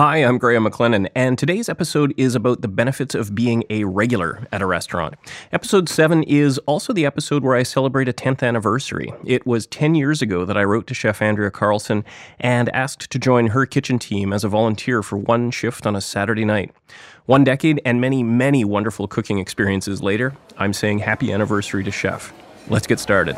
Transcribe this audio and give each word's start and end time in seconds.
Hi, 0.00 0.16
I'm 0.16 0.38
Graham 0.38 0.64
McLennan, 0.64 1.10
and 1.14 1.38
today's 1.38 1.68
episode 1.68 2.14
is 2.16 2.34
about 2.34 2.62
the 2.62 2.68
benefits 2.68 3.14
of 3.14 3.34
being 3.34 3.64
a 3.68 3.84
regular 3.84 4.48
at 4.50 4.62
a 4.62 4.66
restaurant. 4.66 5.16
Episode 5.52 5.90
7 5.90 6.22
is 6.22 6.56
also 6.60 6.94
the 6.94 7.04
episode 7.04 7.44
where 7.44 7.54
I 7.54 7.64
celebrate 7.64 8.08
a 8.08 8.14
10th 8.14 8.42
anniversary. 8.42 9.12
It 9.26 9.46
was 9.46 9.66
10 9.66 9.94
years 9.94 10.22
ago 10.22 10.46
that 10.46 10.56
I 10.56 10.64
wrote 10.64 10.86
to 10.86 10.94
Chef 10.94 11.20
Andrea 11.20 11.50
Carlson 11.50 12.02
and 12.38 12.70
asked 12.70 13.10
to 13.10 13.18
join 13.18 13.48
her 13.48 13.66
kitchen 13.66 13.98
team 13.98 14.32
as 14.32 14.42
a 14.42 14.48
volunteer 14.48 15.02
for 15.02 15.18
one 15.18 15.50
shift 15.50 15.86
on 15.86 15.94
a 15.94 16.00
Saturday 16.00 16.46
night. 16.46 16.74
One 17.26 17.44
decade 17.44 17.82
and 17.84 18.00
many, 18.00 18.22
many 18.22 18.64
wonderful 18.64 19.06
cooking 19.06 19.38
experiences 19.38 20.00
later, 20.00 20.34
I'm 20.56 20.72
saying 20.72 21.00
happy 21.00 21.30
anniversary 21.30 21.84
to 21.84 21.90
Chef. 21.90 22.32
Let's 22.68 22.86
get 22.86 23.00
started. 23.00 23.36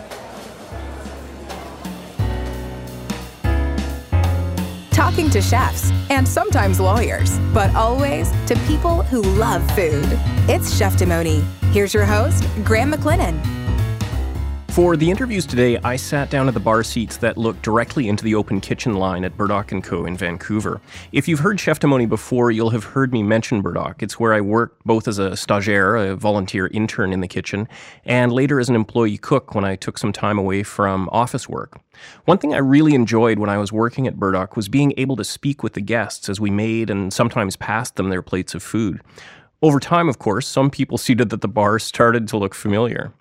Talking 5.02 5.28
to 5.28 5.42
chefs 5.42 5.90
and 6.10 6.28
sometimes 6.28 6.78
lawyers, 6.78 7.36
but 7.52 7.74
always 7.74 8.30
to 8.46 8.54
people 8.68 9.02
who 9.02 9.20
love 9.20 9.60
food. 9.72 10.06
It's 10.48 10.78
Cheftimony. 10.80 11.42
Here's 11.72 11.92
your 11.92 12.04
host, 12.04 12.44
Graham 12.62 12.92
McLennan. 12.92 13.61
For 14.72 14.96
the 14.96 15.10
interviews 15.10 15.44
today, 15.44 15.76
I 15.84 15.96
sat 15.96 16.30
down 16.30 16.48
at 16.48 16.54
the 16.54 16.60
bar 16.60 16.82
seats 16.82 17.18
that 17.18 17.36
look 17.36 17.60
directly 17.60 18.08
into 18.08 18.24
the 18.24 18.34
open 18.34 18.58
kitchen 18.58 18.94
line 18.94 19.22
at 19.22 19.36
Burdock 19.36 19.70
& 19.80 19.82
Co. 19.82 20.06
in 20.06 20.16
Vancouver. 20.16 20.80
If 21.12 21.28
you've 21.28 21.40
heard 21.40 21.58
Cheftimony 21.58 22.08
before, 22.08 22.50
you'll 22.50 22.70
have 22.70 22.84
heard 22.84 23.12
me 23.12 23.22
mention 23.22 23.60
Burdock. 23.60 24.02
It's 24.02 24.18
where 24.18 24.32
I 24.32 24.40
worked 24.40 24.82
both 24.86 25.08
as 25.08 25.18
a 25.18 25.32
stagiaire, 25.32 26.12
a 26.12 26.16
volunteer 26.16 26.68
intern 26.68 27.12
in 27.12 27.20
the 27.20 27.28
kitchen, 27.28 27.68
and 28.06 28.32
later 28.32 28.58
as 28.58 28.70
an 28.70 28.74
employee 28.74 29.18
cook 29.18 29.54
when 29.54 29.62
I 29.62 29.76
took 29.76 29.98
some 29.98 30.10
time 30.10 30.38
away 30.38 30.62
from 30.62 31.06
office 31.12 31.46
work. 31.46 31.78
One 32.24 32.38
thing 32.38 32.54
I 32.54 32.58
really 32.58 32.94
enjoyed 32.94 33.38
when 33.38 33.50
I 33.50 33.58
was 33.58 33.72
working 33.72 34.06
at 34.06 34.18
Burdock 34.18 34.56
was 34.56 34.70
being 34.70 34.94
able 34.96 35.16
to 35.16 35.24
speak 35.24 35.62
with 35.62 35.74
the 35.74 35.82
guests 35.82 36.30
as 36.30 36.40
we 36.40 36.50
made 36.50 36.88
and 36.88 37.12
sometimes 37.12 37.56
passed 37.56 37.96
them 37.96 38.08
their 38.08 38.22
plates 38.22 38.54
of 38.54 38.62
food. 38.62 39.02
Over 39.60 39.80
time, 39.80 40.08
of 40.08 40.18
course, 40.18 40.48
some 40.48 40.70
people 40.70 40.96
seated 40.96 41.30
at 41.30 41.42
the 41.42 41.46
bar 41.46 41.78
started 41.78 42.26
to 42.28 42.38
look 42.38 42.54
familiar. 42.54 43.12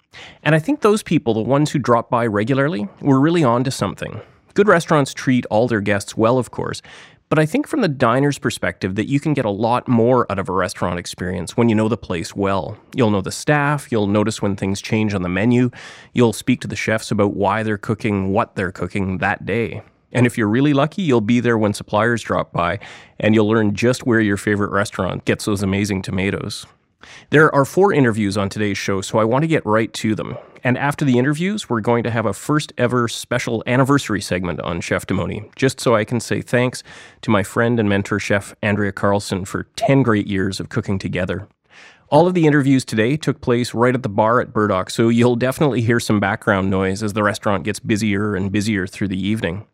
And 0.43 0.55
I 0.55 0.59
think 0.59 0.81
those 0.81 1.03
people, 1.03 1.33
the 1.33 1.41
ones 1.41 1.71
who 1.71 1.79
drop 1.79 2.09
by 2.09 2.25
regularly, 2.25 2.87
were 3.01 3.19
really 3.19 3.43
on 3.43 3.63
to 3.63 3.71
something. 3.71 4.21
Good 4.53 4.67
restaurants 4.67 5.13
treat 5.13 5.45
all 5.47 5.67
their 5.67 5.81
guests 5.81 6.17
well, 6.17 6.37
of 6.37 6.51
course, 6.51 6.81
but 7.29 7.39
I 7.39 7.45
think 7.45 7.65
from 7.65 7.79
the 7.79 7.87
diner's 7.87 8.37
perspective 8.37 8.95
that 8.95 9.07
you 9.07 9.21
can 9.21 9.33
get 9.33 9.45
a 9.45 9.49
lot 9.49 9.87
more 9.87 10.29
out 10.29 10.39
of 10.39 10.49
a 10.49 10.51
restaurant 10.51 10.99
experience 10.99 11.55
when 11.55 11.69
you 11.69 11.75
know 11.75 11.87
the 11.87 11.95
place 11.95 12.35
well. 12.35 12.77
You'll 12.93 13.11
know 13.11 13.21
the 13.21 13.31
staff, 13.31 13.89
you'll 13.89 14.07
notice 14.07 14.41
when 14.41 14.57
things 14.57 14.81
change 14.81 15.13
on 15.13 15.21
the 15.21 15.29
menu, 15.29 15.71
you'll 16.11 16.33
speak 16.33 16.59
to 16.61 16.67
the 16.67 16.75
chefs 16.75 17.09
about 17.09 17.33
why 17.33 17.63
they're 17.63 17.77
cooking 17.77 18.33
what 18.33 18.55
they're 18.55 18.73
cooking 18.73 19.19
that 19.19 19.45
day. 19.45 19.81
And 20.11 20.25
if 20.25 20.37
you're 20.37 20.49
really 20.49 20.73
lucky, 20.73 21.03
you'll 21.03 21.21
be 21.21 21.39
there 21.39 21.57
when 21.57 21.73
suppliers 21.73 22.21
drop 22.21 22.51
by, 22.51 22.79
and 23.17 23.33
you'll 23.33 23.47
learn 23.47 23.73
just 23.73 24.05
where 24.05 24.19
your 24.19 24.35
favorite 24.35 24.71
restaurant 24.71 25.23
gets 25.23 25.45
those 25.45 25.63
amazing 25.63 26.01
tomatoes. 26.01 26.65
There 27.29 27.53
are 27.53 27.65
four 27.65 27.93
interviews 27.93 28.37
on 28.37 28.49
today's 28.49 28.77
show, 28.77 29.01
so 29.01 29.19
I 29.19 29.23
want 29.23 29.43
to 29.43 29.47
get 29.47 29.65
right 29.65 29.91
to 29.93 30.15
them. 30.15 30.37
And 30.63 30.77
after 30.77 31.05
the 31.05 31.17
interviews, 31.17 31.69
we're 31.69 31.81
going 31.81 32.03
to 32.03 32.11
have 32.11 32.25
a 32.25 32.33
first 32.33 32.71
ever 32.77 33.07
special 33.07 33.63
anniversary 33.65 34.21
segment 34.21 34.59
on 34.61 34.81
Cheftimony, 34.81 35.53
just 35.55 35.79
so 35.79 35.95
I 35.95 36.05
can 36.05 36.19
say 36.19 36.41
thanks 36.41 36.83
to 37.21 37.31
my 37.31 37.43
friend 37.43 37.79
and 37.79 37.89
mentor, 37.89 38.19
Chef 38.19 38.53
Andrea 38.61 38.91
Carlson, 38.91 39.45
for 39.45 39.63
10 39.75 40.03
great 40.03 40.27
years 40.27 40.59
of 40.59 40.69
cooking 40.69 40.99
together. 40.99 41.47
All 42.11 42.27
of 42.27 42.33
the 42.33 42.45
interviews 42.45 42.83
today 42.83 43.15
took 43.15 43.39
place 43.39 43.73
right 43.73 43.95
at 43.95 44.03
the 44.03 44.09
bar 44.09 44.41
at 44.41 44.51
Burdock, 44.51 44.89
so 44.89 45.07
you'll 45.07 45.37
definitely 45.37 45.79
hear 45.79 45.97
some 45.97 46.19
background 46.19 46.69
noise 46.69 47.01
as 47.01 47.13
the 47.13 47.23
restaurant 47.23 47.63
gets 47.63 47.79
busier 47.79 48.35
and 48.35 48.51
busier 48.51 48.85
through 48.85 49.07
the 49.07 49.27
evening. 49.27 49.65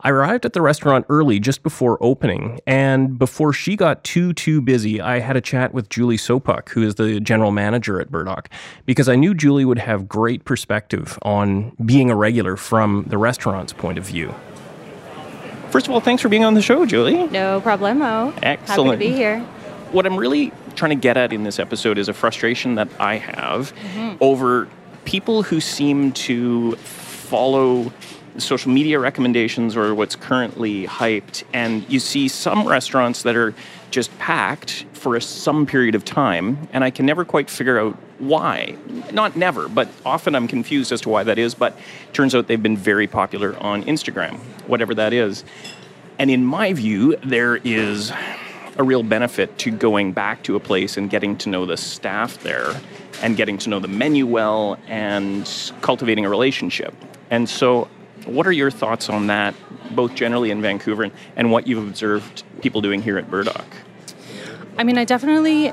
I 0.00 0.08
arrived 0.08 0.46
at 0.46 0.54
the 0.54 0.62
restaurant 0.62 1.04
early 1.10 1.38
just 1.38 1.62
before 1.62 1.98
opening, 2.00 2.60
and 2.66 3.18
before 3.18 3.52
she 3.52 3.76
got 3.76 4.04
too, 4.04 4.32
too 4.32 4.62
busy, 4.62 5.02
I 5.02 5.18
had 5.18 5.36
a 5.36 5.42
chat 5.42 5.74
with 5.74 5.90
Julie 5.90 6.16
Sopuck, 6.16 6.70
who 6.70 6.82
is 6.82 6.94
the 6.94 7.20
general 7.20 7.50
manager 7.50 8.00
at 8.00 8.10
Burdock, 8.10 8.48
because 8.86 9.06
I 9.06 9.16
knew 9.16 9.34
Julie 9.34 9.66
would 9.66 9.80
have 9.80 10.08
great 10.08 10.46
perspective 10.46 11.18
on 11.20 11.76
being 11.84 12.10
a 12.10 12.16
regular 12.16 12.56
from 12.56 13.04
the 13.08 13.18
restaurant's 13.18 13.74
point 13.74 13.98
of 13.98 14.06
view. 14.06 14.34
First 15.68 15.88
of 15.88 15.92
all, 15.92 16.00
thanks 16.00 16.22
for 16.22 16.30
being 16.30 16.46
on 16.46 16.54
the 16.54 16.62
show, 16.62 16.86
Julie. 16.86 17.26
No 17.26 17.60
problemo. 17.60 18.32
Excellent. 18.42 18.92
Happy 18.92 19.04
to 19.04 19.10
be 19.10 19.14
here. 19.14 19.40
What 19.90 20.06
I'm 20.06 20.16
really 20.16 20.54
trying 20.74 20.90
to 20.90 21.00
get 21.00 21.16
at 21.16 21.32
in 21.32 21.44
this 21.44 21.58
episode 21.58 21.98
is 21.98 22.08
a 22.08 22.14
frustration 22.14 22.74
that 22.76 22.88
I 22.98 23.16
have 23.16 23.74
mm-hmm. 23.74 24.16
over 24.20 24.68
people 25.04 25.42
who 25.42 25.60
seem 25.60 26.12
to 26.12 26.76
follow 26.76 27.92
social 28.38 28.70
media 28.70 28.98
recommendations 28.98 29.76
or 29.76 29.94
what's 29.94 30.16
currently 30.16 30.86
hyped 30.86 31.44
and 31.52 31.88
you 31.90 32.00
see 32.00 32.28
some 32.28 32.66
restaurants 32.66 33.22
that 33.24 33.36
are 33.36 33.54
just 33.90 34.16
packed 34.18 34.86
for 34.94 35.16
a, 35.16 35.20
some 35.20 35.66
period 35.66 35.94
of 35.94 36.02
time 36.02 36.66
and 36.72 36.82
i 36.82 36.90
can 36.90 37.04
never 37.04 37.26
quite 37.26 37.50
figure 37.50 37.78
out 37.78 37.94
why 38.18 38.74
not 39.12 39.36
never 39.36 39.68
but 39.68 39.86
often 40.06 40.34
i'm 40.34 40.48
confused 40.48 40.92
as 40.92 41.02
to 41.02 41.10
why 41.10 41.22
that 41.22 41.38
is 41.38 41.54
but 41.54 41.76
turns 42.14 42.34
out 42.34 42.46
they've 42.46 42.62
been 42.62 42.76
very 42.76 43.06
popular 43.06 43.54
on 43.58 43.82
instagram 43.84 44.38
whatever 44.66 44.94
that 44.94 45.12
is 45.12 45.44
and 46.18 46.30
in 46.30 46.42
my 46.42 46.72
view 46.72 47.14
there 47.16 47.56
is 47.56 48.12
a 48.76 48.82
real 48.82 49.02
benefit 49.02 49.58
to 49.58 49.70
going 49.70 50.12
back 50.12 50.42
to 50.44 50.56
a 50.56 50.60
place 50.60 50.96
and 50.96 51.10
getting 51.10 51.36
to 51.38 51.48
know 51.48 51.66
the 51.66 51.76
staff 51.76 52.42
there 52.42 52.74
and 53.22 53.36
getting 53.36 53.58
to 53.58 53.70
know 53.70 53.78
the 53.78 53.88
menu 53.88 54.26
well 54.26 54.78
and 54.86 55.72
cultivating 55.80 56.24
a 56.24 56.28
relationship. 56.28 56.94
And 57.30 57.48
so, 57.48 57.88
what 58.24 58.46
are 58.46 58.52
your 58.52 58.70
thoughts 58.70 59.08
on 59.08 59.26
that, 59.26 59.54
both 59.90 60.14
generally 60.14 60.50
in 60.50 60.62
Vancouver 60.62 61.04
and, 61.04 61.12
and 61.36 61.50
what 61.50 61.66
you've 61.66 61.86
observed 61.86 62.44
people 62.60 62.80
doing 62.80 63.02
here 63.02 63.18
at 63.18 63.30
Burdock? 63.30 63.66
I 64.78 64.84
mean, 64.84 64.96
I 64.96 65.04
definitely 65.04 65.72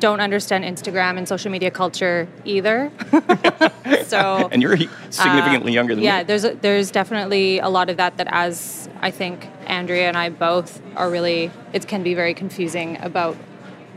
don't 0.00 0.20
understand 0.20 0.64
Instagram 0.64 1.18
and 1.18 1.28
social 1.28 1.50
media 1.50 1.70
culture 1.70 2.26
either. 2.44 2.90
so, 4.06 4.48
and 4.50 4.62
you're 4.62 4.76
significantly 5.10 5.72
uh, 5.72 5.74
younger 5.74 5.94
than 5.94 6.02
yeah, 6.02 6.12
me. 6.12 6.18
Yeah, 6.18 6.22
there's 6.24 6.44
a, 6.44 6.54
there's 6.54 6.90
definitely 6.90 7.58
a 7.58 7.68
lot 7.68 7.90
of 7.90 7.98
that 7.98 8.16
that 8.16 8.28
as 8.30 8.88
I 9.02 9.10
think 9.10 9.48
Andrea 9.70 10.08
and 10.08 10.16
I 10.16 10.28
both 10.28 10.82
are 10.96 11.08
really 11.08 11.50
it 11.72 11.86
can 11.86 12.02
be 12.02 12.14
very 12.14 12.34
confusing 12.34 12.98
about 13.00 13.36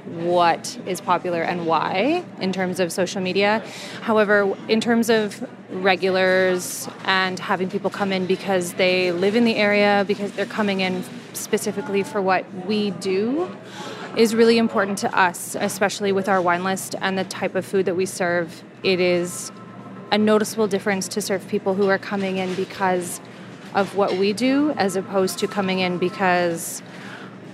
what 0.06 0.78
is 0.85 1.01
popular 1.01 1.41
and 1.41 1.66
why 1.66 2.23
in 2.39 2.51
terms 2.51 2.79
of 2.79 2.91
social 2.91 3.22
media. 3.22 3.63
However, 4.01 4.56
in 4.67 4.81
terms 4.81 5.09
of 5.09 5.47
regulars 5.69 6.88
and 7.06 7.39
having 7.39 7.69
people 7.69 7.89
come 7.89 8.12
in 8.12 8.25
because 8.25 8.73
they 8.73 9.12
live 9.12 9.35
in 9.35 9.45
the 9.45 9.56
area, 9.56 10.03
because 10.07 10.31
they're 10.33 10.45
coming 10.45 10.81
in 10.81 11.03
specifically 11.33 12.03
for 12.03 12.22
what 12.22 12.45
we 12.66 12.91
do, 12.91 13.50
is 14.17 14.35
really 14.35 14.57
important 14.57 14.97
to 15.00 15.17
us, 15.17 15.56
especially 15.59 16.12
with 16.12 16.29
our 16.29 16.41
wine 16.41 16.63
list 16.63 16.95
and 17.01 17.17
the 17.17 17.23
type 17.23 17.56
of 17.56 17.66
food 17.66 17.85
that 17.85 17.95
we 17.95 18.06
serve. 18.06 18.63
It 18.83 19.00
is 19.00 19.51
a 20.12 20.17
noticeable 20.17 20.67
difference 20.67 21.07
to 21.07 21.22
serve 21.22 21.47
people 21.47 21.73
who 21.73 21.88
are 21.88 21.97
coming 21.97 22.38
in 22.38 22.53
because 22.53 23.19
of 23.73 23.95
what 23.95 24.13
we 24.13 24.34
do 24.34 24.72
as 24.72 24.95
opposed 24.95 25.39
to 25.39 25.47
coming 25.47 25.79
in 25.79 25.97
because 25.97 26.81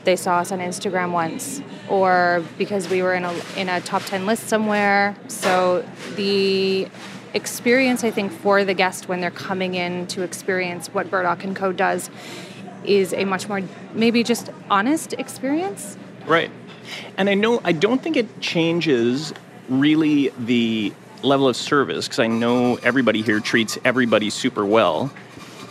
they 0.03 0.16
saw 0.16 0.40
us 0.40 0.52
on 0.52 0.59
Instagram 0.59 1.12
once 1.12 1.62
or 1.90 2.44
because 2.57 2.90
we 2.90 3.02
were 3.02 3.13
in 3.13 3.25
a 3.25 3.34
in 3.56 3.69
a 3.69 3.81
top 3.81 4.03
10 4.03 4.25
list 4.25 4.47
somewhere. 4.47 5.16
So 5.28 5.85
the 6.16 6.88
experience 7.34 8.03
I 8.03 8.12
think 8.12 8.31
for 8.31 8.66
the 8.66 8.74
guest 8.74 9.08
when 9.08 9.22
they're 9.22 9.29
coming 9.29 9.75
in 9.75 10.08
to 10.08 10.24
experience 10.24 10.88
what 10.94 11.12
Burdock 11.12 11.44
and 11.44 11.56
Co 11.56 11.72
does 11.72 12.09
is 12.84 13.13
a 13.13 13.25
much 13.25 13.47
more 13.47 13.62
maybe 13.94 14.24
just 14.24 14.50
honest 14.69 15.13
experience 15.13 15.97
Right. 16.29 16.52
And 17.18 17.28
I 17.28 17.34
know 17.34 17.59
I 17.63 17.72
don't 17.72 18.02
think 18.02 18.16
it 18.16 18.40
changes 18.40 19.34
really 19.68 20.29
the 20.38 20.94
level 21.24 21.47
of 21.47 21.56
service 21.56 22.08
because 22.08 22.19
I 22.19 22.28
know 22.28 22.75
everybody 22.78 23.24
here 23.24 23.40
treats 23.40 23.79
everybody 23.84 24.29
super 24.29 24.63
well. 24.63 25.12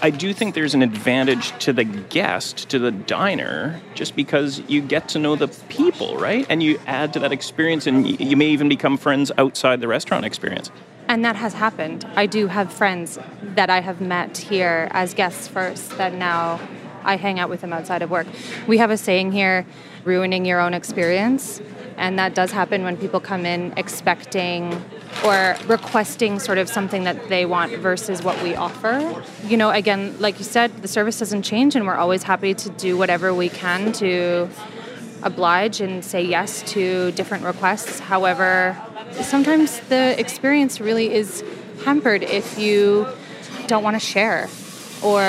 I 0.01 0.11
do 0.11 0.33
think 0.33 0.55
there's 0.55 0.75
an 0.75 0.83
advantage 0.83 1.59
to 1.65 1.73
the 1.73 1.83
guest, 1.83 2.69
to 2.71 2.79
the 2.79 2.93
diner, 2.93 3.81
just 3.95 4.15
because 4.15 4.61
you 4.69 4.81
get 4.81 5.09
to 5.11 5.19
know 5.19 5.35
the 5.35 5.49
people, 5.69 6.17
right? 6.17 6.47
And 6.49 6.63
you 6.63 6.81
add 6.87 7.13
to 7.15 7.19
that 7.21 7.33
experience, 7.33 7.87
and 7.87 8.21
you 8.21 8.37
may 8.37 8.47
even 8.47 8.69
become 8.69 8.97
friends 8.97 9.33
outside 9.37 9.81
the 9.81 9.89
restaurant 9.89 10.25
experience. 10.25 10.71
And 11.09 11.25
that 11.25 11.35
has 11.37 11.55
happened. 11.55 12.07
I 12.15 12.27
do 12.27 12.47
have 12.47 12.73
friends 12.73 13.19
that 13.43 13.71
I 13.71 13.81
have 13.81 14.01
met 14.01 14.39
here 14.39 14.89
as 14.93 15.15
guests 15.15 15.49
first 15.49 15.97
that 15.99 16.15
now 16.15 16.61
I 17.03 17.17
hang 17.17 17.41
out 17.41 17.49
with 17.49 17.63
them 17.63 17.73
outside 17.73 18.03
of 18.03 18.11
work. 18.11 18.29
We 18.69 18.79
have 18.79 18.91
a 18.91 18.97
saying 18.97 19.33
here 19.33 19.67
ruining 20.05 20.45
your 20.45 20.61
own 20.61 20.75
experience. 20.75 21.61
And 21.97 22.19
that 22.21 22.35
does 22.35 22.53
happen 22.53 22.85
when 22.85 22.97
people 22.97 23.19
come 23.19 23.45
in 23.45 23.73
expecting 23.77 24.85
or 25.25 25.57
requesting 25.67 26.39
sort 26.39 26.59
of 26.59 26.69
something 26.69 27.05
that 27.05 27.29
they 27.29 27.45
want 27.47 27.73
versus 27.77 28.23
what 28.23 28.41
we 28.43 28.55
offer. 28.55 29.23
You 29.45 29.57
know, 29.57 29.71
again, 29.71 30.15
like 30.19 30.39
you 30.39 30.45
said, 30.45 30.83
the 30.83 30.89
service 30.89 31.19
doesn't 31.19 31.43
change, 31.43 31.75
and 31.77 31.87
we're 31.87 31.97
always 31.97 32.23
happy 32.23 32.55
to 32.55 32.71
do 32.71 32.97
whatever 32.97 33.35
we 33.35 33.49
can 33.49 33.93
to 33.95 34.49
oblige 35.23 35.81
and 35.81 36.05
say 36.05 36.23
yes 36.23 36.63
to 36.73 37.13
different 37.13 37.45
requests. 37.45 37.99
However, 37.99 38.77
sometimes 39.13 39.81
the 39.89 40.19
experience 40.19 40.81
really 40.81 41.13
is 41.13 41.43
hampered 41.85 42.23
if 42.23 42.59
you 42.59 43.07
don't 43.67 43.83
want 43.83 43.95
to 43.95 44.01
share 44.01 44.49
or 45.03 45.23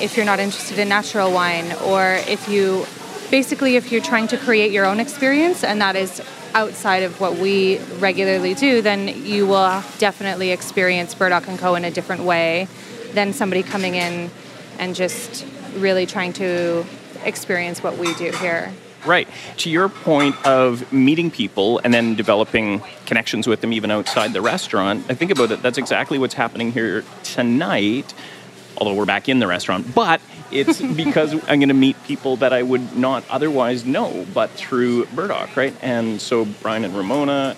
if 0.00 0.16
you're 0.16 0.26
not 0.26 0.40
interested 0.40 0.78
in 0.78 0.88
natural 0.88 1.32
wine 1.32 1.72
or 1.84 2.18
if 2.26 2.48
you 2.48 2.86
basically, 3.30 3.76
if 3.76 3.90
you're 3.90 4.02
trying 4.02 4.28
to 4.28 4.36
create 4.36 4.72
your 4.72 4.84
own 4.84 5.00
experience, 5.00 5.64
and 5.64 5.80
that 5.80 5.96
is 5.96 6.20
outside 6.54 7.02
of 7.02 7.20
what 7.20 7.36
we 7.36 7.78
regularly 7.98 8.54
do, 8.54 8.82
then 8.82 9.08
you 9.24 9.46
will 9.46 9.82
definitely 9.98 10.50
experience 10.50 11.14
Burdock 11.14 11.48
and 11.48 11.58
Co. 11.58 11.74
in 11.74 11.84
a 11.84 11.90
different 11.90 12.22
way 12.22 12.68
than 13.12 13.32
somebody 13.32 13.62
coming 13.62 13.94
in 13.94 14.30
and 14.78 14.94
just 14.94 15.46
really 15.76 16.06
trying 16.06 16.32
to 16.34 16.84
experience 17.24 17.82
what 17.82 17.98
we 17.98 18.14
do 18.14 18.30
here. 18.32 18.72
Right. 19.04 19.28
To 19.58 19.70
your 19.70 19.88
point 19.88 20.36
of 20.46 20.92
meeting 20.92 21.30
people 21.30 21.80
and 21.82 21.92
then 21.92 22.14
developing 22.14 22.82
connections 23.04 23.48
with 23.48 23.60
them 23.60 23.72
even 23.72 23.90
outside 23.90 24.32
the 24.32 24.40
restaurant, 24.40 25.04
I 25.08 25.14
think 25.14 25.32
about 25.32 25.50
it, 25.50 25.60
that's 25.60 25.78
exactly 25.78 26.18
what's 26.18 26.34
happening 26.34 26.70
here 26.70 27.04
tonight, 27.24 28.14
although 28.76 28.94
we're 28.94 29.04
back 29.04 29.28
in 29.28 29.40
the 29.40 29.48
restaurant. 29.48 29.92
But 29.92 30.20
it's 30.52 30.80
because 30.80 31.32
I'm 31.32 31.58
going 31.58 31.68
to 31.68 31.74
meet 31.74 32.02
people 32.04 32.36
that 32.36 32.52
I 32.52 32.62
would 32.62 32.96
not 32.96 33.24
otherwise 33.30 33.84
know, 33.84 34.26
but 34.34 34.50
through 34.50 35.06
Burdock, 35.06 35.56
right? 35.56 35.74
And 35.82 36.20
so 36.20 36.44
Brian 36.44 36.84
and 36.84 36.94
Ramona, 36.94 37.56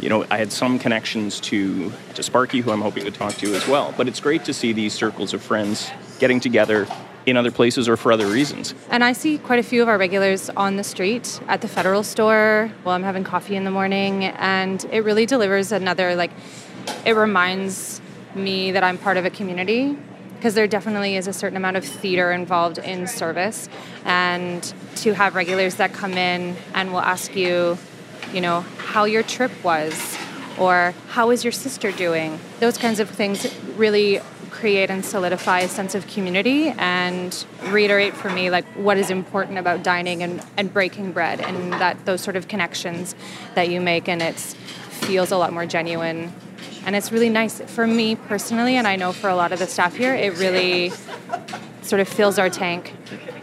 you 0.00 0.08
know, 0.08 0.26
I 0.30 0.36
had 0.38 0.52
some 0.52 0.78
connections 0.78 1.40
to 1.40 1.92
to 2.14 2.22
Sparky, 2.22 2.60
who 2.60 2.70
I'm 2.70 2.82
hoping 2.82 3.04
to 3.04 3.10
talk 3.10 3.34
to 3.34 3.54
as 3.54 3.66
well. 3.66 3.94
But 3.96 4.08
it's 4.08 4.20
great 4.20 4.44
to 4.44 4.52
see 4.52 4.72
these 4.72 4.92
circles 4.92 5.32
of 5.32 5.42
friends 5.42 5.90
getting 6.18 6.40
together 6.40 6.86
in 7.26 7.36
other 7.36 7.50
places 7.50 7.88
or 7.88 7.96
for 7.96 8.12
other 8.12 8.26
reasons. 8.26 8.74
And 8.90 9.02
I 9.02 9.12
see 9.12 9.38
quite 9.38 9.58
a 9.58 9.62
few 9.62 9.80
of 9.80 9.88
our 9.88 9.96
regulars 9.96 10.50
on 10.50 10.76
the 10.76 10.84
street 10.84 11.40
at 11.48 11.62
the 11.62 11.68
Federal 11.68 12.02
store 12.02 12.70
while 12.82 12.94
I'm 12.94 13.02
having 13.02 13.24
coffee 13.24 13.56
in 13.56 13.64
the 13.64 13.70
morning, 13.70 14.24
and 14.24 14.84
it 14.90 15.04
really 15.04 15.26
delivers 15.26 15.72
another 15.72 16.14
like. 16.16 16.32
It 17.06 17.12
reminds 17.12 18.02
me 18.34 18.72
that 18.72 18.84
I'm 18.84 18.98
part 18.98 19.16
of 19.16 19.24
a 19.24 19.30
community 19.30 19.96
because 20.44 20.54
there 20.54 20.66
definitely 20.66 21.16
is 21.16 21.26
a 21.26 21.32
certain 21.32 21.56
amount 21.56 21.74
of 21.74 21.82
theater 21.82 22.30
involved 22.30 22.76
in 22.76 23.06
service, 23.06 23.66
and 24.04 24.74
to 24.94 25.14
have 25.14 25.34
regulars 25.34 25.76
that 25.76 25.94
come 25.94 26.12
in 26.12 26.54
and 26.74 26.92
will 26.92 27.00
ask 27.00 27.34
you, 27.34 27.78
you 28.30 28.42
know, 28.42 28.60
how 28.76 29.04
your 29.04 29.22
trip 29.22 29.50
was, 29.64 30.18
or 30.58 30.92
how 31.08 31.30
is 31.30 31.44
your 31.44 31.50
sister 31.50 31.90
doing? 31.92 32.38
Those 32.60 32.76
kinds 32.76 33.00
of 33.00 33.08
things 33.08 33.46
really 33.78 34.20
create 34.50 34.90
and 34.90 35.02
solidify 35.02 35.60
a 35.60 35.68
sense 35.68 35.94
of 35.94 36.06
community 36.08 36.68
and 36.76 37.46
reiterate 37.68 38.12
for 38.12 38.28
me 38.28 38.50
like 38.50 38.66
what 38.76 38.98
is 38.98 39.08
important 39.08 39.56
about 39.56 39.82
dining 39.82 40.22
and, 40.22 40.44
and 40.58 40.70
breaking 40.74 41.12
bread 41.12 41.40
and 41.40 41.72
that 41.72 42.04
those 42.04 42.20
sort 42.20 42.36
of 42.36 42.48
connections 42.48 43.14
that 43.54 43.70
you 43.70 43.80
make 43.80 44.10
and 44.10 44.20
it 44.20 44.38
feels 44.38 45.32
a 45.32 45.38
lot 45.38 45.54
more 45.54 45.64
genuine 45.64 46.30
and 46.86 46.94
it's 46.94 47.10
really 47.10 47.28
nice 47.30 47.60
for 47.62 47.86
me 47.86 48.16
personally 48.16 48.76
and 48.76 48.86
i 48.86 48.96
know 48.96 49.12
for 49.12 49.28
a 49.28 49.36
lot 49.36 49.52
of 49.52 49.58
the 49.58 49.66
staff 49.66 49.94
here 49.94 50.14
it 50.14 50.36
really 50.38 50.90
sort 51.82 52.00
of 52.00 52.08
fills 52.08 52.38
our 52.38 52.50
tank 52.50 52.92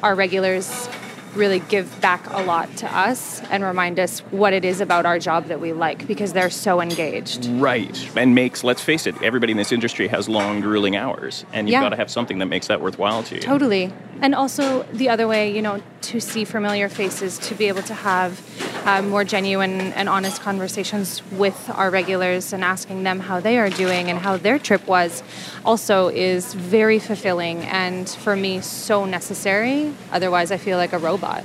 our 0.03 0.15
regulars 0.15 0.87
really 1.35 1.59
give 1.59 2.01
back 2.01 2.29
a 2.31 2.43
lot 2.43 2.75
to 2.77 2.97
us 2.97 3.41
and 3.49 3.63
remind 3.63 3.99
us 3.99 4.19
what 4.31 4.53
it 4.53 4.65
is 4.65 4.81
about 4.81 5.05
our 5.05 5.19
job 5.19 5.45
that 5.45 5.59
we 5.59 5.73
like 5.73 6.07
because 6.07 6.33
they're 6.33 6.49
so 6.49 6.81
engaged. 6.81 7.45
Right. 7.45 8.17
And 8.17 8.35
makes, 8.35 8.63
let's 8.63 8.81
face 8.81 9.07
it, 9.07 9.21
everybody 9.21 9.51
in 9.51 9.57
this 9.57 9.71
industry 9.71 10.07
has 10.07 10.27
long, 10.27 10.61
grueling 10.61 10.95
hours. 10.95 11.45
And 11.53 11.67
you've 11.67 11.73
yeah. 11.73 11.81
got 11.81 11.89
to 11.89 11.95
have 11.95 12.11
something 12.11 12.39
that 12.39 12.47
makes 12.47 12.67
that 12.67 12.81
worthwhile 12.81 13.23
to 13.23 13.35
you. 13.35 13.41
Totally. 13.41 13.93
And 14.21 14.35
also 14.35 14.83
the 14.93 15.09
other 15.09 15.27
way, 15.27 15.53
you 15.53 15.61
know, 15.61 15.81
to 16.01 16.19
see 16.19 16.45
familiar 16.45 16.89
faces, 16.89 17.39
to 17.39 17.55
be 17.55 17.67
able 17.67 17.81
to 17.83 17.93
have 17.93 18.39
uh, 18.85 19.01
more 19.01 19.23
genuine 19.23 19.93
and 19.93 20.09
honest 20.09 20.41
conversations 20.41 21.21
with 21.31 21.69
our 21.75 21.89
regulars 21.89 22.53
and 22.53 22.63
asking 22.63 23.03
them 23.03 23.19
how 23.19 23.39
they 23.39 23.57
are 23.57 23.69
doing 23.69 24.09
and 24.09 24.19
how 24.19 24.37
their 24.37 24.59
trip 24.59 24.85
was 24.87 25.23
also 25.65 26.09
is 26.09 26.53
very 26.53 26.99
fulfilling 26.99 27.59
and 27.63 28.09
for 28.09 28.35
me 28.35 28.61
so 28.61 29.05
necessary. 29.05 29.93
Otherwise, 30.11 30.51
I 30.51 30.57
feel 30.57 30.77
like 30.77 30.93
a 30.93 30.97
robot. 30.97 31.43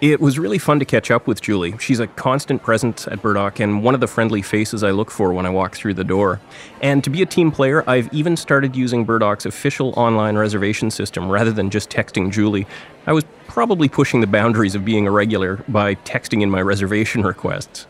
It 0.00 0.20
was 0.20 0.38
really 0.38 0.58
fun 0.58 0.78
to 0.78 0.84
catch 0.84 1.10
up 1.10 1.26
with 1.26 1.40
Julie. 1.40 1.76
She's 1.78 1.98
a 1.98 2.06
constant 2.06 2.62
presence 2.62 3.08
at 3.08 3.20
Burdock 3.20 3.58
and 3.58 3.82
one 3.82 3.94
of 3.94 4.00
the 4.00 4.06
friendly 4.06 4.42
faces 4.42 4.84
I 4.84 4.92
look 4.92 5.10
for 5.10 5.32
when 5.32 5.44
I 5.44 5.50
walk 5.50 5.74
through 5.74 5.94
the 5.94 6.04
door. 6.04 6.40
And 6.80 7.02
to 7.02 7.10
be 7.10 7.20
a 7.20 7.26
team 7.26 7.50
player, 7.50 7.82
I've 7.90 8.12
even 8.14 8.36
started 8.36 8.76
using 8.76 9.04
Burdock's 9.04 9.44
official 9.44 9.92
online 9.96 10.36
reservation 10.36 10.92
system 10.92 11.28
rather 11.28 11.50
than 11.50 11.68
just 11.68 11.90
texting 11.90 12.30
Julie. 12.30 12.64
I 13.08 13.12
was 13.12 13.24
probably 13.48 13.88
pushing 13.88 14.20
the 14.20 14.28
boundaries 14.28 14.76
of 14.76 14.84
being 14.84 15.08
a 15.08 15.10
regular 15.10 15.64
by 15.66 15.96
texting 15.96 16.42
in 16.42 16.50
my 16.50 16.62
reservation 16.62 17.22
requests. 17.24 17.88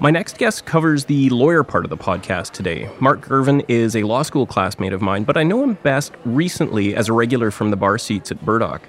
My 0.00 0.12
next 0.12 0.38
guest 0.38 0.64
covers 0.64 1.06
the 1.06 1.28
lawyer 1.30 1.64
part 1.64 1.84
of 1.84 1.90
the 1.90 1.96
podcast 1.96 2.52
today. 2.52 2.88
Mark 3.00 3.20
Girvan 3.20 3.62
is 3.66 3.96
a 3.96 4.04
law 4.04 4.22
school 4.22 4.46
classmate 4.46 4.92
of 4.92 5.02
mine, 5.02 5.24
but 5.24 5.36
I 5.36 5.42
know 5.42 5.60
him 5.64 5.74
best 5.82 6.12
recently 6.24 6.94
as 6.94 7.08
a 7.08 7.12
regular 7.12 7.50
from 7.50 7.72
the 7.72 7.76
bar 7.76 7.98
seats 7.98 8.30
at 8.30 8.44
Burdock. 8.44 8.82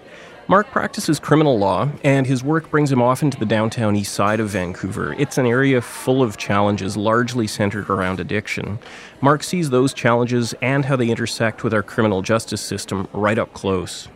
Mark 0.47 0.67
practices 0.69 1.19
criminal 1.19 1.57
law, 1.57 1.89
and 2.03 2.27
his 2.27 2.43
work 2.43 2.69
brings 2.69 2.91
him 2.91 3.01
often 3.01 3.31
to 3.31 3.39
the 3.39 3.45
downtown 3.47 3.95
east 3.95 4.13
side 4.13 4.39
of 4.39 4.49
Vancouver. 4.49 5.13
It's 5.13 5.39
an 5.39 5.47
area 5.47 5.81
full 5.81 6.21
of 6.21 6.37
challenges, 6.37 6.95
largely 6.95 7.47
centered 7.47 7.89
around 7.89 8.19
addiction. 8.19 8.77
Mark 9.19 9.41
sees 9.41 9.71
those 9.71 9.95
challenges 9.95 10.53
and 10.61 10.85
how 10.85 10.95
they 10.95 11.09
intersect 11.09 11.63
with 11.63 11.73
our 11.73 11.81
criminal 11.81 12.21
justice 12.21 12.61
system 12.61 13.07
right 13.13 13.39
up 13.39 13.51
close. 13.53 14.09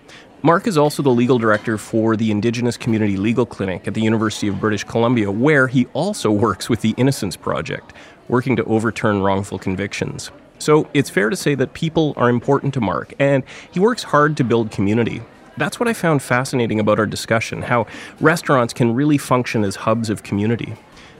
Mark 0.45 0.67
is 0.67 0.77
also 0.77 1.01
the 1.01 1.09
legal 1.09 1.39
director 1.39 1.77
for 1.77 2.17
the 2.17 2.29
Indigenous 2.29 2.75
Community 2.75 3.15
Legal 3.15 3.45
Clinic 3.45 3.87
at 3.87 3.93
the 3.93 4.01
University 4.01 4.49
of 4.49 4.59
British 4.59 4.83
Columbia, 4.83 5.31
where 5.31 5.67
he 5.67 5.85
also 5.93 6.31
works 6.31 6.69
with 6.69 6.81
the 6.81 6.93
Innocence 6.97 7.37
Project, 7.37 7.93
working 8.27 8.57
to 8.57 8.63
overturn 8.65 9.21
wrongful 9.21 9.57
convictions. 9.57 10.31
So 10.59 10.89
it's 10.93 11.09
fair 11.09 11.29
to 11.29 11.37
say 11.37 11.55
that 11.55 11.71
people 11.71 12.13
are 12.17 12.29
important 12.29 12.73
to 12.73 12.81
Mark, 12.81 13.13
and 13.19 13.43
he 13.71 13.79
works 13.79 14.03
hard 14.03 14.35
to 14.35 14.43
build 14.43 14.69
community. 14.69 15.21
That's 15.55 15.79
what 15.79 15.87
I 15.87 15.93
found 15.93 16.21
fascinating 16.21 16.77
about 16.77 16.99
our 16.99 17.05
discussion 17.05 17.61
how 17.61 17.87
restaurants 18.19 18.73
can 18.73 18.93
really 18.93 19.17
function 19.17 19.63
as 19.63 19.77
hubs 19.77 20.09
of 20.09 20.23
community. 20.23 20.75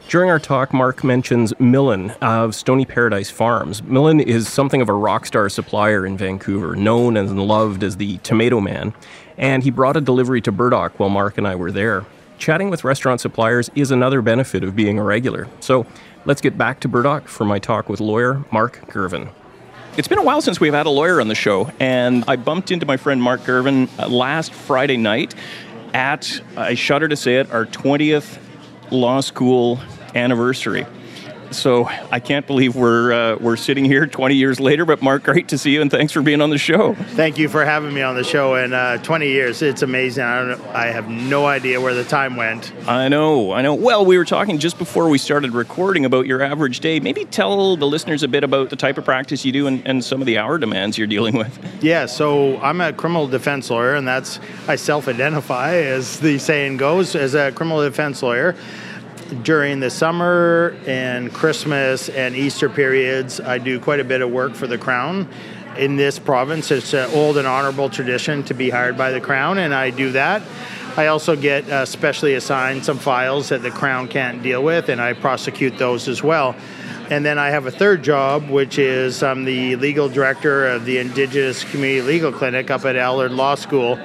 During 0.10 0.30
our 0.30 0.40
talk, 0.40 0.74
Mark 0.74 1.04
mentions 1.04 1.58
Milan 1.60 2.12
of 2.22 2.54
Stoney 2.54 2.86
Paradise 2.86 3.32
Farms. 3.32 3.82
Milan 3.82 4.20
is 4.20 4.48
something 4.48 4.82
of 4.82 4.90
a 4.90 4.94
rock 4.94 5.26
star 5.26 5.50
supplier 5.50 6.06
in 6.06 6.18
Vancouver, 6.18 6.76
known 6.76 7.18
and 7.18 7.40
loved 7.42 7.84
as 7.84 7.98
the 7.98 8.18
Tomato 8.20 8.60
Man, 8.62 8.94
and 9.38 9.64
he 9.64 9.72
brought 9.72 9.98
a 9.98 10.02
delivery 10.02 10.42
to 10.42 10.52
Burdock 10.52 11.00
while 11.00 11.10
Mark 11.10 11.38
and 11.38 11.48
I 11.48 11.56
were 11.56 11.72
there. 11.72 12.06
Chatting 12.38 12.70
with 12.70 12.84
restaurant 12.84 13.22
suppliers 13.22 13.72
is 13.74 13.90
another 13.90 14.22
benefit 14.22 14.64
of 14.64 14.76
being 14.76 15.00
a 15.00 15.04
regular. 15.04 15.48
So 15.62 15.88
let's 16.26 16.42
get 16.42 16.58
back 16.58 16.80
to 16.82 16.88
Burdock 16.88 17.28
for 17.28 17.46
my 17.46 17.58
talk 17.58 17.90
with 17.90 18.00
lawyer 18.00 18.44
Mark 18.52 18.88
Girvan. 18.90 19.30
It's 19.98 20.08
been 20.08 20.20
a 20.20 20.24
while 20.24 20.42
since 20.42 20.60
we've 20.60 20.74
had 20.74 20.86
a 20.86 20.92
lawyer 20.92 21.22
on 21.22 21.28
the 21.28 21.36
show, 21.36 21.72
and 21.80 22.24
I 22.28 22.36
bumped 22.36 22.70
into 22.70 22.86
my 22.86 22.98
friend 22.98 23.22
Mark 23.22 23.46
Girvan 23.46 23.88
uh, 23.98 24.10
last 24.10 24.54
Friday 24.54 24.98
night 24.98 25.34
at, 25.94 26.42
I 26.58 26.76
shudder 26.76 27.08
to 27.08 27.16
say 27.16 27.38
it, 27.38 27.52
our 27.52 27.66
20th 27.66 28.38
law 28.92 29.22
school 29.22 29.80
anniversary. 30.16 30.86
So 31.54 31.86
I 32.12 32.20
can't 32.20 32.46
believe 32.48 32.76
we're 32.76 33.14
uh, 33.14 33.38
we're 33.38 33.56
sitting 33.56 33.86
here 33.86 34.08
20 34.08 34.36
years 34.36 34.60
later. 34.60 34.86
But 34.86 35.02
Mark, 35.02 35.24
great 35.24 35.50
to 35.50 35.58
see 35.58 35.72
you, 35.72 35.82
and 35.82 35.90
thanks 35.90 36.12
for 36.12 36.22
being 36.22 36.42
on 36.42 36.50
the 36.50 36.58
show. 36.58 36.94
Thank 36.94 37.38
you 37.38 37.48
for 37.48 37.64
having 37.64 37.94
me 37.94 38.02
on 38.02 38.16
the 38.16 38.24
show. 38.24 38.56
And 38.56 38.74
uh, 38.74 38.98
20 38.98 39.28
years, 39.28 39.62
it's 39.62 39.82
amazing. 39.82 40.24
I 40.24 40.46
don't. 40.46 40.62
I 40.68 40.88
have 40.88 41.10
no 41.10 41.46
idea 41.46 41.80
where 41.80 41.94
the 41.94 42.04
time 42.04 42.36
went. 42.36 42.74
I 42.88 43.08
know. 43.08 43.52
I 43.52 43.62
know. 43.62 43.76
Well, 43.76 44.06
we 44.06 44.18
were 44.18 44.26
talking 44.26 44.58
just 44.58 44.78
before 44.78 45.10
we 45.10 45.18
started 45.18 45.54
recording 45.54 46.06
about 46.06 46.26
your 46.26 46.42
average 46.42 46.80
day. 46.80 47.00
Maybe 47.00 47.26
tell 47.26 47.78
the 47.78 47.88
listeners 47.88 48.24
a 48.24 48.28
bit 48.28 48.44
about 48.44 48.70
the 48.70 48.76
type 48.76 48.98
of 48.98 49.06
practice 49.06 49.46
you 49.46 49.52
do 49.52 49.68
and, 49.68 49.86
and 49.88 50.04
some 50.04 50.22
of 50.22 50.26
the 50.26 50.38
hour 50.38 50.58
demands 50.58 50.98
you're 50.98 51.08
dealing 51.08 51.38
with. 51.38 51.60
Yeah. 51.84 52.06
So 52.08 52.60
I'm 52.62 52.82
a 52.82 52.94
criminal 52.94 53.28
defense 53.28 53.70
lawyer, 53.70 53.96
and 53.96 54.08
that's 54.08 54.40
I 54.68 54.76
self-identify, 54.76 55.76
as 55.76 56.20
the 56.20 56.40
saying 56.40 56.78
goes, 56.78 57.16
as 57.16 57.36
a 57.36 57.52
criminal 57.52 57.84
defense 57.84 58.24
lawyer 58.24 58.56
during 59.44 59.80
the 59.80 59.90
summer 59.90 60.76
and 60.86 61.34
Christmas 61.34 62.10
and 62.10 62.36
Easter 62.36 62.70
periods, 62.70 63.40
I 63.40 63.58
do 63.58 63.80
quite 63.80 64.00
a 64.00 64.04
bit 64.04 64.22
of 64.22 64.32
work 64.32 64.56
for 64.56 64.68
the 64.68 64.78
Crown. 64.78 65.28
In 65.78 65.96
this 65.96 66.20
province, 66.20 66.70
it's 66.72 66.94
an 66.94 67.10
old 67.12 67.38
and 67.38 67.48
honorable 67.48 67.90
tradition 67.90 68.44
to 68.44 68.54
be 68.54 68.70
hired 68.70 68.98
by 68.98 69.12
the 69.12 69.22
Crown, 69.22 69.58
and 69.58 69.74
I 69.74 69.90
do 69.90 70.12
that. 70.12 70.44
I 70.96 71.08
also 71.08 71.36
get 71.36 71.68
uh, 71.70 71.86
specially 71.86 72.36
assigned 72.36 72.86
some 72.86 73.00
files 73.00 73.50
that 73.50 73.64
the 73.64 73.72
Crown 73.72 74.08
can't 74.08 74.44
deal 74.44 74.64
with, 74.64 74.90
and 74.90 75.02
I 75.02 75.14
prosecute 75.14 75.78
those 75.78 76.08
as 76.08 76.22
well. 76.22 76.56
And 77.10 77.26
then 77.26 77.40
I 77.40 77.50
have 77.50 77.66
a 77.66 77.72
third 77.72 78.04
job, 78.04 78.50
which 78.50 78.78
is 78.78 79.24
I'm 79.24 79.46
the 79.46 79.76
legal 79.76 80.08
director 80.08 80.68
of 80.68 80.86
the 80.86 81.00
Indigenous 81.00 81.64
Community 81.64 82.02
Legal 82.02 82.32
Clinic 82.32 82.72
up 82.72 82.86
at 82.86 82.96
Allard 82.96 83.32
Law 83.32 83.56
School 83.56 84.00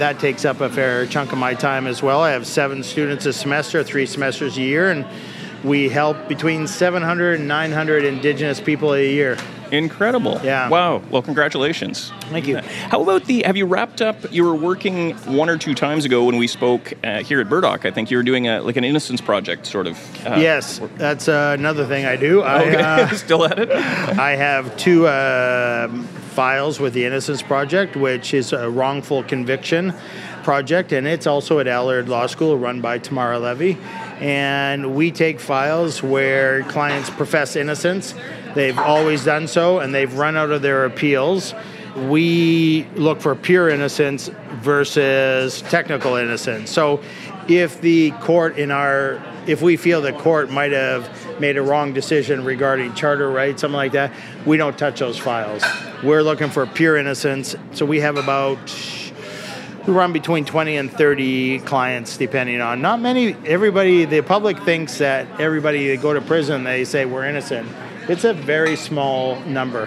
that 0.00 0.18
takes 0.18 0.46
up 0.46 0.62
a 0.62 0.70
fair 0.70 1.04
chunk 1.04 1.30
of 1.30 1.36
my 1.36 1.52
time 1.52 1.86
as 1.86 2.02
well. 2.02 2.22
I 2.22 2.30
have 2.30 2.46
seven 2.46 2.82
students 2.82 3.26
a 3.26 3.34
semester, 3.34 3.84
three 3.84 4.06
semesters 4.06 4.56
a 4.56 4.62
year, 4.62 4.90
and 4.90 5.06
we 5.62 5.90
help 5.90 6.26
between 6.26 6.66
700 6.66 7.38
and 7.38 7.46
900 7.46 8.06
Indigenous 8.06 8.62
people 8.62 8.94
a 8.94 9.06
year. 9.06 9.36
Incredible. 9.72 10.40
Yeah. 10.42 10.68
Wow. 10.68 11.02
Well, 11.10 11.22
congratulations. 11.22 12.12
Thank 12.30 12.46
you. 12.46 12.58
How 12.58 13.02
about 13.02 13.24
the, 13.24 13.42
have 13.44 13.56
you 13.56 13.66
wrapped 13.66 14.00
up, 14.02 14.16
you 14.32 14.44
were 14.44 14.54
working 14.54 15.12
one 15.26 15.48
or 15.48 15.56
two 15.56 15.74
times 15.74 16.04
ago 16.04 16.24
when 16.24 16.36
we 16.36 16.46
spoke 16.46 16.92
uh, 17.04 17.22
here 17.22 17.40
at 17.40 17.48
Burdock. 17.48 17.84
I 17.84 17.90
think 17.90 18.10
you 18.10 18.16
were 18.16 18.22
doing 18.22 18.48
a, 18.48 18.60
like 18.60 18.76
an 18.76 18.84
innocence 18.84 19.20
project 19.20 19.66
sort 19.66 19.86
of. 19.86 20.26
Uh, 20.26 20.36
yes, 20.38 20.80
work. 20.80 20.94
that's 20.96 21.28
uh, 21.28 21.56
another 21.58 21.86
thing 21.86 22.06
I 22.06 22.16
do. 22.16 22.40
Okay. 22.42 22.76
I, 22.76 23.02
uh, 23.02 23.08
Still 23.14 23.44
at 23.44 23.58
it? 23.58 23.70
I 23.72 24.36
have 24.36 24.76
two 24.76 25.08
um, 25.08 26.04
files 26.30 26.80
with 26.80 26.94
the 26.94 27.04
Innocence 27.04 27.42
Project, 27.42 27.96
which 27.96 28.34
is 28.34 28.52
a 28.52 28.70
wrongful 28.70 29.22
conviction 29.24 29.94
project, 30.50 30.90
and 30.90 31.06
it's 31.06 31.28
also 31.28 31.60
at 31.60 31.68
Allard 31.68 32.08
Law 32.08 32.26
School, 32.26 32.58
run 32.58 32.80
by 32.80 32.98
Tamara 32.98 33.38
Levy. 33.38 33.78
And 34.18 34.96
we 34.96 35.12
take 35.12 35.38
files 35.38 36.02
where 36.02 36.64
clients 36.64 37.08
profess 37.08 37.54
innocence. 37.54 38.16
They've 38.56 38.76
always 38.76 39.24
done 39.24 39.46
so, 39.46 39.78
and 39.78 39.94
they've 39.94 40.12
run 40.12 40.36
out 40.36 40.50
of 40.50 40.60
their 40.60 40.86
appeals. 40.86 41.54
We 42.08 42.84
look 42.96 43.20
for 43.20 43.36
pure 43.36 43.68
innocence 43.68 44.28
versus 44.54 45.62
technical 45.62 46.16
innocence. 46.16 46.68
So, 46.72 47.00
if 47.46 47.80
the 47.80 48.10
court 48.20 48.58
in 48.58 48.72
our 48.72 49.22
if 49.46 49.62
we 49.62 49.76
feel 49.76 50.02
the 50.02 50.12
court 50.12 50.50
might 50.50 50.72
have 50.72 51.08
made 51.40 51.58
a 51.58 51.62
wrong 51.62 51.92
decision 51.92 52.44
regarding 52.44 52.94
charter 52.94 53.30
rights, 53.30 53.60
something 53.60 53.76
like 53.76 53.92
that, 53.92 54.12
we 54.44 54.56
don't 54.56 54.76
touch 54.76 54.98
those 54.98 55.16
files. 55.16 55.62
We're 56.02 56.22
looking 56.22 56.50
for 56.50 56.66
pure 56.66 56.96
innocence. 56.96 57.54
So 57.72 57.86
we 57.86 58.00
have 58.00 58.16
about 58.16 58.58
we 59.86 59.92
run 59.92 60.12
between 60.12 60.44
20 60.44 60.76
and 60.76 60.92
30 60.92 61.60
clients 61.60 62.16
depending 62.16 62.60
on 62.60 62.82
not 62.82 63.00
many 63.00 63.34
everybody 63.46 64.04
the 64.04 64.20
public 64.20 64.58
thinks 64.60 64.98
that 64.98 65.26
everybody 65.40 65.86
they 65.86 65.96
go 65.96 66.12
to 66.12 66.20
prison 66.20 66.64
they 66.64 66.84
say 66.84 67.04
we're 67.04 67.24
innocent 67.24 67.68
it's 68.08 68.24
a 68.24 68.34
very 68.34 68.76
small 68.76 69.40
number 69.40 69.84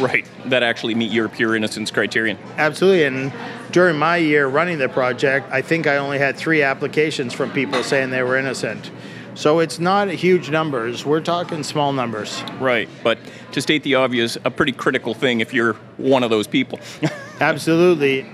right 0.00 0.26
that 0.46 0.62
actually 0.62 0.94
meet 0.94 1.10
your 1.10 1.28
pure 1.28 1.56
innocence 1.56 1.90
criterion 1.90 2.38
absolutely 2.58 3.04
and 3.04 3.32
during 3.70 3.96
my 3.98 4.16
year 4.16 4.46
running 4.46 4.78
the 4.78 4.88
project 4.88 5.50
i 5.50 5.62
think 5.62 5.86
i 5.86 5.96
only 5.96 6.18
had 6.18 6.36
three 6.36 6.62
applications 6.62 7.32
from 7.32 7.50
people 7.52 7.82
saying 7.82 8.10
they 8.10 8.22
were 8.22 8.36
innocent 8.36 8.90
so 9.34 9.60
it's 9.60 9.78
not 9.78 10.08
huge 10.08 10.50
numbers. 10.50 11.06
We're 11.06 11.22
talking 11.22 11.62
small 11.62 11.92
numbers. 11.92 12.42
Right. 12.60 12.88
But 13.02 13.18
to 13.52 13.62
state 13.62 13.82
the 13.82 13.94
obvious, 13.94 14.36
a 14.44 14.50
pretty 14.50 14.72
critical 14.72 15.14
thing 15.14 15.40
if 15.40 15.54
you're 15.54 15.72
one 15.96 16.22
of 16.22 16.30
those 16.30 16.46
people. 16.46 16.80
Absolutely. 17.40 18.26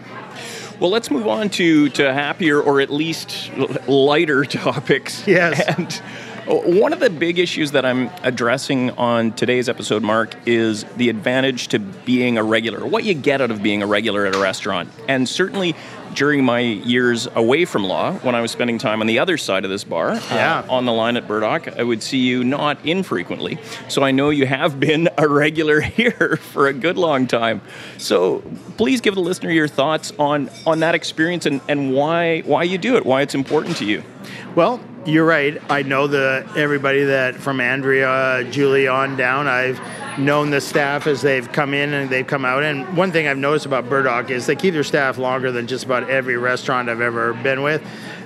Well, 0.81 0.91
let's 0.91 1.11
move 1.11 1.27
on 1.27 1.51
to, 1.51 1.89
to 1.91 2.13
happier 2.13 2.61
or 2.61 2.81
at 2.81 2.89
least 2.89 3.51
lighter 3.89 4.45
topics. 4.45 5.27
Yes. 5.27 5.61
And 5.77 6.03
uh, 6.49 6.55
one 6.55 6.93
of 6.93 7.01
the 7.01 7.11
big 7.11 7.41
issues 7.41 7.73
that 7.73 7.85
I'm 7.85 8.11
addressing 8.23 8.91
on 8.91 9.33
today's 9.33 9.69
episode, 9.69 10.05
Mark, 10.05 10.37
is 10.47 10.85
the 10.97 11.09
advantage 11.09 11.69
to 11.69 11.81
being 11.81 12.39
a 12.39 12.45
regular, 12.45 12.87
what 12.87 13.03
you 13.03 13.15
get 13.15 13.41
out 13.41 13.51
of 13.51 13.61
being 13.61 13.83
a 13.83 13.89
regular 13.89 14.25
at 14.25 14.37
a 14.37 14.39
restaurant. 14.39 14.89
And 15.09 15.29
certainly 15.29 15.75
during 16.19 16.45
my 16.45 16.59
years 16.59 17.29
away 17.37 17.65
from 17.65 17.85
law, 17.85 18.13
when 18.13 18.35
I 18.35 18.41
was 18.41 18.51
spending 18.51 18.77
time 18.77 19.01
on 19.01 19.07
the 19.07 19.21
other 19.21 19.39
side 19.39 19.65
of 19.65 19.71
this 19.71 19.85
bar, 19.85 20.11
uh, 20.11 20.21
yeah. 20.31 20.59
uh, 20.59 20.73
on 20.75 20.85
the 20.85 20.93
line 20.93 21.17
at 21.17 21.29
Burdock, 21.29 21.69
I 21.79 21.85
would 21.85 22.03
see 22.03 22.19
you 22.19 22.43
not 22.43 22.85
infrequently. 22.85 23.57
So 23.89 24.03
I 24.03 24.11
know 24.11 24.31
you 24.31 24.45
have 24.45 24.81
been 24.89 25.09
a 25.17 25.29
regular 25.29 25.81
here 25.81 26.37
for 26.37 26.67
a 26.67 26.73
good 26.73 26.99
long 26.99 27.29
time. 27.29 27.63
So 27.99 28.43
please 28.77 29.01
give 29.01 29.15
the 29.15 29.21
listener 29.21 29.53
your 29.53 29.69
thoughts 29.69 30.13
on 30.19 30.51
on 30.67 30.81
that 30.81 30.97
experience 30.97 31.47
and, 31.47 31.61
and 31.69 31.95
why 31.95 32.41
why 32.41 32.65
you 32.65 32.79
do 32.79 32.97
it, 32.97 33.07
why 33.07 33.23
it's 33.23 33.37
important 33.37 33.77
to 33.77 33.85
you. 33.85 34.03
Well, 34.57 34.81
you're 35.09 35.25
right. 35.25 35.61
I 35.71 35.83
know 35.83 36.07
the 36.07 36.47
everybody 36.55 37.05
that 37.05 37.35
from 37.35 37.61
Andrea, 37.61 38.47
Julie 38.51 38.89
on 38.89 39.17
down. 39.17 39.49
I've 39.49 39.81
known 40.19 40.51
the 40.51 40.61
staff 40.61 41.07
as 41.07 41.23
they've 41.23 41.51
come 41.51 41.73
in 41.73 41.95
and 41.95 42.11
they've 42.11 42.27
come 42.27 42.45
out. 42.45 42.63
And 42.63 42.95
one 42.95 43.11
thing 43.11 43.27
I've 43.27 43.39
noticed 43.39 43.65
about 43.65 43.89
Burdock 43.89 44.31
is 44.31 44.45
they 44.45 44.55
keep 44.55 44.75
their 44.75 44.85
staff 44.85 45.17
longer 45.17 45.51
than 45.51 45.67
just 45.67 45.85
about 45.85 46.11
every 46.11 46.37
restaurant 46.37 46.91
I've 46.91 47.01
ever 47.01 47.33
been 47.33 47.63
with. 47.63 47.83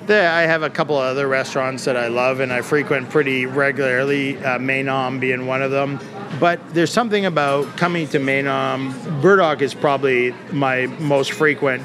I 0.09 0.43
have 0.43 0.65
a 0.65 0.71
couple 0.71 0.97
of 0.97 1.05
other 1.05 1.29
restaurants 1.29 1.85
that 1.85 1.97
I 1.97 2.09
love 2.09 2.41
and 2.41 2.53
I 2.53 2.61
frequent 2.63 3.09
pretty 3.09 3.47
regularly, 3.47 4.37
uh, 4.39 4.59
Maenam 4.59 5.21
being 5.21 5.47
one 5.47 5.63
of 5.63 5.71
them. 5.71 6.01
But 6.41 6.75
there's 6.75 6.93
something 6.93 7.25
about 7.25 7.77
coming 7.77 8.09
to 8.09 8.19
Maenam. 8.19 9.23
Burdock 9.23 9.63
is 9.63 9.73
probably 9.73 10.35
my 10.51 10.87
most 10.99 11.33
frequent 11.33 11.85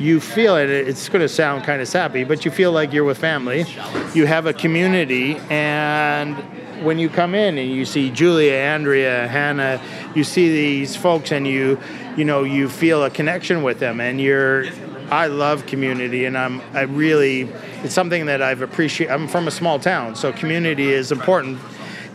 you 0.00 0.20
feel 0.20 0.56
it. 0.56 0.70
It's 0.70 1.08
going 1.08 1.22
to 1.22 1.28
sound 1.28 1.64
kind 1.64 1.80
of 1.80 1.88
sappy, 1.88 2.24
but 2.24 2.44
you 2.44 2.50
feel 2.50 2.72
like 2.72 2.92
you're 2.92 3.04
with 3.04 3.18
family. 3.18 3.66
You 4.14 4.26
have 4.26 4.46
a 4.46 4.52
community, 4.52 5.36
and 5.50 6.36
when 6.84 6.98
you 6.98 7.08
come 7.08 7.34
in 7.34 7.58
and 7.58 7.70
you 7.70 7.84
see 7.84 8.10
Julia, 8.10 8.54
Andrea, 8.54 9.28
Hannah, 9.28 9.80
you 10.14 10.24
see 10.24 10.50
these 10.50 10.96
folks, 10.96 11.32
and 11.32 11.46
you, 11.46 11.78
you 12.16 12.24
know, 12.24 12.44
you 12.44 12.68
feel 12.68 13.04
a 13.04 13.10
connection 13.10 13.62
with 13.62 13.78
them, 13.78 14.00
and 14.00 14.20
you're. 14.20 14.66
I 15.10 15.26
love 15.26 15.66
community, 15.66 16.24
and 16.24 16.36
I'm. 16.36 16.62
I 16.72 16.82
really. 16.82 17.42
It's 17.82 17.94
something 17.94 18.26
that 18.26 18.40
I've 18.40 18.62
appreciated. 18.62 19.12
I'm 19.12 19.28
from 19.28 19.46
a 19.48 19.50
small 19.50 19.78
town, 19.78 20.16
so 20.16 20.32
community 20.32 20.92
is 20.92 21.12
important, 21.12 21.58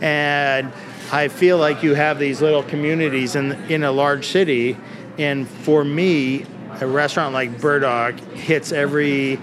and 0.00 0.72
I 1.12 1.28
feel 1.28 1.58
like 1.58 1.82
you 1.82 1.94
have 1.94 2.18
these 2.18 2.42
little 2.42 2.62
communities 2.64 3.36
in 3.36 3.52
in 3.70 3.84
a 3.84 3.92
large 3.92 4.26
city, 4.26 4.76
and 5.18 5.48
for 5.48 5.84
me, 5.84 6.46
a 6.80 6.86
restaurant 6.86 7.34
like 7.34 7.60
Burdock 7.60 8.18
hits 8.34 8.72
every 8.72 9.38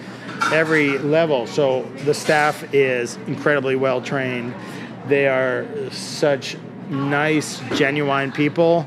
every 0.51 0.97
level. 0.99 1.47
So 1.47 1.83
the 2.05 2.13
staff 2.13 2.73
is 2.73 3.17
incredibly 3.27 3.75
well 3.75 4.01
trained. 4.01 4.53
They 5.07 5.27
are 5.27 5.65
such 5.91 6.57
nice, 6.89 7.59
genuine 7.75 8.31
people, 8.31 8.85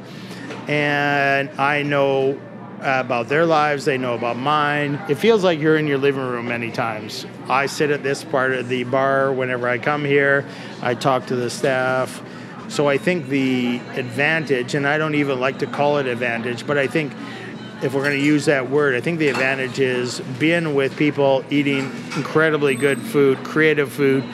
and 0.69 1.51
I 1.59 1.83
know 1.83 2.39
about 2.81 3.29
their 3.29 3.45
lives. 3.45 3.85
They 3.85 3.99
know 3.99 4.15
about 4.15 4.37
mine. 4.37 5.03
It 5.09 5.17
feels 5.17 5.45
like 5.45 5.61
you're 5.61 5.77
in 5.77 5.87
your 5.87 5.99
living 5.99 6.23
room 6.23 6.49
many 6.49 6.71
times. 6.71 7.27
I 7.49 7.67
sit 7.67 7.91
at 7.91 8.03
this 8.03 8.25
part 8.25 8.53
of 8.53 8.69
the 8.69 8.85
bar 8.85 9.33
whenever 9.33 9.69
I 9.69 9.79
come 9.79 10.05
here. 10.05 10.47
I 10.81 10.95
talk 10.95 11.27
to 11.27 11.37
the 11.37 11.51
staff. 11.51 12.23
So 12.69 12.89
I 12.89 12.99
think 12.99 13.29
the 13.29 13.79
advantage, 13.97 14.75
and 14.75 14.87
I 14.87 14.97
don't 14.97 15.17
even 15.17 15.41
like 15.41 15.59
to 15.59 15.67
call 15.67 15.99
it 15.99 16.07
advantage, 16.07 16.67
but 16.67 16.79
I 16.79 16.87
think 16.87 17.13
if 17.83 17.95
we're 17.95 18.03
going 18.03 18.19
to 18.19 18.25
use 18.25 18.45
that 18.45 18.71
word, 18.71 18.95
I 18.95 19.01
think 19.01 19.19
the 19.19 19.29
advantage 19.29 19.79
is 19.79 20.21
being 20.39 20.75
with 20.75 20.97
people, 20.97 21.45
eating 21.51 21.87
incredibly 22.17 22.75
good 22.75 23.01
food, 23.01 23.43
creative 23.45 23.91
food, 23.91 24.25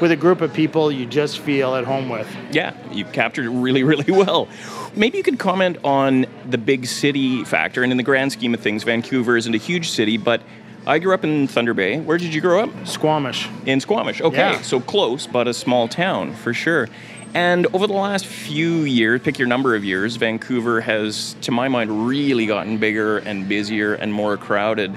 with 0.00 0.10
a 0.10 0.16
group 0.16 0.40
of 0.40 0.52
people 0.52 0.90
you 0.90 1.06
just 1.06 1.38
feel 1.38 1.74
at 1.74 1.84
home 1.84 2.08
with. 2.08 2.26
Yeah, 2.50 2.74
you 2.90 3.04
captured 3.04 3.46
it 3.46 3.50
really, 3.50 3.82
really 3.82 4.10
well. 4.10 4.48
Maybe 4.96 5.18
you 5.18 5.24
could 5.24 5.38
comment 5.38 5.78
on 5.84 6.26
the 6.48 6.58
big 6.58 6.86
city 6.86 7.44
factor. 7.44 7.82
And 7.82 7.92
in 7.92 7.96
the 7.96 8.04
grand 8.04 8.32
scheme 8.32 8.54
of 8.54 8.60
things, 8.60 8.84
Vancouver 8.84 9.36
isn't 9.36 9.54
a 9.54 9.58
huge 9.58 9.90
city, 9.90 10.16
but 10.16 10.40
I 10.86 10.98
grew 10.98 11.14
up 11.14 11.24
in 11.24 11.48
Thunder 11.48 11.74
Bay. 11.74 11.98
Where 11.98 12.18
did 12.18 12.34
you 12.34 12.40
grow 12.40 12.64
up? 12.64 12.86
Squamish. 12.86 13.48
In 13.66 13.80
Squamish. 13.80 14.20
Okay, 14.20 14.36
yeah. 14.36 14.60
so 14.60 14.80
close, 14.80 15.26
but 15.26 15.48
a 15.48 15.54
small 15.54 15.88
town 15.88 16.34
for 16.34 16.52
sure. 16.52 16.88
And 17.34 17.66
over 17.74 17.88
the 17.88 17.94
last 17.94 18.26
few 18.26 18.82
years, 18.82 19.20
pick 19.20 19.40
your 19.40 19.48
number 19.48 19.74
of 19.74 19.84
years, 19.84 20.14
Vancouver 20.14 20.80
has, 20.80 21.34
to 21.42 21.50
my 21.50 21.66
mind, 21.66 22.06
really 22.06 22.46
gotten 22.46 22.78
bigger 22.78 23.18
and 23.18 23.48
busier 23.48 23.94
and 23.94 24.12
more 24.12 24.36
crowded. 24.36 24.96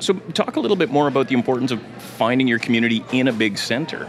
So, 0.00 0.14
talk 0.34 0.56
a 0.56 0.60
little 0.60 0.76
bit 0.76 0.90
more 0.90 1.06
about 1.06 1.28
the 1.28 1.34
importance 1.34 1.70
of 1.70 1.80
finding 1.98 2.48
your 2.48 2.58
community 2.58 3.04
in 3.12 3.28
a 3.28 3.32
big 3.32 3.56
center. 3.56 4.08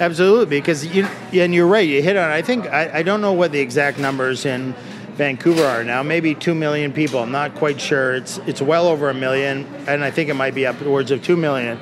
Absolutely, 0.00 0.58
because 0.58 0.84
you 0.84 1.06
and 1.32 1.54
you're 1.54 1.66
right. 1.66 1.88
You 1.88 2.02
hit 2.02 2.16
on. 2.16 2.30
I 2.30 2.42
think 2.42 2.66
I, 2.66 2.98
I 2.98 3.02
don't 3.02 3.22
know 3.22 3.32
what 3.32 3.52
the 3.52 3.60
exact 3.60 3.98
numbers 3.98 4.44
in 4.44 4.74
Vancouver 5.14 5.64
are 5.64 5.84
now. 5.84 6.02
Maybe 6.02 6.34
two 6.34 6.54
million 6.54 6.92
people. 6.92 7.20
I'm 7.20 7.32
not 7.32 7.54
quite 7.54 7.80
sure. 7.80 8.14
It's 8.14 8.36
it's 8.46 8.60
well 8.60 8.88
over 8.88 9.08
a 9.08 9.14
million, 9.14 9.64
and 9.86 10.04
I 10.04 10.10
think 10.10 10.28
it 10.28 10.34
might 10.34 10.54
be 10.54 10.66
upwards 10.66 11.10
of 11.12 11.22
two 11.22 11.36
million. 11.36 11.80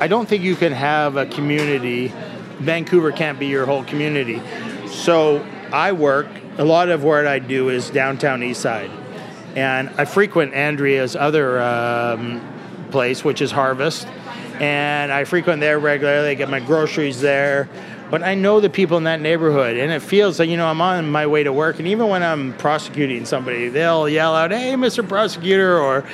I 0.00 0.08
don't 0.08 0.28
think 0.28 0.42
you 0.42 0.56
can 0.56 0.72
have 0.72 1.16
a 1.16 1.26
community 1.26 2.12
Vancouver 2.60 3.12
can't 3.12 3.38
be 3.38 3.46
your 3.46 3.66
whole 3.66 3.84
community. 3.84 4.42
So 4.88 5.46
I 5.72 5.92
work, 5.92 6.26
a 6.58 6.64
lot 6.64 6.88
of 6.88 7.04
what 7.04 7.26
I 7.26 7.38
do 7.38 7.68
is 7.68 7.90
downtown 7.90 8.42
east 8.42 8.60
side. 8.60 8.90
And 9.54 9.90
I 9.98 10.04
frequent 10.04 10.54
Andrea's 10.54 11.16
other 11.16 11.60
um, 11.60 12.40
place, 12.90 13.24
which 13.24 13.40
is 13.40 13.50
Harvest. 13.50 14.06
And 14.60 15.12
I 15.12 15.24
frequent 15.24 15.60
there 15.60 15.78
regularly. 15.78 16.30
I 16.30 16.34
get 16.34 16.50
my 16.50 16.60
groceries 16.60 17.20
there. 17.20 17.68
But 18.10 18.22
I 18.22 18.34
know 18.34 18.60
the 18.60 18.70
people 18.70 18.96
in 18.96 19.04
that 19.04 19.20
neighborhood, 19.20 19.76
and 19.76 19.92
it 19.92 20.00
feels 20.00 20.38
like, 20.38 20.48
you 20.48 20.56
know, 20.56 20.66
I'm 20.66 20.80
on 20.80 21.10
my 21.10 21.26
way 21.26 21.42
to 21.42 21.52
work. 21.52 21.78
And 21.78 21.86
even 21.88 22.08
when 22.08 22.22
I'm 22.22 22.54
prosecuting 22.54 23.26
somebody, 23.26 23.68
they'll 23.68 24.08
yell 24.08 24.34
out, 24.34 24.50
hey, 24.50 24.72
Mr. 24.74 25.06
Prosecutor, 25.06 25.78
or, 25.78 26.04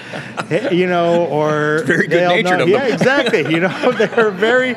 you 0.72 0.86
know, 0.86 1.26
or. 1.26 1.84
It's 1.84 1.88
very 1.88 2.06
good 2.08 2.44
natured 2.44 2.60
of 2.60 2.68
them. 2.68 2.68
Yeah, 2.68 2.86
exactly. 2.86 3.40
You 3.52 3.60
know, 3.60 3.92
they're 3.98 4.30
very, 4.30 4.74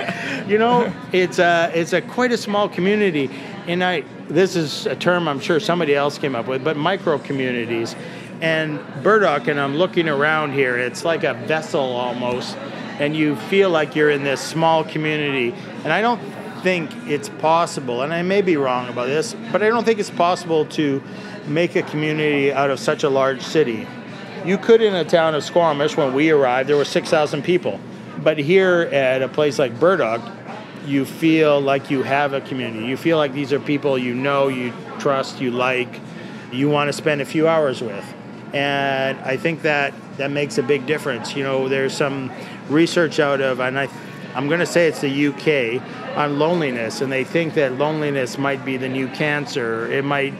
you 0.48 0.58
know, 0.58 0.94
it's 1.12 1.40
a, 1.40 1.72
it's 1.74 1.94
a 1.94 2.02
quite 2.02 2.32
a 2.32 2.38
small 2.38 2.70
community. 2.70 3.32
And 3.66 3.84
I, 3.84 4.04
this 4.30 4.56
is 4.56 4.86
a 4.86 4.96
term 4.96 5.28
I'm 5.28 5.40
sure 5.40 5.60
somebody 5.60 5.96
else 5.96 6.18
came 6.18 6.36
up 6.36 6.48
with, 6.48 6.64
but 6.64 6.78
micro 6.78 7.18
communities. 7.18 7.96
And 8.42 8.80
Burdock, 9.02 9.48
and 9.48 9.60
I'm 9.60 9.76
looking 9.76 10.08
around 10.08 10.54
here, 10.54 10.78
it's 10.78 11.04
like 11.04 11.24
a 11.24 11.34
vessel 11.34 11.82
almost, 11.82 12.56
and 13.00 13.16
you 13.16 13.36
feel 13.36 13.72
like 13.72 13.96
you're 13.96 14.12
in 14.12 14.24
this 14.24 14.42
small 14.42 14.84
community. 14.84 15.56
And 15.84 15.92
I 15.92 16.02
don't 16.02 16.22
think 16.62 16.92
it's 17.08 17.30
possible, 17.30 18.02
and 18.02 18.14
I 18.14 18.22
may 18.22 18.42
be 18.42 18.58
wrong 18.58 18.90
about 18.90 19.08
this, 19.08 19.36
but 19.52 19.64
I 19.64 19.68
don't 19.68 19.84
think 19.84 20.00
it's 20.00 20.10
possible 20.10 20.66
to 20.68 21.02
make 21.48 21.76
a 21.76 21.84
community 21.84 22.52
out 22.52 22.70
of 22.70 22.80
such 22.80 23.04
a 23.04 23.10
large 23.10 23.42
city. 23.42 23.88
You 24.46 24.58
could 24.58 24.82
in 24.82 24.94
a 24.96 25.04
town 25.04 25.36
of 25.36 25.44
Squamish, 25.44 25.98
when 25.98 26.14
we 26.14 26.30
arrived, 26.30 26.70
there 26.70 26.78
were 26.78 26.86
6,000 26.86 27.44
people. 27.44 27.80
But 28.24 28.38
here 28.38 28.90
at 28.92 29.22
a 29.22 29.28
place 29.28 29.60
like 29.60 29.80
Burdock, 29.80 30.22
you 30.86 31.06
feel 31.06 31.60
like 31.60 31.92
you 31.92 32.04
have 32.04 32.34
a 32.34 32.42
community. 32.42 32.86
You 32.86 32.98
feel 32.98 33.18
like 33.18 33.34
these 33.34 33.52
are 33.52 33.60
people 33.60 33.98
you 33.98 34.14
know, 34.14 34.48
you 34.48 34.74
trust, 35.00 35.42
you 35.42 35.52
like, 35.52 36.00
you 36.52 36.70
want 36.70 36.88
to 36.88 36.94
spend 36.94 37.22
a 37.22 37.26
few 37.26 37.48
hours 37.48 37.82
with. 37.82 38.06
And 38.54 39.20
I 39.20 39.38
think 39.38 39.64
that 39.64 39.94
that 40.18 40.32
makes 40.32 40.58
a 40.58 40.64
big 40.64 40.86
difference. 40.86 41.36
You 41.36 41.44
know, 41.44 41.68
there's 41.68 41.94
some 41.94 42.32
research 42.70 43.20
out 43.20 43.42
of, 43.42 43.60
and 43.60 43.78
I, 43.78 43.90
I'm 44.38 44.48
going 44.48 44.60
to 44.60 44.68
say 44.68 44.88
it's 44.88 45.02
the 45.02 45.28
UK 45.30 45.82
on 46.16 46.38
loneliness, 46.38 47.02
and 47.02 47.12
they 47.12 47.24
think 47.24 47.56
that 47.56 47.74
loneliness 47.80 48.38
might 48.38 48.64
be 48.64 48.78
the 48.78 48.88
new 48.88 49.08
cancer. 49.08 49.92
It 49.92 50.06
might 50.06 50.36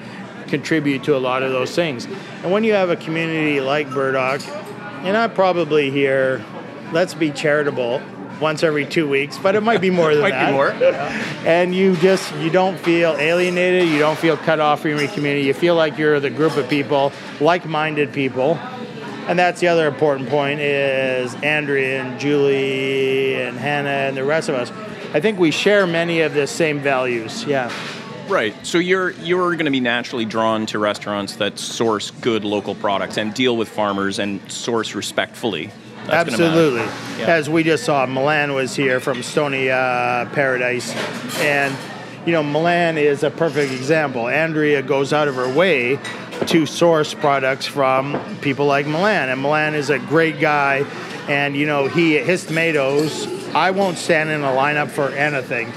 contribute 0.48 1.04
to 1.06 1.16
a 1.16 1.18
lot 1.18 1.42
of 1.42 1.52
those 1.52 1.74
things. 1.74 2.06
And 2.44 2.52
when 2.52 2.64
you 2.64 2.74
have 2.74 2.92
a 2.92 2.96
community 2.96 3.60
like 3.60 3.90
Burdock, 3.90 4.48
and 5.04 5.18
I 5.18 5.28
probably 5.28 5.90
hear, 5.90 6.46
let's 6.92 7.16
be 7.16 7.32
charitable 7.32 8.00
once 8.40 8.62
every 8.62 8.86
two 8.86 9.10
weeks, 9.10 9.40
but 9.40 9.56
it 9.56 9.62
might 9.62 9.82
be 9.82 9.90
more 9.90 10.14
than 10.14 10.22
might 10.30 10.30
that. 10.30 10.48
be 10.48 10.54
more. 10.54 10.70
And 11.48 11.74
you 11.74 11.96
just 11.96 12.36
you 12.36 12.52
don't 12.52 12.78
feel 12.78 13.16
alienated, 13.18 13.90
you 13.90 13.98
don't 13.98 14.18
feel 14.20 14.38
cut 14.38 14.60
off 14.60 14.82
from 14.82 14.92
your 15.00 15.08
community. 15.08 15.48
You 15.48 15.56
feel 15.56 15.74
like 15.76 15.98
you're 15.98 16.20
the 16.20 16.30
group 16.30 16.56
of 16.56 16.70
people, 16.70 17.14
like-minded 17.40 18.14
people. 18.14 18.60
And 19.28 19.38
that's 19.38 19.60
the 19.60 19.68
other 19.68 19.88
important 19.88 20.30
point 20.30 20.62
is 20.62 21.36
Andrea 21.36 22.02
and 22.02 22.18
Julie 22.18 23.36
and 23.36 23.58
Hannah 23.58 23.90
and 23.90 24.16
the 24.16 24.24
rest 24.24 24.48
of 24.48 24.56
us. 24.56 24.72
I 25.14 25.20
think 25.20 25.38
we 25.38 25.52
share 25.52 25.86
many 25.86 26.22
of 26.22 26.34
the 26.34 26.48
same 26.48 26.80
values. 26.80 27.44
Yeah. 27.44 27.72
Right. 28.30 28.54
So 28.66 28.78
you're 28.78 29.12
you're 29.12 29.52
going 29.54 29.66
to 29.66 29.72
be 29.72 29.80
naturally 29.80 30.26
drawn 30.26 30.66
to 30.68 30.80
restaurants 30.80 31.38
that 31.38 31.60
source 31.60 32.12
good 32.12 32.44
local 32.44 32.76
products 32.76 33.18
and 33.18 33.34
deal 33.34 33.56
with 33.58 33.68
farmers 33.70 34.20
and 34.20 34.40
source 34.52 34.96
respectfully. 34.96 35.72
That's. 36.06 36.30
Absolutely. 36.30 36.82
Yeah. 37.20 37.28
As 37.28 37.50
we 37.50 37.64
just 37.64 37.84
saw, 37.84 38.06
Milan 38.06 38.54
was 38.54 38.76
here 38.76 39.00
from 39.00 39.24
Stoney 39.24 39.70
uh, 39.70 40.26
Paradise, 40.28 40.94
and 41.40 41.76
you 42.26 42.32
know 42.34 42.44
Milan 42.44 42.98
is 42.98 43.24
a 43.24 43.30
perfect 43.30 43.72
example. 43.74 44.28
Andrea 44.28 44.82
goes 44.82 45.12
out 45.12 45.28
of 45.28 45.36
her 45.36 45.54
way 45.54 46.00
to 46.48 46.66
source 46.66 47.14
products 47.14 47.66
from 47.66 48.20
people 48.42 48.66
like 48.66 48.86
Milan, 48.88 49.30
and 49.30 49.42
Milan 49.42 49.76
is 49.76 49.90
a 49.90 50.00
great 50.00 50.40
guy. 50.40 50.86
And 51.28 51.56
you 51.58 51.66
know 51.66 51.88
he 51.88 52.18
his 52.18 52.46
tomatoes. 52.46 53.28
I 53.54 53.72
won't 53.72 53.98
stand 53.98 54.30
in 54.30 54.42
a 54.44 54.48
lineup 54.52 54.90
for 54.90 55.10
anything. 55.10 55.72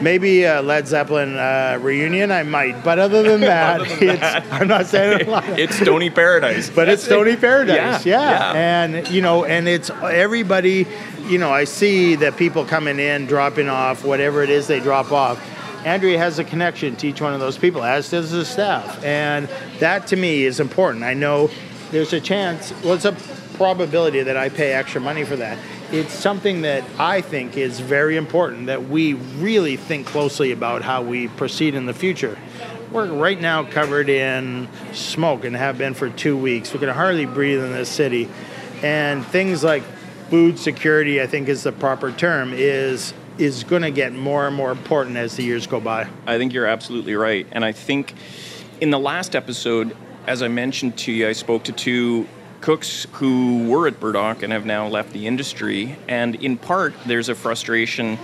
Maybe 0.00 0.44
a 0.44 0.62
Led 0.62 0.86
Zeppelin 0.86 1.36
uh, 1.36 1.78
reunion, 1.82 2.30
I 2.30 2.44
might. 2.44 2.84
But 2.84 3.00
other 3.00 3.22
than 3.24 3.40
that, 3.52 3.80
it's, 4.00 4.52
I'm 4.52 4.68
not 4.68 4.86
standing 4.86 5.26
in 5.28 5.34
a 5.34 5.42
it's 5.56 5.76
Stoney 5.76 6.08
Paradise. 6.10 6.70
but 6.70 6.88
it's 6.88 7.02
Stoney 7.02 7.34
Paradise, 7.36 8.06
Yeah, 8.06 8.20
yeah, 8.20 8.52
yeah. 8.54 8.84
and 8.94 9.08
you 9.08 9.20
know, 9.22 9.44
and 9.44 9.68
it's 9.68 9.90
everybody. 9.90 10.86
You 11.26 11.38
know, 11.38 11.50
I 11.52 11.64
see 11.64 12.14
that 12.16 12.36
people 12.36 12.64
coming 12.64 12.98
in, 12.98 13.26
dropping 13.26 13.68
off, 13.68 14.04
whatever 14.04 14.42
it 14.42 14.50
is 14.50 14.66
they 14.66 14.80
drop 14.80 15.12
off. 15.12 15.38
Andrea 15.88 16.18
has 16.18 16.38
a 16.38 16.44
connection 16.44 16.96
to 16.96 17.08
each 17.08 17.22
one 17.22 17.32
of 17.32 17.40
those 17.40 17.56
people, 17.56 17.82
as 17.82 18.10
does 18.10 18.30
the 18.30 18.44
staff, 18.44 19.02
and 19.02 19.48
that 19.78 20.06
to 20.08 20.16
me 20.16 20.44
is 20.44 20.60
important. 20.60 21.02
I 21.02 21.14
know 21.14 21.48
there's 21.90 22.12
a 22.12 22.20
chance, 22.20 22.74
well, 22.84 22.92
it's 22.92 23.06
a 23.06 23.16
probability 23.54 24.22
that 24.22 24.36
I 24.36 24.50
pay 24.50 24.74
extra 24.74 25.00
money 25.00 25.24
for 25.24 25.36
that. 25.36 25.56
It's 25.90 26.12
something 26.12 26.60
that 26.60 26.84
I 26.98 27.22
think 27.22 27.56
is 27.56 27.80
very 27.80 28.18
important 28.18 28.66
that 28.66 28.90
we 28.90 29.14
really 29.14 29.78
think 29.78 30.06
closely 30.06 30.52
about 30.52 30.82
how 30.82 31.00
we 31.00 31.28
proceed 31.28 31.74
in 31.74 31.86
the 31.86 31.94
future. 31.94 32.36
We're 32.92 33.10
right 33.10 33.40
now 33.40 33.64
covered 33.64 34.10
in 34.10 34.68
smoke 34.92 35.46
and 35.46 35.56
have 35.56 35.78
been 35.78 35.94
for 35.94 36.10
two 36.10 36.36
weeks. 36.36 36.70
We 36.70 36.80
can 36.80 36.90
hardly 36.90 37.24
breathe 37.24 37.64
in 37.64 37.72
this 37.72 37.88
city. 37.88 38.28
And 38.82 39.24
things 39.24 39.64
like 39.64 39.84
food 40.28 40.58
security, 40.58 41.22
I 41.22 41.26
think 41.26 41.48
is 41.48 41.62
the 41.62 41.72
proper 41.72 42.12
term, 42.12 42.52
is 42.52 43.14
is 43.38 43.64
going 43.64 43.82
to 43.82 43.90
get 43.90 44.12
more 44.12 44.46
and 44.46 44.54
more 44.56 44.70
important 44.70 45.16
as 45.16 45.36
the 45.36 45.42
years 45.44 45.66
go 45.66 45.80
by. 45.80 46.08
I 46.26 46.38
think 46.38 46.52
you're 46.52 46.66
absolutely 46.66 47.14
right. 47.14 47.46
And 47.52 47.64
I 47.64 47.72
think 47.72 48.14
in 48.80 48.90
the 48.90 48.98
last 48.98 49.34
episode, 49.36 49.96
as 50.26 50.42
I 50.42 50.48
mentioned 50.48 50.98
to 50.98 51.12
you, 51.12 51.28
I 51.28 51.32
spoke 51.32 51.64
to 51.64 51.72
two 51.72 52.26
cooks 52.60 53.06
who 53.12 53.68
were 53.68 53.86
at 53.86 54.00
Burdock 54.00 54.42
and 54.42 54.52
have 54.52 54.66
now 54.66 54.88
left 54.88 55.12
the 55.12 55.26
industry. 55.26 55.96
And 56.08 56.34
in 56.36 56.56
part, 56.58 56.92
there's 57.06 57.28
a 57.28 57.34
frustration 57.34 58.18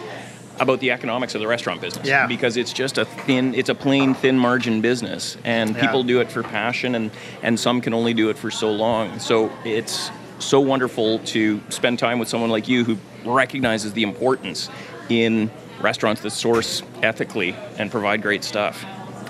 about 0.60 0.78
the 0.80 0.90
economics 0.92 1.34
of 1.34 1.40
the 1.40 1.46
restaurant 1.48 1.80
business 1.80 2.06
Yeah. 2.06 2.26
because 2.28 2.56
it's 2.56 2.72
just 2.72 2.96
a 2.96 3.04
thin 3.04 3.56
it's 3.56 3.68
a 3.70 3.74
plain 3.74 4.14
thin 4.14 4.38
margin 4.38 4.80
business 4.80 5.36
and 5.42 5.74
Yeah. 5.74 5.80
people 5.80 6.04
do 6.04 6.20
it 6.20 6.30
for 6.30 6.44
passion 6.44 6.94
and 6.94 7.10
and 7.42 7.58
some 7.58 7.80
can 7.80 7.92
only 7.92 8.14
do 8.14 8.30
it 8.30 8.38
for 8.38 8.52
so 8.52 8.70
long 8.70 9.18
so 9.18 9.50
it's 9.64 10.12
so 10.38 10.60
wonderful 10.60 11.18
to 11.20 11.60
spend 11.70 11.98
time 11.98 12.20
with 12.20 12.28
someone 12.28 12.50
like 12.50 12.68
you 12.68 12.84
who 12.84 12.96
recognizes 13.24 13.94
the 13.94 14.04
importance 14.04 14.70
in 15.08 15.50
restaurants 15.80 16.22
that 16.22 16.30
source 16.30 16.82
ethically 17.02 17.54
and 17.78 17.90
provide 17.90 18.22
great 18.22 18.44
stuff 18.44 18.84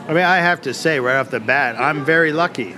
I 0.07 0.09
mean, 0.09 0.25
I 0.25 0.37
have 0.37 0.61
to 0.63 0.75
say 0.75 1.01
right 1.01 1.17
off 1.17 1.31
the 1.31 1.41
bat, 1.41 1.81
I'm 1.81 2.05
very 2.05 2.31
lucky. 2.31 2.77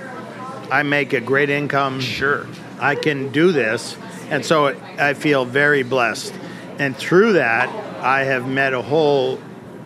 I 0.71 0.85
make 0.85 1.13
a 1.13 1.21
great 1.21 1.51
income. 1.51 2.01
sure 2.01 2.47
I 2.79 2.95
can 2.95 3.33
do 3.33 3.51
this. 3.51 3.97
And 4.31 4.45
so 4.45 4.77
I 4.97 5.15
feel 5.15 5.45
very 5.45 5.83
blessed. 5.83 6.33
And 6.79 6.97
through 6.97 7.33
that, 7.33 7.69
I 8.05 8.23
have 8.23 8.47
met 8.47 8.75
a 8.75 8.83
whole 8.83 9.41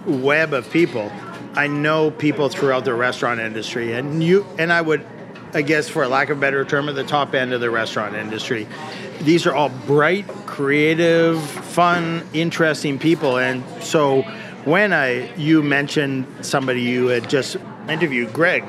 web 0.07 0.53
of 0.53 0.71
people. 0.71 1.11
I 1.55 1.67
know 1.67 2.11
people 2.11 2.51
throughout 2.51 2.85
the 2.85 2.93
restaurant 2.93 3.41
industry, 3.41 3.95
and 3.95 4.23
you 4.23 4.45
and 4.59 4.71
I 4.71 4.83
would, 4.83 5.07
I 5.53 5.63
guess, 5.63 5.89
for 5.89 6.07
lack 6.07 6.31
of 6.31 6.39
a 6.39 6.41
better 6.41 6.65
term, 6.65 6.89
at 6.89 6.95
the 6.95 7.05
top 7.05 7.35
end 7.35 7.53
of 7.53 7.61
the 7.61 7.71
restaurant 7.71 8.15
industry. 8.15 8.69
These 9.23 9.47
are 9.47 9.55
all 9.55 9.69
bright, 9.87 10.27
creative, 10.47 11.41
fun, 11.43 12.27
interesting 12.33 12.99
people, 12.99 13.39
and 13.39 13.65
so 13.83 14.23
when 14.65 14.93
I 14.93 15.35
you 15.37 15.63
mentioned 15.63 16.27
somebody 16.45 16.83
you 16.83 17.09
had 17.09 17.29
just 17.29 17.57
interviewed, 17.89 18.33
Greg, 18.33 18.65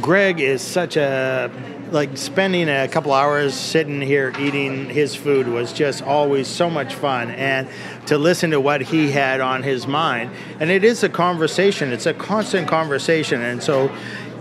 Greg 0.00 0.40
is 0.40 0.60
such 0.60 0.96
a 0.96 1.50
like 1.92 2.16
spending 2.16 2.68
a 2.68 2.88
couple 2.88 3.12
hours 3.12 3.54
sitting 3.54 4.00
here 4.00 4.32
eating 4.38 4.88
his 4.88 5.14
food 5.14 5.48
was 5.48 5.72
just 5.72 6.02
always 6.02 6.46
so 6.46 6.68
much 6.68 6.94
fun 6.94 7.30
and 7.30 7.68
to 8.06 8.18
listen 8.18 8.50
to 8.50 8.60
what 8.60 8.80
he 8.80 9.10
had 9.10 9.40
on 9.40 9.62
his 9.62 9.86
mind. 9.86 10.30
And 10.60 10.70
it 10.70 10.84
is 10.84 11.02
a 11.02 11.08
conversation. 11.08 11.92
It's 11.92 12.06
a 12.06 12.14
constant 12.14 12.68
conversation. 12.68 13.40
And 13.40 13.62
so 13.62 13.90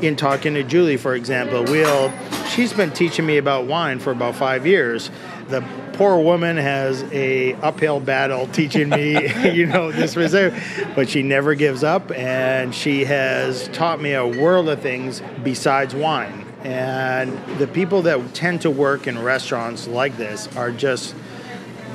in 0.01 0.15
talking 0.15 0.53
to 0.53 0.63
Julie 0.63 0.97
for 0.97 1.15
example 1.15 1.63
we'll 1.63 2.13
she's 2.49 2.71
been 2.71 2.91
teaching 2.91 3.25
me 3.25 3.37
about 3.37 3.65
wine 3.65 3.99
for 3.99 4.11
about 4.11 4.35
5 4.35 4.67
years. 4.67 5.09
The 5.47 5.63
poor 5.93 6.19
woman 6.19 6.57
has 6.57 7.01
a 7.11 7.53
uphill 7.55 7.99
battle 7.99 8.47
teaching 8.53 8.89
me 8.89 9.51
you 9.53 9.65
know 9.65 9.91
this 9.91 10.15
reserve. 10.15 10.53
But 10.95 11.09
she 11.09 11.23
never 11.23 11.55
gives 11.55 11.83
up 11.83 12.11
and 12.11 12.75
she 12.75 13.05
has 13.05 13.69
taught 13.69 14.01
me 14.01 14.13
a 14.13 14.25
world 14.25 14.69
of 14.69 14.81
things 14.81 15.21
besides 15.43 15.95
wine 15.95 16.46
and 16.63 17.37
the 17.59 17.67
people 17.67 18.01
that 18.03 18.33
tend 18.33 18.61
to 18.61 18.69
work 18.69 19.07
in 19.07 19.21
restaurants 19.21 19.87
like 19.87 20.17
this 20.17 20.47
are 20.55 20.71
just 20.71 21.15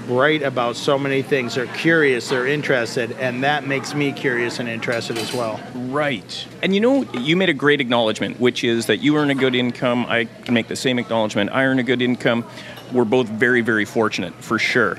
bright 0.06 0.42
about 0.42 0.74
so 0.76 0.98
many 0.98 1.22
things 1.22 1.54
they're 1.54 1.66
curious 1.66 2.28
they're 2.28 2.46
interested 2.46 3.12
and 3.12 3.44
that 3.44 3.66
makes 3.66 3.94
me 3.94 4.12
curious 4.12 4.58
and 4.58 4.68
interested 4.68 5.16
as 5.16 5.32
well 5.32 5.60
Right. 5.92 6.46
And 6.62 6.74
you 6.74 6.80
know, 6.80 7.02
you 7.12 7.36
made 7.36 7.50
a 7.50 7.54
great 7.54 7.80
acknowledgement, 7.80 8.40
which 8.40 8.64
is 8.64 8.86
that 8.86 8.98
you 8.98 9.16
earn 9.16 9.28
a 9.28 9.34
good 9.34 9.54
income. 9.54 10.06
I 10.08 10.24
can 10.24 10.54
make 10.54 10.68
the 10.68 10.76
same 10.76 10.98
acknowledgement. 10.98 11.50
I 11.52 11.64
earn 11.64 11.78
a 11.78 11.82
good 11.82 12.00
income. 12.00 12.46
We're 12.92 13.04
both 13.04 13.28
very, 13.28 13.60
very 13.60 13.84
fortunate, 13.84 14.32
for 14.34 14.58
sure. 14.58 14.98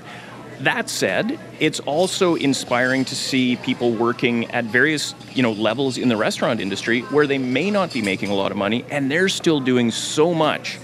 That 0.60 0.90
said, 0.90 1.40
it's 1.60 1.80
also 1.82 2.36
inspiring 2.36 3.06
to 3.06 3.16
see 3.16 3.58
people 3.58 3.92
working 3.92 4.50
at 4.52 4.66
various, 4.66 5.14
you 5.34 5.44
know, 5.44 5.52
levels 5.52 5.98
in 5.98 6.10
the 6.10 6.18
restaurant 6.18 6.60
industry 6.60 7.02
where 7.02 7.28
they 7.28 7.38
may 7.38 7.72
not 7.72 7.92
be 7.92 8.02
making 8.02 8.30
a 8.30 8.36
lot 8.36 8.52
of 8.52 8.58
money 8.58 8.86
and 8.90 9.12
they're 9.12 9.30
still 9.30 9.60
doing 9.60 9.92
so 9.92 10.34
much 10.34 10.80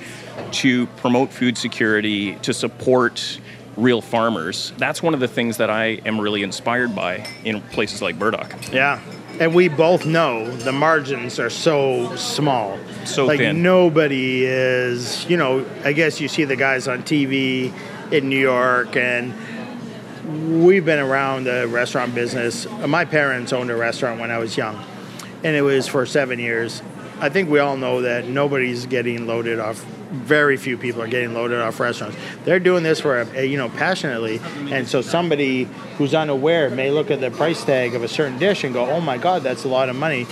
to 0.51 0.87
promote 0.97 1.31
food 1.31 1.57
security, 1.57 2.35
to 2.35 2.53
support 2.53 3.39
real 3.77 4.01
farmers. 4.01 4.73
That's 4.77 5.01
one 5.01 5.13
of 5.13 5.19
the 5.19 5.27
things 5.27 5.57
that 5.57 5.69
I 5.69 6.01
am 6.05 6.19
really 6.19 6.43
inspired 6.43 6.95
by 6.95 7.27
in 7.43 7.61
places 7.61 8.01
like 8.01 8.19
Burdock. 8.19 8.53
Yeah. 8.71 8.99
And 9.39 9.55
we 9.55 9.69
both 9.69 10.05
know 10.05 10.51
the 10.57 10.73
margins 10.73 11.39
are 11.39 11.49
so 11.49 12.13
small. 12.17 12.77
So 13.05 13.25
like 13.25 13.39
thin. 13.39 13.63
nobody 13.63 14.43
is, 14.45 15.25
you 15.29 15.37
know, 15.37 15.65
I 15.85 15.93
guess 15.93 16.19
you 16.19 16.27
see 16.27 16.43
the 16.43 16.57
guys 16.57 16.89
on 16.89 17.03
TV 17.03 17.73
in 18.11 18.27
New 18.27 18.39
York 18.39 18.97
and 18.97 19.33
we've 20.49 20.85
been 20.85 20.99
around 20.99 21.45
the 21.45 21.67
restaurant 21.67 22.15
business. 22.15 22.67
My 22.87 23.05
parents 23.05 23.53
owned 23.53 23.69
a 23.69 23.75
restaurant 23.75 24.19
when 24.19 24.31
I 24.31 24.39
was 24.39 24.57
young, 24.57 24.83
and 25.43 25.55
it 25.55 25.61
was 25.61 25.87
for 25.87 26.05
seven 26.05 26.39
years. 26.39 26.81
I 27.19 27.29
think 27.29 27.49
we 27.49 27.59
all 27.59 27.77
know 27.77 28.01
that 28.01 28.25
nobody's 28.25 28.85
getting 28.85 29.27
loaded 29.27 29.59
off. 29.59 29.83
Very 30.11 30.57
few 30.57 30.75
people 30.77 31.03
are 31.03 31.07
getting 31.07 31.33
loaded 31.35 31.59
off 31.59 31.79
restaurants. 31.79 32.17
They're 32.43 32.59
doing 32.59 32.81
this 32.81 32.99
for, 32.99 33.21
a, 33.21 33.45
you 33.45 33.57
know, 33.57 33.69
passionately, 33.69 34.41
and 34.71 34.87
so 34.87 35.01
somebody 35.01 35.65
who's 35.97 36.15
unaware 36.15 36.69
may 36.71 36.89
look 36.89 37.11
at 37.11 37.21
the 37.21 37.29
price 37.29 37.63
tag 37.63 37.93
of 37.93 38.03
a 38.03 38.07
certain 38.07 38.39
dish 38.39 38.63
and 38.63 38.73
go, 38.73 38.89
"Oh 38.89 39.01
my 39.01 39.17
God, 39.17 39.43
that's 39.43 39.65
a 39.65 39.67
lot 39.67 39.89
of 39.89 39.95
money." 39.95 40.25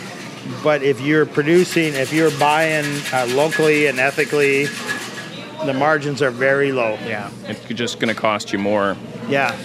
But 0.63 0.81
if 0.81 1.01
you're 1.01 1.25
producing, 1.25 1.93
if 1.93 2.11
you're 2.11 2.31
buying 2.39 2.85
uh, 3.13 3.27
locally 3.31 3.87
and 3.87 3.99
ethically, 3.99 4.65
the 5.65 5.73
margins 5.73 6.21
are 6.21 6.31
very 6.31 6.71
low. 6.71 6.97
Yeah. 7.05 7.29
It's 7.43 7.65
just 7.65 7.99
going 7.99 8.13
to 8.13 8.19
cost 8.19 8.53
you 8.53 8.59
more. 8.59 8.95
Yeah. 9.27 9.55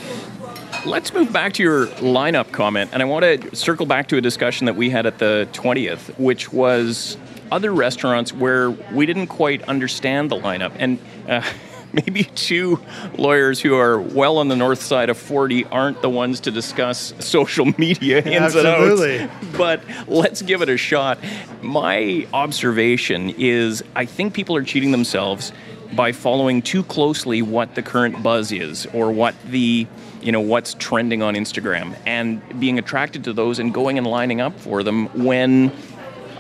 Let's 0.85 1.15
move 1.15 1.33
back 1.33 1.53
to 1.55 1.63
your 1.63 1.87
lineup 1.87 2.51
comment, 2.51 2.91
and 2.93 3.01
I 3.01 3.05
want 3.05 3.25
to 3.25 3.55
circle 3.55 3.87
back 3.87 4.09
to 4.09 4.17
a 4.17 4.21
discussion 4.21 4.67
that 4.67 4.75
we 4.75 4.91
had 4.91 5.07
at 5.07 5.19
the 5.19 5.49
20th, 5.53 6.19
which 6.19 6.53
was 6.53 7.17
other 7.53 7.73
restaurants 7.73 8.33
where 8.33 8.71
we 8.71 9.07
didn't 9.07 9.29
quite 9.29 9.63
understand 9.69 10.29
the 10.29 10.37
lineup. 10.37 10.73
And 10.77 10.99
uh, 11.29 11.43
maybe 11.93 12.25
two 12.25 12.81
lawyers 13.17 13.61
who 13.61 13.77
are 13.77 14.01
well 14.01 14.39
on 14.39 14.49
the 14.49 14.57
north 14.57 14.83
side 14.83 15.09
of 15.09 15.17
40 15.19 15.67
aren't 15.67 16.03
the 16.03 16.11
ones 16.11 16.41
to 16.41 16.51
discuss 16.51 17.15
social 17.21 17.67
media 17.79 18.19
ins 18.19 18.57
Absolutely. 18.57 19.19
and 19.19 19.31
outs. 19.31 19.57
But 19.57 19.83
let's 20.09 20.43
give 20.43 20.63
it 20.63 20.69
a 20.69 20.77
shot. 20.77 21.21
My 21.61 22.27
observation 22.33 23.31
is 23.31 23.85
I 23.95 24.07
think 24.07 24.35
people 24.35 24.57
are 24.57 24.65
cheating 24.65 24.91
themselves 24.91 25.53
by 25.95 26.11
following 26.11 26.61
too 26.61 26.83
closely 26.83 27.41
what 27.41 27.77
the 27.77 27.83
current 27.83 28.21
buzz 28.23 28.51
is 28.51 28.87
or 28.87 29.13
what 29.13 29.35
the 29.45 29.87
you 30.23 30.33
know 30.33 30.41
what's 30.41 30.75
trending 30.75 31.23
on 31.23 31.35
Instagram 31.35 31.97
and 32.07 32.41
being 32.61 32.79
attracted 32.79 33.25
to 33.25 33.33
those 33.33 33.59
and 33.59 33.75
going 33.75 33.99
and 33.99 34.07
lining 34.07 34.41
up 34.41 34.59
for 34.61 34.83
them 34.83 35.07
when 35.25 35.73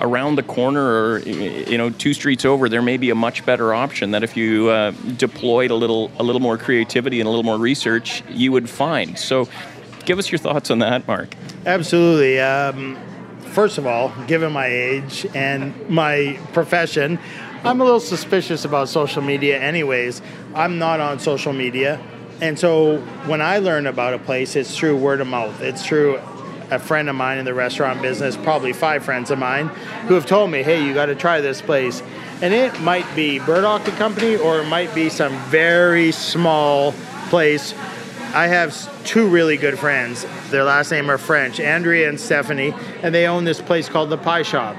around 0.01 0.35
the 0.37 0.43
corner 0.43 0.83
or 0.83 1.19
you 1.21 1.79
know 1.79 1.91
two 1.91 2.15
streets 2.15 2.45
over 2.45 2.69
there 2.69 2.83
may 2.83 2.97
be 2.97 3.11
a 3.11 3.15
much 3.15 3.45
better 3.47 3.73
option 3.73 4.11
that 4.11 4.23
if 4.23 4.37
you 4.37 4.69
uh, 4.69 4.91
deployed 5.17 5.71
a 5.71 5.75
little 5.75 6.11
a 6.19 6.23
little 6.23 6.41
more 6.41 6.59
creativity 6.59 7.21
and 7.21 7.27
a 7.27 7.31
little 7.31 7.45
more 7.45 7.59
research 7.59 8.23
you 8.29 8.51
would 8.51 8.69
find 8.69 9.19
so 9.19 9.49
give 10.05 10.19
us 10.19 10.33
your 10.33 10.39
thoughts 10.39 10.71
on 10.71 10.81
that 10.81 11.07
mark 11.07 11.37
Absolutely. 11.65 12.41
Um, 12.41 12.99
first 13.41 13.79
of 13.79 13.87
all, 13.87 14.13
given 14.27 14.53
my 14.53 14.67
age 14.67 15.27
and 15.35 15.89
my 15.89 16.39
profession, 16.53 17.19
I'm 17.63 17.81
a 17.81 17.85
little 17.85 18.01
suspicious 18.01 18.65
about 18.65 18.89
social 18.89 19.23
media, 19.23 19.61
anyways. 19.61 20.21
I'm 20.55 20.79
not 20.79 20.99
on 20.99 21.21
social 21.21 21.53
media. 21.53 22.01
And 22.43 22.59
so 22.59 22.99
when 23.27 23.41
I 23.41 23.59
learn 23.59 23.87
about 23.87 24.13
a 24.13 24.19
place, 24.19 24.55
it's 24.57 24.77
through 24.77 24.99
word 24.99 25.23
of 25.23 25.27
mouth. 25.27 25.63
It's 25.63 25.87
through 25.87 26.21
a 26.71 26.79
friend 26.79 27.09
of 27.09 27.15
mine 27.15 27.39
in 27.39 27.47
the 27.47 27.55
restaurant 27.55 28.03
business, 28.03 28.37
probably 28.37 28.75
five 28.75 29.05
friends 29.05 29.31
of 29.31 29.39
mine, 29.39 29.69
who 30.09 30.15
have 30.15 30.27
told 30.27 30.51
me, 30.51 30.63
hey, 30.63 30.85
you 30.85 30.93
got 30.93 31.07
to 31.07 31.15
try 31.15 31.41
this 31.41 31.63
place. 31.63 32.03
And 32.43 32.53
it 32.53 32.79
might 32.81 33.07
be 33.17 33.39
Burdock 33.39 33.89
and 33.89 33.97
Company 33.97 34.37
or 34.37 34.61
it 34.61 34.67
might 34.67 34.95
be 34.95 35.09
some 35.09 35.35
very 35.51 36.13
small 36.13 36.93
place 37.31 37.73
I 38.35 38.47
have 38.47 39.05
two 39.05 39.29
really 39.29 39.59
good 39.59 39.79
friends. 39.79 40.25
Their 40.49 40.65
last 40.65 40.91
name 40.91 41.11
are 41.11 41.19
French, 41.19 41.61
Andrea 41.61 42.09
and 42.09 42.19
Stephanie, 42.19 42.73
and 43.03 43.15
they 43.15 43.27
own 43.27 43.45
this 43.45 43.61
place 43.61 43.91
called 43.91 44.09
the 44.09 44.17
Pie 44.17 44.43
Shop. 44.43 44.75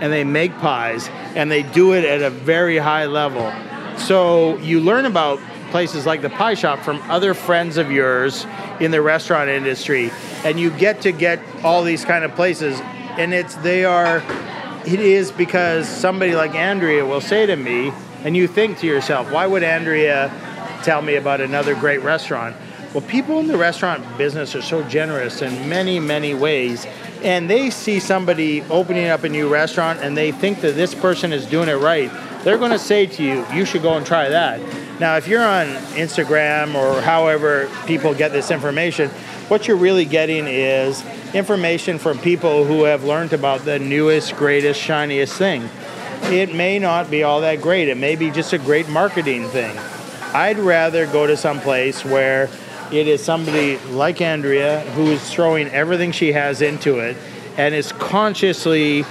And 0.00 0.12
they 0.12 0.24
make 0.24 0.52
pies, 0.58 1.08
and 1.36 1.48
they 1.48 1.62
do 1.62 1.92
it 1.92 2.04
at 2.04 2.22
a 2.22 2.30
very 2.30 2.76
high 2.76 3.06
level. 3.06 3.52
So 3.98 4.58
you 4.58 4.80
learn 4.80 5.06
about 5.06 5.38
places 5.70 6.06
like 6.06 6.22
the 6.22 6.30
Pie 6.30 6.54
Shop 6.54 6.80
from 6.80 7.00
other 7.10 7.34
friends 7.34 7.76
of 7.76 7.90
yours 7.90 8.46
in 8.80 8.90
the 8.90 9.02
restaurant 9.02 9.50
industry, 9.50 10.10
and 10.44 10.58
you 10.58 10.70
get 10.70 11.02
to 11.02 11.12
get 11.12 11.40
all 11.64 11.82
these 11.82 12.04
kind 12.04 12.24
of 12.24 12.34
places. 12.34 12.80
And 13.18 13.34
it's 13.34 13.54
they 13.56 13.84
are 13.84 14.22
it 14.86 15.00
is 15.00 15.30
because 15.30 15.88
somebody 15.88 16.34
like 16.34 16.54
Andrea 16.54 17.04
will 17.04 17.20
say 17.20 17.46
to 17.46 17.56
me, 17.56 17.92
and 18.24 18.36
you 18.36 18.48
think 18.48 18.78
to 18.78 18.86
yourself, 18.86 19.30
why 19.30 19.46
would 19.46 19.62
Andrea 19.62 20.30
tell 20.82 21.02
me 21.02 21.16
about 21.16 21.40
another 21.40 21.74
great 21.74 22.02
restaurant? 22.02 22.56
Well, 22.94 23.02
people 23.02 23.38
in 23.38 23.48
the 23.48 23.58
restaurant 23.58 24.16
business 24.16 24.54
are 24.54 24.62
so 24.62 24.82
generous 24.84 25.42
in 25.42 25.68
many, 25.68 26.00
many 26.00 26.32
ways, 26.32 26.86
and 27.22 27.50
they 27.50 27.68
see 27.68 28.00
somebody 28.00 28.62
opening 28.62 29.08
up 29.08 29.24
a 29.24 29.28
new 29.28 29.48
restaurant 29.48 30.00
and 30.00 30.16
they 30.16 30.32
think 30.32 30.62
that 30.62 30.74
this 30.74 30.94
person 30.94 31.32
is 31.32 31.44
doing 31.44 31.68
it 31.68 31.74
right. 31.74 32.10
They're 32.44 32.58
going 32.58 32.70
to 32.70 32.78
say 32.78 33.06
to 33.06 33.22
you, 33.22 33.44
you 33.52 33.64
should 33.64 33.82
go 33.82 33.96
and 33.96 34.06
try 34.06 34.28
that. 34.28 34.60
Now, 35.00 35.16
if 35.16 35.28
you're 35.28 35.46
on 35.46 35.66
Instagram 35.94 36.74
or 36.74 37.00
however 37.00 37.70
people 37.86 38.14
get 38.14 38.32
this 38.32 38.50
information, 38.50 39.10
what 39.48 39.66
you're 39.66 39.76
really 39.76 40.04
getting 40.04 40.46
is 40.46 41.04
information 41.34 41.98
from 41.98 42.18
people 42.18 42.64
who 42.64 42.84
have 42.84 43.04
learned 43.04 43.32
about 43.32 43.64
the 43.64 43.78
newest, 43.78 44.36
greatest, 44.36 44.80
shiniest 44.80 45.34
thing. 45.34 45.68
It 46.24 46.54
may 46.54 46.78
not 46.78 47.10
be 47.10 47.22
all 47.22 47.40
that 47.42 47.60
great. 47.60 47.88
It 47.88 47.96
may 47.96 48.16
be 48.16 48.30
just 48.30 48.52
a 48.52 48.58
great 48.58 48.88
marketing 48.88 49.48
thing. 49.48 49.76
I'd 50.34 50.58
rather 50.58 51.06
go 51.06 51.26
to 51.26 51.36
some 51.36 51.60
place 51.60 52.04
where 52.04 52.50
it 52.92 53.06
is 53.06 53.22
somebody 53.22 53.78
like 53.90 54.20
Andrea 54.20 54.80
who 54.92 55.06
is 55.06 55.30
throwing 55.30 55.68
everything 55.68 56.12
she 56.12 56.32
has 56.32 56.60
into 56.60 56.98
it 56.98 57.16
and 57.56 57.74
is 57.74 57.92
consciously, 57.92 59.04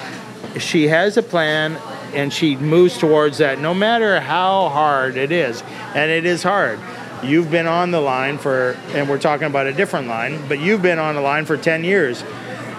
she 0.58 0.88
has 0.88 1.18
a 1.18 1.24
plan 1.24 1.78
and 2.14 2.32
she 2.32 2.56
moves 2.56 2.98
towards 2.98 3.40
that 3.40 3.60
no 3.60 3.74
matter 3.74 4.20
how 4.20 4.70
hard 4.70 5.18
it 5.18 5.32
is. 5.32 5.62
And 5.96 6.12
it 6.12 6.26
is 6.26 6.44
hard. 6.44 6.80
You've 7.24 7.50
been 7.50 7.68
on 7.68 7.92
the 7.92 8.00
line 8.00 8.38
for, 8.38 8.78
and 8.90 9.10
we're 9.10 9.18
talking 9.18 9.48
about 9.48 9.66
a 9.66 9.74
different 9.74 10.08
line, 10.08 10.48
but 10.48 10.60
you've 10.60 10.82
been 10.82 11.00
on 11.00 11.16
the 11.16 11.22
line 11.22 11.46
for 11.46 11.58
10 11.58 11.84
years. 11.84 12.24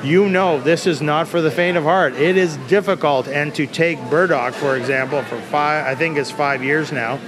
You 0.04 0.28
know 0.28 0.60
this 0.60 0.86
is 0.86 1.02
not 1.02 1.26
for 1.26 1.40
the 1.40 1.50
faint 1.50 1.76
of 1.76 1.82
heart. 1.82 2.14
It 2.14 2.36
is 2.36 2.56
difficult. 2.68 3.26
And 3.26 3.52
to 3.56 3.66
take 3.66 3.98
Burdock, 4.08 4.54
for 4.54 4.76
example, 4.76 5.22
for 5.22 5.40
five, 5.40 5.86
I 5.86 5.96
think 5.96 6.16
it's 6.16 6.30
five 6.30 6.62
years 6.62 6.92
now, 6.92 7.18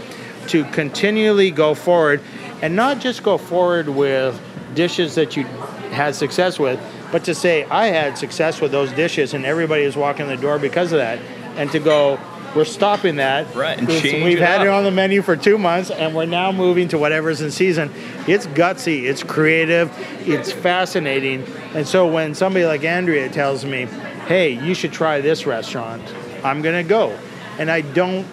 to 0.49 0.65
continually 0.67 1.51
go 1.51 1.75
forward 1.75 2.21
and 2.63 2.77
not 2.77 3.01
just 3.01 3.25
go 3.25 3.39
forward 3.39 3.89
with 3.89 4.41
dishes 4.75 5.17
that 5.17 5.37
you 5.37 5.45
had 5.91 6.15
success 6.15 6.61
with, 6.61 6.79
but 7.11 7.25
to 7.25 7.35
say, 7.35 7.65
I 7.65 7.87
had 7.87 8.17
success 8.17 8.61
with 8.61 8.71
those 8.71 8.93
dishes 8.93 9.35
and 9.35 9.45
everybody 9.45 9.83
is 9.83 9.97
walking 9.97 10.29
the 10.29 10.37
door 10.37 10.61
because 10.61 10.93
of 10.93 10.99
that. 10.99 11.19
And 11.57 11.71
to 11.73 11.79
go, 11.79 12.19
we're 12.55 12.65
stopping 12.65 13.17
that. 13.17 13.55
Right, 13.55 13.79
and 13.79 13.89
change 13.89 14.25
We've 14.25 14.39
it 14.39 14.47
had 14.47 14.63
it 14.63 14.69
on 14.69 14.85
the 14.85 14.91
menu 14.91 15.23
for 15.23 15.37
two 15.37 15.59
months 15.59 15.91
and 15.91 16.15
we're 16.15 16.27
now 16.27 16.51
moving 16.53 16.89
to 16.89 16.99
whatever's 16.99 17.41
in 17.41 17.51
season. 17.51 17.93
It's 18.27 18.47
gutsy, 18.49 19.05
it's 19.05 19.23
creative, 19.23 19.93
it's 20.27 20.51
fascinating. 20.51 21.45
And 21.75 21.87
so 21.87 22.07
when 22.07 22.35
somebody 22.35 22.67
like 22.67 22.85
Andrea 22.85 23.29
tells 23.29 23.65
me, 23.65 23.87
hey, 24.27 24.51
you 24.51 24.75
should 24.75 24.93
try 24.93 25.21
this 25.21 25.47
restaurant, 25.47 26.03
I'm 26.45 26.63
going 26.63 26.83
to 26.83 26.89
go. 26.89 27.17
And 27.59 27.71
I 27.71 27.83
don't 27.83 28.27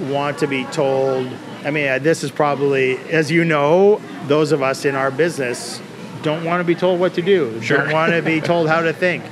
want 0.00 0.38
to 0.38 0.46
be 0.46 0.64
told, 0.66 1.28
I 1.64 1.70
mean, 1.70 1.88
uh, 1.88 1.98
this 1.98 2.22
is 2.22 2.30
probably, 2.30 2.98
as 3.10 3.30
you 3.30 3.44
know, 3.44 4.00
those 4.26 4.52
of 4.52 4.62
us 4.62 4.84
in 4.84 4.94
our 4.94 5.10
business 5.10 5.80
don't 6.22 6.44
want 6.44 6.60
to 6.60 6.64
be 6.64 6.74
told 6.74 7.00
what 7.00 7.14
to 7.14 7.22
do, 7.22 7.60
don't 7.60 7.92
want 7.92 8.12
to 8.12 8.22
be 8.22 8.40
told 8.40 8.68
how 8.68 8.80
to 8.80 8.92
think. 8.92 9.24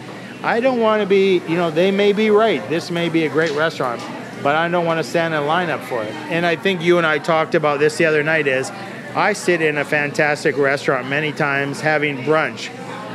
I 0.44 0.58
don't 0.58 0.80
want 0.80 1.02
to 1.02 1.06
be, 1.06 1.38
you 1.48 1.56
know, 1.56 1.70
they 1.70 1.92
may 1.92 2.12
be 2.12 2.30
right. 2.30 2.68
This 2.68 2.90
may 2.90 3.08
be 3.08 3.24
a 3.24 3.28
great 3.28 3.52
restaurant, 3.52 4.02
but 4.42 4.56
I 4.56 4.68
don't 4.68 4.84
want 4.84 4.98
to 4.98 5.04
stand 5.04 5.34
in 5.34 5.46
line 5.46 5.70
up 5.70 5.82
for 5.84 6.02
it. 6.02 6.12
And 6.30 6.44
I 6.44 6.56
think 6.56 6.82
you 6.82 6.98
and 6.98 7.06
I 7.06 7.18
talked 7.18 7.54
about 7.54 7.78
this 7.78 7.96
the 7.96 8.06
other 8.06 8.24
night 8.24 8.48
is 8.48 8.70
I 9.14 9.34
sit 9.34 9.62
in 9.62 9.78
a 9.78 9.84
fantastic 9.84 10.56
restaurant 10.56 11.06
many 11.08 11.30
times 11.30 11.80
having 11.80 12.18
brunch. 12.24 12.70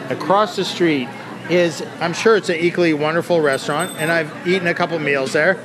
Across 0.09 0.55
the 0.55 0.63
street 0.63 1.09
is, 1.49 1.83
I'm 1.99 2.13
sure 2.13 2.37
it's 2.37 2.49
an 2.49 2.57
equally 2.57 2.93
wonderful 2.93 3.41
restaurant, 3.41 3.91
and 3.97 4.09
I've 4.09 4.47
eaten 4.47 4.67
a 4.67 4.73
couple 4.73 4.97
meals 4.99 5.33
there. 5.33 5.59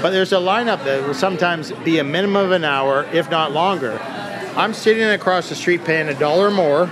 But 0.00 0.10
there's 0.10 0.32
a 0.32 0.36
lineup 0.36 0.84
that 0.84 1.04
will 1.04 1.14
sometimes 1.14 1.72
be 1.84 1.98
a 1.98 2.04
minimum 2.04 2.44
of 2.44 2.52
an 2.52 2.64
hour, 2.64 3.04
if 3.12 3.30
not 3.30 3.50
longer. 3.50 3.98
I'm 4.56 4.72
sitting 4.72 5.02
across 5.02 5.48
the 5.48 5.56
street 5.56 5.84
paying 5.84 6.08
a 6.08 6.14
dollar 6.14 6.50
more 6.50 6.86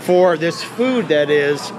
for 0.00 0.36
this 0.36 0.62
food 0.62 1.08
that 1.08 1.30
is 1.30 1.70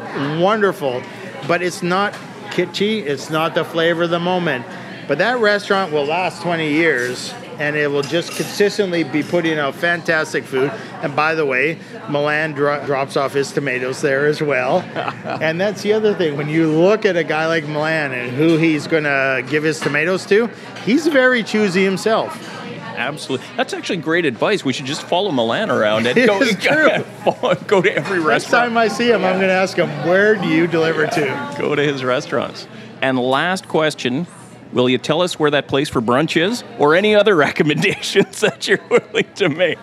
wonderful, 0.41 1.01
but 1.47 1.61
it's 1.61 1.83
not 1.83 2.13
kitschy, 2.51 3.05
it's 3.05 3.29
not 3.29 3.55
the 3.55 3.65
flavor 3.65 4.03
of 4.03 4.09
the 4.09 4.19
moment. 4.19 4.65
But 5.07 5.19
that 5.19 5.39
restaurant 5.39 5.91
will 5.91 6.05
last 6.05 6.41
20 6.41 6.69
years 6.71 7.33
and 7.59 7.75
it 7.75 7.89
will 7.89 8.01
just 8.01 8.35
consistently 8.35 9.03
be 9.03 9.23
putting 9.23 9.57
out 9.57 9.75
fantastic 9.75 10.43
food. 10.43 10.71
And 11.01 11.15
by 11.15 11.35
the 11.35 11.45
way, 11.45 11.79
Milan 12.09 12.51
dro- 12.53 12.85
drops 12.85 13.15
off 13.15 13.33
his 13.33 13.51
tomatoes 13.51 14.01
there 14.01 14.25
as 14.25 14.41
well. 14.41 14.79
and 15.41 15.59
that's 15.59 15.81
the 15.81 15.93
other 15.93 16.13
thing. 16.13 16.37
When 16.37 16.49
you 16.49 16.71
look 16.71 17.05
at 17.05 17.15
a 17.15 17.23
guy 17.23 17.47
like 17.47 17.67
Milan 17.67 18.11
and 18.11 18.31
who 18.31 18.57
he's 18.57 18.87
going 18.87 19.03
to 19.03 19.45
give 19.49 19.63
his 19.63 19.79
tomatoes 19.79 20.25
to, 20.27 20.49
he's 20.83 21.07
very 21.07 21.43
choosy 21.43 21.83
himself. 21.83 22.54
Absolutely. 22.95 23.45
That's 23.57 23.73
actually 23.73 23.97
great 23.97 24.25
advice. 24.25 24.63
We 24.65 24.73
should 24.73 24.85
just 24.85 25.03
follow 25.03 25.31
Milan 25.31 25.69
around 25.69 26.07
and 26.07 26.17
It 26.17 26.27
go, 26.27 26.39
true. 26.45 27.55
go 27.67 27.81
to 27.81 27.95
every 27.95 28.19
restaurant. 28.19 28.27
Next 28.27 28.49
time 28.49 28.77
I 28.77 28.87
see 28.87 29.09
him, 29.11 29.23
I'm 29.23 29.37
going 29.37 29.49
to 29.49 29.53
ask 29.53 29.77
him, 29.77 29.89
where 30.07 30.35
do 30.35 30.47
you 30.47 30.67
deliver 30.67 31.05
to? 31.07 31.55
Go 31.59 31.75
to 31.75 31.83
his 31.83 32.03
restaurants. 32.03 32.67
And 33.01 33.19
last 33.19 33.67
question 33.67 34.27
Will 34.73 34.89
you 34.89 34.97
tell 34.97 35.21
us 35.21 35.39
where 35.39 35.51
that 35.51 35.69
place 35.69 35.87
for 35.87 36.01
brunch 36.01 36.35
is 36.35 36.65
or 36.79 36.95
any 36.95 37.15
other 37.15 37.33
recommendations 37.47 38.41
that 38.41 38.67
you're 38.67 38.81
willing 38.89 39.31
to 39.35 39.47
make? 39.47 39.79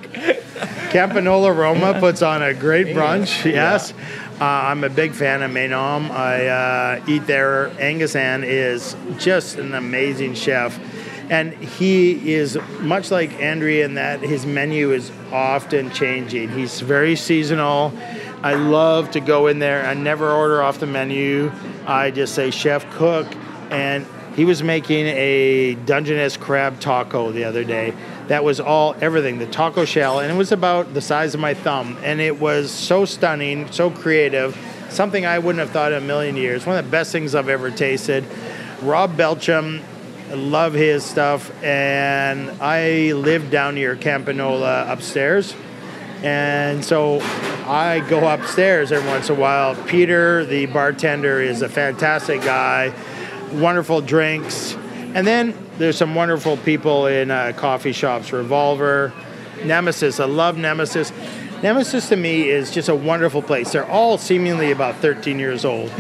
Campagnolo 0.91 1.57
Roma 1.57 1.97
puts 2.01 2.21
on 2.21 2.43
a 2.43 2.53
great 2.53 2.89
brunch. 2.89 3.51
Yes, 3.51 3.93
uh, 4.39 4.45
I'm 4.45 4.85
a 4.85 4.91
big 4.91 5.13
fan 5.13 5.43
of 5.43 5.51
Maenam. 5.51 6.11
I 6.11 6.47
uh, 6.99 7.05
eat 7.09 7.27
there. 7.27 7.69
Angus 7.81 8.15
An 8.15 8.45
is 8.45 8.95
just 9.19 9.57
an 9.57 9.75
amazing 9.75 10.35
chef, 10.35 10.79
and 11.33 11.55
he 11.55 12.35
is 12.35 12.59
much 12.81 13.11
like 13.11 13.33
Andrea 13.41 13.87
in 13.87 13.95
that 13.95 14.21
his 14.21 14.45
menu 14.45 14.93
is 14.93 15.11
often 15.33 15.91
changing. 15.91 16.51
He's 16.51 16.83
very 16.83 17.17
seasonal. 17.17 17.91
I 18.43 18.53
love 18.53 19.13
to 19.13 19.21
go 19.21 19.47
in 19.47 19.59
there. 19.59 19.87
I 19.87 19.95
never 19.95 20.31
order 20.31 20.61
off 20.61 20.79
the 20.79 20.87
menu. 20.87 21.51
I 21.87 22.11
just 22.11 22.35
say 22.35 22.51
chef 22.51 22.85
cook, 22.93 23.27
and 23.71 24.07
he 24.37 24.45
was 24.45 24.63
making 24.63 25.07
a 25.07 25.75
Dungeness 25.87 26.37
crab 26.37 26.81
taco 26.81 27.33
the 27.33 27.45
other 27.45 27.65
day. 27.65 27.95
That 28.29 28.45
was 28.45 28.61
all 28.61 28.95
everything, 29.01 29.39
the 29.39 29.47
taco 29.47 29.87
shell, 29.87 30.21
and 30.21 30.31
it 30.31 30.37
was 30.37 30.53
about 30.53 30.93
the 30.93 31.01
size 31.01 31.33
of 31.33 31.41
my 31.41 31.55
thumb. 31.55 31.97
And 32.03 32.21
it 32.21 32.41
was 32.41 32.71
so 32.71 33.07
stunning, 33.07 33.73
so 33.73 33.91
creative, 33.91 34.55
something 34.91 35.25
I 35.25 35.39
wouldn't 35.39 35.61
have 35.61 35.71
thought 35.71 35.93
in 35.93 36.03
a 36.03 36.07
million 36.07 36.37
years. 36.37 36.67
One 36.67 36.77
of 36.77 36.85
the 36.85 36.91
best 36.91 37.11
things 37.11 37.35
I've 37.35 37.49
ever 37.49 37.71
tasted. 37.71 38.23
Rob 38.83 39.17
Belcham 39.17 39.81
Love 40.31 40.73
his 40.73 41.05
stuff, 41.05 41.53
and 41.63 42.51
I 42.63 43.13
live 43.13 43.51
down 43.51 43.75
near 43.75 43.97
Campagnolo 43.97 44.91
upstairs. 44.91 45.55
And 46.23 46.85
so 46.85 47.21
I 47.67 48.05
go 48.09 48.29
upstairs 48.29 48.93
every 48.93 49.09
once 49.09 49.29
in 49.29 49.37
a 49.37 49.39
while. 49.39 49.75
Peter, 49.85 50.45
the 50.45 50.67
bartender, 50.67 51.41
is 51.41 51.63
a 51.63 51.69
fantastic 51.69 52.41
guy, 52.43 52.95
wonderful 53.53 54.01
drinks. 54.01 54.75
And 55.15 55.27
then 55.27 55.55
there's 55.79 55.97
some 55.97 56.15
wonderful 56.15 56.57
people 56.59 57.07
in 57.07 57.31
uh, 57.31 57.53
coffee 57.57 57.93
shops, 57.93 58.33
Revolver, 58.33 59.13
Nemesis. 59.65 60.21
I 60.21 60.25
love 60.25 60.57
Nemesis. 60.57 61.13
Nemesis 61.63 62.09
to 62.09 62.17
me 62.17 62.49
is 62.49 62.73
just 62.73 62.89
a 62.89 62.95
wonderful 62.95 63.41
place. 63.41 63.71
They're 63.71 63.89
all 63.89 64.19
seemingly 64.19 64.73
about 64.73 64.97
13 64.97 65.39
years 65.39 65.65
old. 65.65 65.91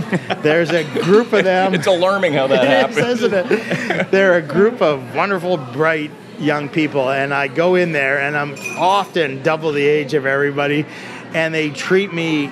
There's 0.42 0.70
a 0.70 0.82
group 1.02 1.32
of 1.32 1.44
them. 1.44 1.72
it's 1.76 1.86
alarming 1.86 2.32
how 2.32 2.48
that 2.48 2.64
happens. 2.96 3.22
isn't 3.22 3.32
it? 3.32 4.10
They're 4.10 4.38
a 4.38 4.42
group 4.42 4.82
of 4.82 5.14
wonderful, 5.14 5.56
bright 5.58 6.10
young 6.40 6.68
people, 6.68 7.10
and 7.10 7.32
I 7.32 7.46
go 7.46 7.76
in 7.76 7.92
there, 7.92 8.20
and 8.20 8.36
I'm 8.36 8.56
often 8.76 9.40
double 9.44 9.70
the 9.70 9.86
age 9.86 10.14
of 10.14 10.26
everybody, 10.26 10.84
and 11.32 11.54
they 11.54 11.70
treat 11.70 12.12
me 12.12 12.48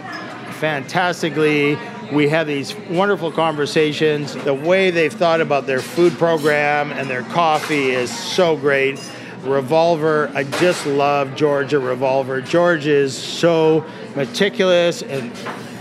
fantastically. 0.60 1.76
We 2.12 2.28
have 2.28 2.46
these 2.46 2.76
wonderful 2.90 3.32
conversations. 3.32 4.34
The 4.34 4.54
way 4.54 4.92
they've 4.92 5.12
thought 5.12 5.40
about 5.40 5.66
their 5.66 5.80
food 5.80 6.12
program 6.12 6.92
and 6.92 7.10
their 7.10 7.22
coffee 7.22 7.90
is 7.90 8.16
so 8.16 8.56
great. 8.56 9.00
Revolver, 9.42 10.30
I 10.34 10.44
just 10.44 10.86
love 10.86 11.34
Georgia 11.36 11.78
Revolver. 11.78 12.40
George 12.40 12.86
is 12.86 13.16
so 13.16 13.84
meticulous 14.16 15.02
and 15.02 15.32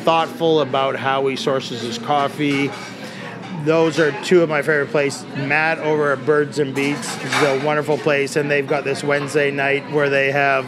thoughtful 0.04 0.62
about 0.62 0.95
how 0.95 1.28
he 1.28 1.36
sources 1.36 1.82
his 1.82 1.98
coffee 1.98 2.72
those 3.65 4.00
are 4.00 4.13
two 4.24 4.41
of 4.41 4.48
my 4.48 4.62
favorite 4.62 4.89
places. 4.89 5.26
Matt 5.36 5.80
over 5.80 6.13
at 6.13 6.26
Birds 6.26 6.60
and 6.60 6.74
Beets 6.74 7.22
is 7.26 7.34
a 7.43 7.62
wonderful 7.65 7.98
place, 7.98 8.38
and 8.38 8.50
they've 8.50 8.65
got 8.65 8.86
this 8.86 9.04
Wednesday 9.04 9.52
night 9.52 9.91
where 9.91 10.10
they 10.10 10.32
have 10.32 10.65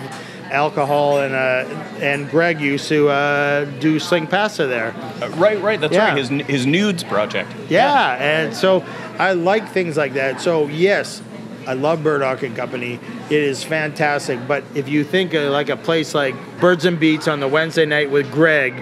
alcohol 0.52 1.20
and 1.20 1.34
uh, 1.34 1.64
and 2.02 2.30
Greg 2.30 2.60
used 2.60 2.90
to 2.90 3.08
uh, 3.08 3.64
do 3.80 3.98
sling 3.98 4.28
pasta 4.28 4.68
there. 4.68 4.94
Uh, 5.22 5.30
right, 5.38 5.62
right. 5.62 5.80
That's 5.80 5.94
Yeah. 5.94 6.10
right. 6.10 6.18
His 6.18 6.28
his 6.48 6.66
nudes 6.66 7.02
project. 7.06 7.50
Yeah, 7.70 8.18
and 8.20 8.54
so 8.54 8.84
I 9.18 9.34
like 9.34 9.70
things 9.70 9.96
like 9.96 10.14
that. 10.16 10.42
So 10.42 10.68
yes, 10.68 11.22
I 11.68 11.74
love 11.74 12.04
Burdock 12.04 12.44
and 12.44 12.56
Company. 12.56 13.00
It 13.30 13.42
is 13.44 13.64
fantastic. 13.64 14.40
But 14.48 14.64
if 14.76 14.90
you 14.90 15.04
think 15.04 15.34
of 15.34 15.52
like 15.52 15.70
a 15.70 15.78
place 15.78 16.14
like 16.16 16.36
Birds 16.60 16.86
and 16.86 17.00
Beets 17.00 17.28
on 17.28 17.40
the 17.40 17.48
Wednesday 17.48 17.86
night 17.86 18.10
with 18.10 18.32
Greg, 18.32 18.74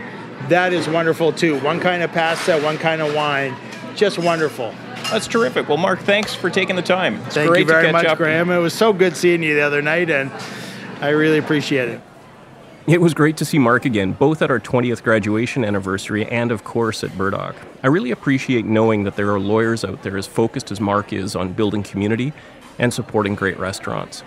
that 0.47 0.73
is 0.73 0.87
wonderful 0.87 1.31
too. 1.33 1.59
One 1.59 1.79
kind 1.79 2.01
of 2.03 2.11
pasta, 2.11 2.59
one 2.59 2.77
kind 2.77 3.01
of 3.01 3.13
wine, 3.13 3.55
just 3.95 4.17
wonderful. 4.17 4.73
That's 5.11 5.27
terrific. 5.27 5.67
Well, 5.67 5.77
Mark, 5.77 5.99
thanks 6.01 6.35
for 6.35 6.49
taking 6.49 6.75
the 6.75 6.81
time. 6.81 7.15
It's 7.25 7.35
Thank 7.35 7.49
great 7.49 7.61
you 7.61 7.65
very 7.65 7.87
to 7.87 7.91
catch 7.91 8.03
much, 8.03 8.05
up. 8.05 8.17
Graham. 8.17 8.51
It 8.51 8.59
was 8.59 8.73
so 8.73 8.93
good 8.93 9.17
seeing 9.17 9.41
you 9.41 9.55
the 9.55 9.61
other 9.61 9.81
night, 9.81 10.09
and 10.09 10.31
I 11.01 11.09
really 11.09 11.39
appreciate 11.39 11.89
it. 11.89 12.01
It 12.87 13.01
was 13.01 13.13
great 13.13 13.37
to 13.37 13.45
see 13.45 13.59
Mark 13.59 13.85
again, 13.85 14.13
both 14.13 14.41
at 14.41 14.49
our 14.49 14.59
20th 14.59 15.03
graduation 15.03 15.63
anniversary 15.63 16.25
and, 16.25 16.51
of 16.51 16.63
course, 16.63 17.03
at 17.03 17.15
Burdock. 17.17 17.55
I 17.83 17.87
really 17.87 18.09
appreciate 18.09 18.65
knowing 18.65 19.03
that 19.03 19.15
there 19.15 19.31
are 19.31 19.39
lawyers 19.39 19.83
out 19.83 20.01
there 20.01 20.17
as 20.17 20.25
focused 20.25 20.71
as 20.71 20.79
Mark 20.79 21.13
is 21.13 21.35
on 21.35 21.53
building 21.53 21.83
community 21.83 22.33
and 22.79 22.93
supporting 22.93 23.35
great 23.35 23.59
restaurants. 23.59 24.23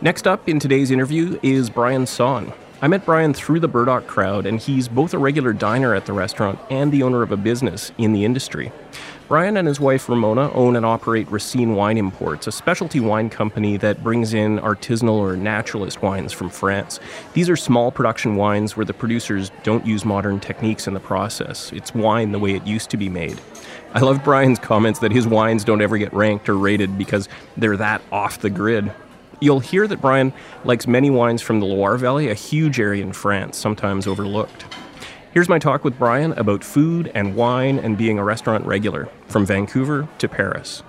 Next 0.00 0.26
up 0.26 0.48
in 0.48 0.58
today's 0.58 0.90
interview 0.90 1.38
is 1.42 1.70
Brian 1.70 2.06
Son. 2.06 2.52
I 2.82 2.88
met 2.88 3.06
Brian 3.06 3.32
through 3.32 3.60
the 3.60 3.68
Burdock 3.68 4.06
crowd, 4.06 4.44
and 4.44 4.60
he's 4.60 4.88
both 4.88 5.14
a 5.14 5.18
regular 5.18 5.54
diner 5.54 5.94
at 5.94 6.04
the 6.04 6.12
restaurant 6.12 6.58
and 6.68 6.92
the 6.92 7.02
owner 7.02 7.22
of 7.22 7.32
a 7.32 7.36
business 7.38 7.92
in 7.96 8.12
the 8.12 8.26
industry. 8.26 8.72
Brian 9.26 9.56
and 9.56 9.66
his 9.66 9.80
wife 9.80 10.06
Ramona 10.06 10.52
own 10.52 10.76
and 10.76 10.84
operate 10.84 11.30
Racine 11.30 11.74
Wine 11.74 11.96
Imports, 11.96 12.46
a 12.46 12.52
specialty 12.52 13.00
wine 13.00 13.30
company 13.30 13.78
that 13.78 14.02
brings 14.02 14.34
in 14.34 14.58
artisanal 14.58 15.14
or 15.14 15.34
naturalist 15.34 16.02
wines 16.02 16.30
from 16.30 16.50
France. 16.50 17.00
These 17.32 17.48
are 17.48 17.56
small 17.56 17.90
production 17.90 18.36
wines 18.36 18.76
where 18.76 18.84
the 18.84 18.92
producers 18.92 19.50
don't 19.62 19.86
use 19.86 20.04
modern 20.04 20.40
techniques 20.40 20.86
in 20.86 20.92
the 20.92 21.00
process. 21.00 21.72
It's 21.72 21.94
wine 21.94 22.32
the 22.32 22.38
way 22.38 22.54
it 22.54 22.66
used 22.66 22.90
to 22.90 22.98
be 22.98 23.08
made. 23.08 23.40
I 23.94 24.00
love 24.00 24.24
Brian's 24.24 24.58
comments 24.58 24.98
that 24.98 25.12
his 25.12 25.24
wines 25.24 25.62
don't 25.62 25.80
ever 25.80 25.96
get 25.98 26.12
ranked 26.12 26.48
or 26.48 26.58
rated 26.58 26.98
because 26.98 27.28
they're 27.56 27.76
that 27.76 28.02
off 28.10 28.40
the 28.40 28.50
grid. 28.50 28.92
You'll 29.38 29.60
hear 29.60 29.86
that 29.86 30.00
Brian 30.00 30.32
likes 30.64 30.88
many 30.88 31.10
wines 31.10 31.40
from 31.42 31.60
the 31.60 31.66
Loire 31.66 31.96
Valley, 31.96 32.28
a 32.28 32.34
huge 32.34 32.80
area 32.80 33.04
in 33.04 33.12
France, 33.12 33.56
sometimes 33.56 34.08
overlooked. 34.08 34.64
Here's 35.32 35.48
my 35.48 35.60
talk 35.60 35.84
with 35.84 35.96
Brian 35.96 36.32
about 36.32 36.64
food 36.64 37.12
and 37.14 37.36
wine 37.36 37.78
and 37.78 37.96
being 37.96 38.18
a 38.18 38.24
restaurant 38.24 38.66
regular 38.66 39.08
from 39.28 39.46
Vancouver 39.46 40.08
to 40.18 40.28
Paris. 40.28 40.82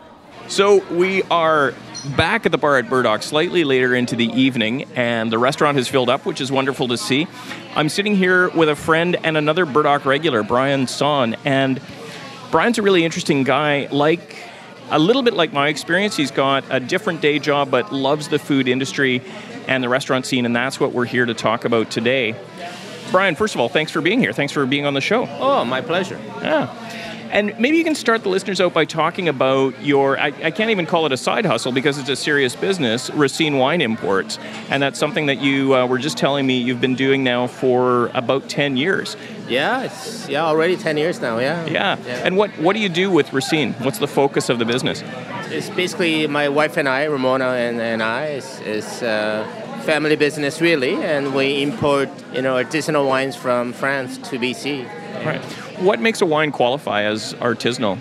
So 0.48 0.84
we 0.92 1.22
are 1.24 1.76
back 2.18 2.48
at 2.48 2.52
the 2.52 2.58
bar 2.58 2.78
at 2.78 2.90
Burdock 2.90 3.22
slightly 3.22 3.64
later 3.64 3.94
into 3.94 4.16
the 4.16 4.32
evening, 4.32 4.86
and 4.96 5.32
the 5.32 5.38
restaurant 5.38 5.78
has 5.78 5.88
filled 5.88 6.10
up, 6.10 6.26
which 6.26 6.42
is 6.42 6.52
wonderful 6.52 6.88
to 6.88 6.98
see. 6.98 7.28
I'm 7.76 7.90
sitting 7.90 8.16
here 8.16 8.50
with 8.50 8.70
a 8.70 8.76
friend 8.76 9.16
and 9.24 9.38
another 9.38 9.66
Burdock 9.68 10.06
regular, 10.06 10.42
Brian 10.42 10.88
Son, 10.88 11.36
and 11.46 11.80
Brian's 12.56 12.78
a 12.78 12.82
really 12.82 13.04
interesting 13.04 13.44
guy. 13.44 13.90
Like 13.92 14.38
a 14.90 14.98
little 14.98 15.24
bit 15.24 15.34
like 15.34 15.52
my 15.52 15.68
experience, 15.68 16.16
he's 16.16 16.32
got 16.32 16.64
a 16.70 16.80
different 16.80 17.20
day 17.20 17.38
job, 17.38 17.70
but 17.70 17.92
loves 17.92 18.30
the 18.30 18.40
food 18.40 18.70
industry 18.70 19.22
and 19.68 19.84
the 19.84 19.90
restaurant 19.90 20.26
scene, 20.26 20.46
and 20.46 20.56
that's 20.56 20.80
what 20.80 20.94
we're 20.94 21.04
here 21.04 21.26
to 21.26 21.34
talk 21.34 21.66
about 21.66 21.92
today. 21.92 22.34
Brian, 23.12 23.36
first 23.36 23.56
of 23.56 23.60
all, 23.60 23.68
thanks 23.68 23.92
for 23.92 24.00
being 24.00 24.22
here. 24.22 24.32
Thanks 24.32 24.54
for 24.54 24.66
being 24.66 24.86
on 24.86 24.94
the 24.94 25.02
show. 25.02 25.28
Oh, 25.38 25.66
my 25.66 25.82
pleasure. 25.82 26.18
Yeah. 26.42 26.68
And 27.32 27.58
maybe 27.60 27.78
you 27.78 27.84
can 27.84 27.96
start 27.96 28.24
the 28.24 28.30
listeners 28.30 28.62
out 28.62 28.74
by 28.74 28.86
talking 28.86 29.28
about 29.28 29.82
your, 29.84 30.18
I, 30.20 30.28
I 30.28 30.52
can't 30.52 30.70
even 30.72 30.86
call 30.86 31.06
it 31.06 31.12
a 31.12 31.18
side 31.18 31.46
hustle 31.46 31.72
because 31.72 31.98
it's 31.98 32.10
a 32.10 32.16
serious 32.16 32.56
business, 32.56 33.10
Racine 33.12 33.58
Wine 33.58 33.82
Imports. 33.82 34.38
And 34.70 34.82
that's 34.82 35.00
something 35.00 35.26
that 35.26 35.42
you 35.42 35.76
uh, 35.76 35.86
were 35.88 35.98
just 35.98 36.18
telling 36.18 36.46
me 36.46 36.60
you've 36.60 36.82
been 36.82 36.96
doing 36.96 37.24
now 37.24 37.48
for 37.48 38.08
about 38.14 38.50
10 38.50 38.78
years. 38.78 39.18
Yeah, 39.48 39.84
it's 39.84 40.28
yeah 40.28 40.44
already 40.44 40.76
ten 40.76 40.98
years 40.98 41.22
now. 41.22 41.38
Yeah. 41.38 41.68
Yeah. 41.68 41.98
And 42.24 42.36
what, 42.36 42.50
what 42.58 42.76
do 42.76 42.80
you 42.80 42.90
do 42.90 43.12
with 43.12 43.32
Racine? 43.32 43.74
What's 43.74 44.00
the 44.00 44.08
focus 44.08 44.50
of 44.50 44.58
the 44.58 44.66
business? 44.66 45.04
it's 45.52 45.70
basically 45.70 46.28
my 46.28 46.50
wife 46.50 46.78
and 46.78 46.90
I, 46.90 47.04
Ramona 47.04 47.46
and, 47.46 47.80
and 47.80 48.02
I, 48.02 48.28
is, 48.28 48.60
is 48.62 49.04
uh, 49.04 49.48
family 49.84 50.16
business 50.16 50.62
really, 50.62 50.96
and 50.96 51.36
we 51.36 51.62
import 51.62 52.10
you 52.34 52.42
know 52.42 52.56
artisanal 52.56 53.08
wines 53.08 53.36
from 53.36 53.74
France 53.74 54.18
to 54.30 54.40
BC. 54.40 54.86
Right. 55.26 55.65
What 55.80 56.00
makes 56.00 56.22
a 56.22 56.26
wine 56.26 56.52
qualify 56.52 57.04
as 57.04 57.34
artisanal? 57.36 58.00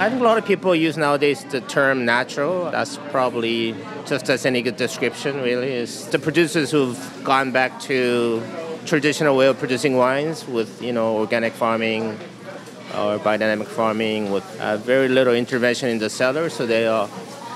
I 0.00 0.08
think 0.08 0.20
a 0.20 0.24
lot 0.24 0.38
of 0.38 0.44
people 0.44 0.74
use 0.74 0.96
nowadays 0.96 1.44
the 1.44 1.60
term 1.60 2.04
natural. 2.04 2.70
That's 2.70 2.96
probably 3.10 3.76
just 4.06 4.28
as 4.28 4.44
any 4.44 4.62
good 4.62 4.76
description, 4.76 5.40
really. 5.40 5.72
Is 5.72 6.08
the 6.08 6.18
producers 6.18 6.72
who've 6.72 6.98
gone 7.22 7.52
back 7.52 7.78
to 7.82 8.42
traditional 8.86 9.36
way 9.36 9.46
of 9.46 9.58
producing 9.58 9.96
wines 9.96 10.46
with 10.48 10.82
you 10.82 10.92
know 10.92 11.16
organic 11.18 11.52
farming 11.52 12.18
or 12.96 13.18
biodynamic 13.18 13.66
farming 13.66 14.32
with 14.32 14.44
uh, 14.60 14.76
very 14.78 15.08
little 15.08 15.34
intervention 15.34 15.88
in 15.88 15.98
the 15.98 16.10
cellar, 16.10 16.50
so 16.50 16.66
they 16.66 16.88
uh, 16.88 17.06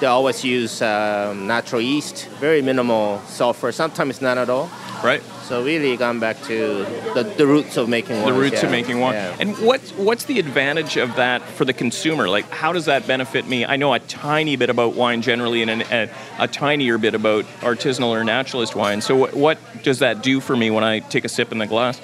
they 0.01 0.07
always 0.07 0.45
use 0.45 0.81
um, 0.83 1.49
natural 1.49 1.81
yeast, 1.81 2.29
very 2.39 2.63
minimal 2.63 3.21
sulfur. 3.27 3.73
Sometimes 3.73 4.21
none 4.21 4.39
at 4.39 4.49
all. 4.49 4.71
Right. 5.03 5.23
So 5.47 5.63
really 5.63 5.97
gone 5.97 6.19
back 6.19 6.43
to 6.43 6.85
the, 7.15 7.23
the 7.37 7.47
roots 7.47 7.77
of 7.77 7.89
making 7.89 8.17
wine. 8.17 8.33
The 8.35 8.39
roots 8.41 8.65
of 8.65 8.71
making 8.73 8.99
wine. 8.99 9.15
Yeah. 9.15 9.37
And 9.39 9.57
what's 9.59 9.93
what's 9.93 10.25
the 10.25 10.41
advantage 10.41 10.97
of 10.97 11.15
that 11.15 11.41
for 11.41 11.65
the 11.65 11.73
consumer? 11.73 12.29
Like, 12.29 12.51
how 12.51 12.73
does 12.73 12.87
that 12.87 13.07
benefit 13.07 13.47
me? 13.47 13.65
I 13.65 13.77
know 13.77 13.95
a 13.95 14.01
tiny 14.01 14.57
bit 14.57 14.71
about 14.71 14.95
wine 14.95 15.23
generally, 15.23 15.63
and 15.63 15.71
an, 15.71 15.83
a, 15.83 16.11
a 16.41 16.49
tinier 16.49 16.99
bit 16.99 17.15
about 17.15 17.45
artisanal 17.61 18.09
or 18.09 18.25
naturalist 18.25 18.75
wine. 18.75 19.01
So, 19.01 19.15
what, 19.15 19.35
what 19.35 19.59
does 19.85 20.01
that 20.01 20.21
do 20.21 20.41
for 20.41 20.57
me 20.57 20.69
when 20.73 20.83
I 20.83 20.99
take 20.99 21.25
a 21.25 21.29
sip 21.29 21.53
in 21.53 21.59
the 21.59 21.67
glass? 21.69 22.01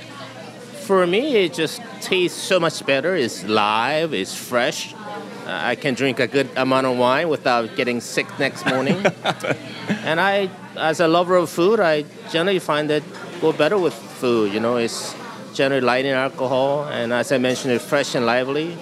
For 0.83 1.05
me, 1.05 1.35
it 1.45 1.53
just 1.53 1.83
tastes 2.01 2.41
so 2.41 2.61
much 2.61 2.87
better. 2.87 3.17
It's 3.17 3.43
live, 3.43 4.15
it's 4.15 4.37
fresh. 4.37 4.95
Uh, 4.95 4.99
I 5.47 5.75
can 5.75 5.95
drink 5.95 6.21
a 6.21 6.29
good 6.29 6.49
amount 6.57 6.87
of 6.87 6.97
wine 6.97 7.29
without 7.29 7.75
getting 7.75 8.01
sick 8.01 8.27
next 8.39 8.65
morning. 8.67 9.05
and 9.89 10.21
I, 10.21 10.49
as 10.77 11.01
a 11.01 11.09
lover 11.09 11.35
of 11.35 11.51
food, 11.51 11.81
I 11.81 12.05
generally 12.31 12.61
find 12.61 12.89
that 12.91 13.03
go 13.43 13.53
better 13.53 13.77
with 13.77 13.93
food. 13.93 14.55
You 14.55 14.61
know, 14.61 14.77
it's 14.77 15.15
generally 15.53 15.83
light 15.83 16.07
in 16.07 16.15
alcohol, 16.15 16.85
and 16.85 17.13
as 17.13 17.31
I 17.33 17.39
mentioned, 17.39 17.75
it's 17.75 17.85
fresh 17.85 18.15
and 18.15 18.25
lively. 18.25 18.77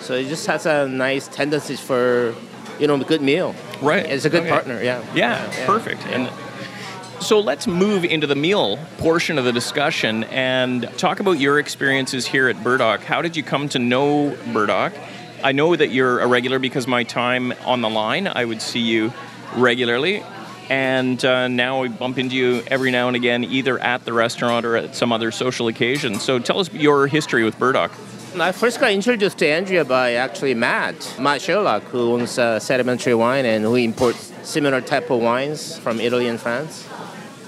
So 0.00 0.14
it 0.14 0.28
just 0.28 0.46
has 0.46 0.64
a 0.66 0.88
nice 0.88 1.28
tendency 1.28 1.76
for, 1.76 2.34
you 2.78 2.86
know, 2.86 2.94
a 2.94 3.04
good 3.04 3.20
meal. 3.20 3.54
Right. 3.82 4.06
It's 4.06 4.24
a 4.24 4.30
good 4.30 4.42
Okay. 4.42 4.50
partner. 4.50 4.82
Yeah. 4.82 5.02
Yeah, 5.14 5.66
perfect. 5.66 6.06
And 6.06 6.30
so 7.20 7.40
let's 7.40 7.66
move 7.66 8.04
into 8.04 8.26
the 8.26 8.34
meal 8.34 8.78
portion 8.98 9.38
of 9.38 9.44
the 9.44 9.52
discussion 9.52 10.24
and 10.24 10.88
talk 10.96 11.20
about 11.20 11.38
your 11.40 11.58
experiences 11.58 12.26
here 12.26 12.48
at 12.48 12.62
Burdock. 12.62 13.02
How 13.02 13.20
did 13.22 13.36
you 13.36 13.42
come 13.42 13.68
to 13.70 13.78
know 13.78 14.36
Burdock? 14.52 14.92
I 15.42 15.52
know 15.52 15.74
that 15.76 15.90
you're 15.90 16.20
a 16.20 16.26
regular 16.26 16.58
because 16.58 16.86
my 16.86 17.02
time 17.02 17.52
on 17.64 17.80
the 17.80 17.90
line, 17.90 18.26
I 18.28 18.44
would 18.44 18.62
see 18.62 18.80
you 18.80 19.12
regularly. 19.56 20.22
And 20.70 21.22
uh, 21.24 21.48
now 21.48 21.82
we 21.82 21.88
bump 21.88 22.18
into 22.18 22.34
you 22.34 22.62
every 22.68 22.90
now 22.90 23.08
and 23.08 23.16
again, 23.16 23.44
either 23.44 23.78
at 23.78 24.04
the 24.04 24.12
restaurant 24.12 24.64
or 24.64 24.76
at 24.76 24.96
some 24.96 25.12
other 25.12 25.30
social 25.30 25.68
occasion. 25.68 26.18
So 26.20 26.38
tell 26.38 26.58
us 26.58 26.72
your 26.72 27.06
history 27.06 27.44
with 27.44 27.58
Burdock. 27.58 27.92
I 28.40 28.50
first 28.50 28.80
got 28.80 28.90
introduced 28.90 29.38
to 29.38 29.46
Andrea 29.46 29.84
by 29.84 30.14
actually 30.14 30.54
Matt, 30.54 31.16
Matt 31.20 31.40
Sherlock, 31.40 31.84
who 31.84 32.14
owns 32.14 32.36
uh, 32.36 32.58
Sedimentary 32.58 33.14
Wine 33.14 33.44
and 33.44 33.62
who 33.62 33.76
imports 33.76 34.32
similar 34.42 34.80
type 34.80 35.08
of 35.10 35.20
wines 35.20 35.78
from 35.78 36.00
Italy 36.00 36.26
and 36.26 36.40
France. 36.40 36.88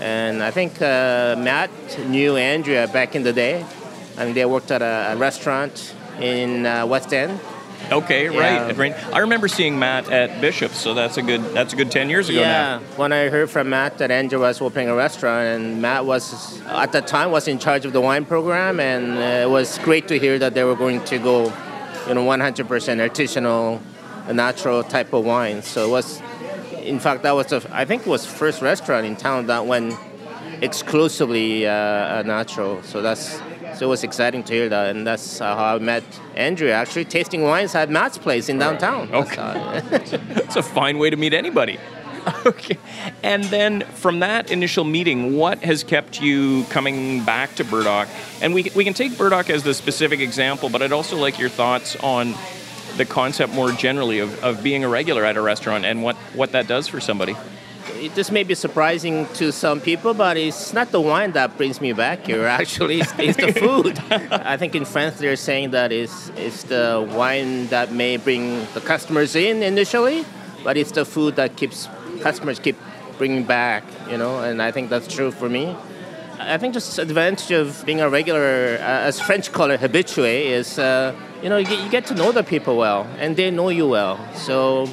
And 0.00 0.42
I 0.42 0.52
think 0.52 0.80
uh, 0.80 1.34
Matt 1.38 1.70
knew 2.06 2.36
Andrea 2.36 2.86
back 2.86 3.16
in 3.16 3.24
the 3.24 3.32
day. 3.32 3.64
I 4.16 4.26
mean, 4.26 4.34
they 4.34 4.44
worked 4.44 4.70
at 4.70 4.82
a, 4.82 5.14
a 5.14 5.16
restaurant 5.16 5.94
in 6.20 6.66
uh, 6.66 6.86
West 6.86 7.12
End. 7.12 7.40
Okay, 7.92 8.24
Yeah. 8.28 8.66
right, 8.66 8.76
right. 8.76 9.14
I 9.14 9.18
remember 9.20 9.46
seeing 9.48 9.78
Matt 9.78 10.10
at 10.10 10.40
Bishop's, 10.40 10.76
so 10.78 10.92
that's 10.94 11.16
a 11.18 11.22
good 11.22 11.42
that's 11.54 11.72
a 11.72 11.76
good 11.76 11.90
ten 11.90 12.10
years 12.10 12.28
ago 12.28 12.40
yeah, 12.40 12.48
now. 12.50 12.78
when 12.96 13.12
I 13.12 13.28
heard 13.28 13.48
from 13.48 13.68
Matt 13.70 13.98
that 13.98 14.10
Andrea 14.10 14.40
was 14.40 14.60
opening 14.60 14.88
a 14.88 14.94
restaurant, 14.94 15.46
and 15.46 15.80
Matt 15.80 16.04
was 16.04 16.60
at 16.66 16.90
that 16.92 17.06
time 17.06 17.30
was 17.30 17.46
in 17.46 17.58
charge 17.58 17.84
of 17.86 17.92
the 17.92 18.00
wine 18.00 18.24
program, 18.24 18.80
and 18.80 19.16
uh, 19.18 19.46
it 19.46 19.50
was 19.50 19.78
great 19.78 20.08
to 20.08 20.18
hear 20.18 20.36
that 20.38 20.54
they 20.54 20.64
were 20.64 20.74
going 20.74 21.04
to 21.04 21.18
go, 21.18 21.44
you 22.08 22.14
know, 22.14 22.24
100% 22.24 22.66
artisanal, 22.66 23.80
natural 24.34 24.82
type 24.82 25.12
of 25.12 25.24
wine. 25.24 25.62
So 25.62 25.86
it 25.86 25.90
was, 25.90 26.20
in 26.82 26.98
fact, 26.98 27.22
that 27.22 27.32
was 27.36 27.46
the 27.46 27.64
I 27.72 27.84
think 27.84 28.02
it 28.02 28.08
was 28.08 28.26
first 28.26 28.62
restaurant 28.62 29.06
in 29.06 29.14
town 29.14 29.46
that 29.46 29.64
went 29.66 29.94
exclusively 30.60 31.66
uh, 31.66 32.22
natural. 32.22 32.82
So 32.82 33.00
that's 33.02 33.38
so 33.76 33.86
it 33.86 33.88
was 33.88 34.02
exciting 34.04 34.42
to 34.44 34.52
hear 34.54 34.68
that, 34.68 34.94
and 34.96 35.06
that's 35.06 35.40
uh, 35.40 35.54
how 35.54 35.76
I 35.76 35.78
met 35.78 36.02
Andrea. 36.34 36.74
Actually, 36.74 37.04
tasting 37.04 37.42
wines 37.42 37.74
at 37.74 37.90
Matt's 37.90 38.18
place 38.18 38.48
in 38.48 38.58
downtown. 38.58 39.10
That's 39.10 39.30
Okay. 39.32 39.42
how- 39.42 39.72
It's 40.44 40.56
a 40.56 40.62
fine 40.62 40.98
way 40.98 41.10
to 41.10 41.16
meet 41.16 41.34
anybody. 41.34 41.78
Okay. 42.44 42.76
And 43.22 43.44
then 43.44 43.82
from 43.82 44.18
that 44.20 44.50
initial 44.50 44.82
meeting, 44.84 45.36
what 45.36 45.58
has 45.62 45.84
kept 45.84 46.20
you 46.20 46.64
coming 46.70 47.22
back 47.24 47.54
to 47.56 47.64
Burdock? 47.64 48.08
And 48.42 48.52
we, 48.52 48.70
we 48.74 48.82
can 48.82 48.94
take 48.94 49.16
Burdock 49.16 49.48
as 49.48 49.62
the 49.62 49.72
specific 49.74 50.18
example, 50.20 50.68
but 50.68 50.82
I'd 50.82 50.90
also 50.92 51.16
like 51.16 51.38
your 51.38 51.48
thoughts 51.48 51.94
on 51.96 52.34
the 52.96 53.04
concept 53.04 53.52
more 53.52 53.70
generally 53.70 54.18
of, 54.18 54.42
of 54.42 54.62
being 54.62 54.82
a 54.82 54.88
regular 54.88 55.24
at 55.24 55.36
a 55.36 55.40
restaurant 55.40 55.84
and 55.84 56.02
what, 56.02 56.16
what 56.34 56.50
that 56.52 56.66
does 56.66 56.88
for 56.88 56.98
somebody. 57.00 57.36
It- 57.94 58.14
this 58.14 58.30
may 58.30 58.42
be 58.42 58.54
surprising 58.54 59.26
to 59.34 59.52
some 59.52 59.80
people, 59.80 60.14
but 60.14 60.36
it's 60.36 60.72
not 60.72 60.90
the 60.92 61.00
wine 61.00 61.32
that 61.32 61.56
brings 61.56 61.80
me 61.80 61.92
back 61.92 62.26
here. 62.26 62.46
Actually, 62.60 63.00
it's, 63.00 63.12
it's 63.18 63.36
the 63.36 63.52
food. 63.52 63.98
I 64.32 64.56
think 64.56 64.74
in 64.74 64.84
France 64.84 65.18
they're 65.18 65.36
saying 65.36 65.70
that 65.70 65.92
it's, 65.92 66.30
it's 66.36 66.64
the 66.64 67.06
wine 67.14 67.66
that 67.68 67.92
may 67.92 68.16
bring 68.16 68.66
the 68.74 68.80
customers 68.80 69.34
in 69.36 69.62
initially, 69.62 70.24
but 70.64 70.76
it's 70.76 70.92
the 70.92 71.04
food 71.04 71.36
that 71.36 71.56
keeps 71.56 71.88
customers 72.20 72.58
keep 72.58 72.76
bringing 73.18 73.44
back. 73.44 73.84
You 74.10 74.18
know, 74.18 74.40
and 74.40 74.62
I 74.62 74.70
think 74.70 74.90
that's 74.90 75.08
true 75.08 75.30
for 75.30 75.48
me. 75.48 75.76
I 76.38 76.58
think 76.58 76.74
just 76.74 76.98
advantage 76.98 77.50
of 77.50 77.82
being 77.86 78.00
a 78.02 78.10
regular, 78.10 78.76
uh, 78.78 79.08
as 79.08 79.18
French 79.18 79.50
call 79.52 79.70
it, 79.70 79.80
habitué, 79.80 80.44
is 80.44 80.78
uh, 80.78 81.14
you 81.42 81.48
know 81.48 81.56
you 81.56 81.64
get, 81.66 81.82
you 81.82 81.90
get 81.90 82.06
to 82.06 82.14
know 82.14 82.30
the 82.30 82.44
people 82.44 82.76
well, 82.76 83.06
and 83.18 83.36
they 83.36 83.50
know 83.50 83.70
you 83.70 83.88
well. 83.88 84.18
So 84.34 84.86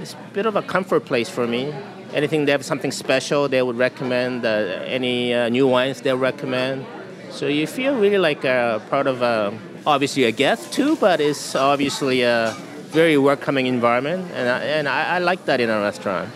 it's 0.00 0.12
a 0.12 0.18
bit 0.34 0.44
of 0.46 0.56
a 0.56 0.62
comfort 0.62 1.06
place 1.06 1.28
for 1.28 1.46
me. 1.46 1.72
Anything 2.12 2.44
they 2.44 2.52
have 2.52 2.64
something 2.64 2.92
special, 2.92 3.48
they 3.48 3.62
would 3.62 3.78
recommend. 3.78 4.44
Uh, 4.44 4.48
any 4.84 5.32
uh, 5.32 5.48
new 5.48 5.66
wines, 5.66 6.00
they'll 6.00 6.18
recommend. 6.18 6.84
So 7.30 7.46
you 7.46 7.66
feel 7.66 7.94
really 7.94 8.18
like 8.18 8.44
a 8.44 8.82
part 8.90 9.06
of 9.06 9.22
a, 9.22 9.56
obviously 9.86 10.24
a 10.24 10.32
guest 10.32 10.72
too, 10.72 10.96
but 10.96 11.20
it's 11.20 11.54
obviously 11.54 12.22
a 12.22 12.54
very 12.90 13.16
welcoming 13.16 13.66
environment, 13.66 14.30
and 14.34 14.48
I, 14.48 14.58
and 14.64 14.88
I, 14.88 15.16
I 15.16 15.18
like 15.18 15.44
that 15.44 15.60
in 15.60 15.70
a 15.70 15.80
restaurant. 15.80 16.28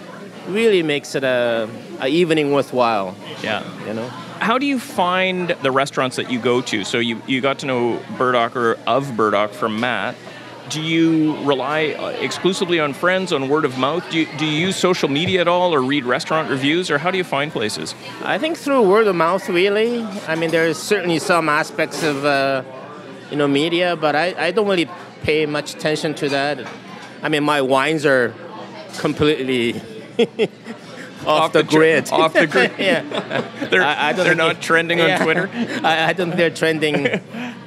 Really 0.48 0.82
makes 0.82 1.14
it 1.16 1.24
a, 1.24 1.68
a 2.00 2.06
evening 2.06 2.52
worthwhile. 2.52 3.16
Yeah. 3.42 3.64
You 3.87 3.94
know. 3.94 4.08
How 4.38 4.58
do 4.58 4.66
you 4.66 4.78
find 4.78 5.50
the 5.62 5.72
restaurants 5.72 6.16
that 6.16 6.30
you 6.30 6.38
go 6.38 6.60
to? 6.60 6.84
So 6.84 6.98
you, 6.98 7.20
you 7.26 7.40
got 7.40 7.58
to 7.60 7.66
know 7.66 8.00
Burdock 8.18 8.54
or 8.56 8.78
of 8.87 9.16
Burdock 9.16 9.52
from 9.52 9.80
Matt. 9.80 10.14
Do 10.70 10.81
you 10.81 11.37
rely 11.44 11.88
uh, 11.98 12.09
exclusively 12.09 12.81
on 12.81 12.94
friends, 12.94 13.33
on 13.33 13.48
word 13.50 13.64
of 13.66 13.77
mouth? 13.79 14.09
Do 14.11 14.18
you, 14.20 14.27
do 14.38 14.46
you 14.46 14.66
use 14.68 14.77
social 14.77 15.11
media 15.11 15.42
at 15.42 15.48
all 15.48 15.74
or 15.74 15.83
read 15.83 16.05
restaurant 16.05 16.48
reviews, 16.48 16.90
or 16.90 16.96
how 16.98 17.11
do 17.11 17.18
you 17.18 17.24
find 17.24 17.53
places? 17.53 17.94
I 18.22 18.38
think 18.38 18.57
through 18.57 18.83
word 18.88 19.07
of 19.07 19.14
mouth, 19.14 19.46
really. 19.48 20.03
I 20.27 20.37
mean, 20.37 20.50
there's 20.50 20.79
certainly 20.79 21.18
some 21.18 21.50
aspects 21.50 22.03
of, 22.03 22.24
uh, 22.24 22.62
you 23.31 23.37
know, 23.37 23.46
media, 23.46 23.94
but 23.94 24.16
I, 24.16 24.35
I 24.38 24.50
don't 24.53 24.66
really 24.66 24.88
pay 25.22 25.44
much 25.44 25.74
attention 25.74 26.14
to 26.14 26.29
that. 26.31 26.66
I 27.22 27.29
mean, 27.29 27.44
my 27.44 27.61
wines 27.61 28.07
are 28.07 28.33
completely 28.98 29.74
off, 31.27 31.53
the, 31.53 31.62
the 31.62 31.68
tr- 31.68 31.77
grid. 31.77 32.11
off 32.11 32.33
the 32.33 32.46
grid. 32.46 32.72
yeah. 32.79 33.00
They're, 33.70 33.83
I- 33.83 34.09
I 34.09 34.12
don't 34.14 34.24
they're 34.24 34.35
not 34.35 34.62
trending 34.62 35.00
on 35.00 35.09
Yeah. 35.09 35.22
Twitter. 35.24 35.50
I, 35.85 36.09
I 36.09 36.12
don't 36.14 36.29
think 36.29 36.37
they're 36.37 36.50
trending 36.50 37.07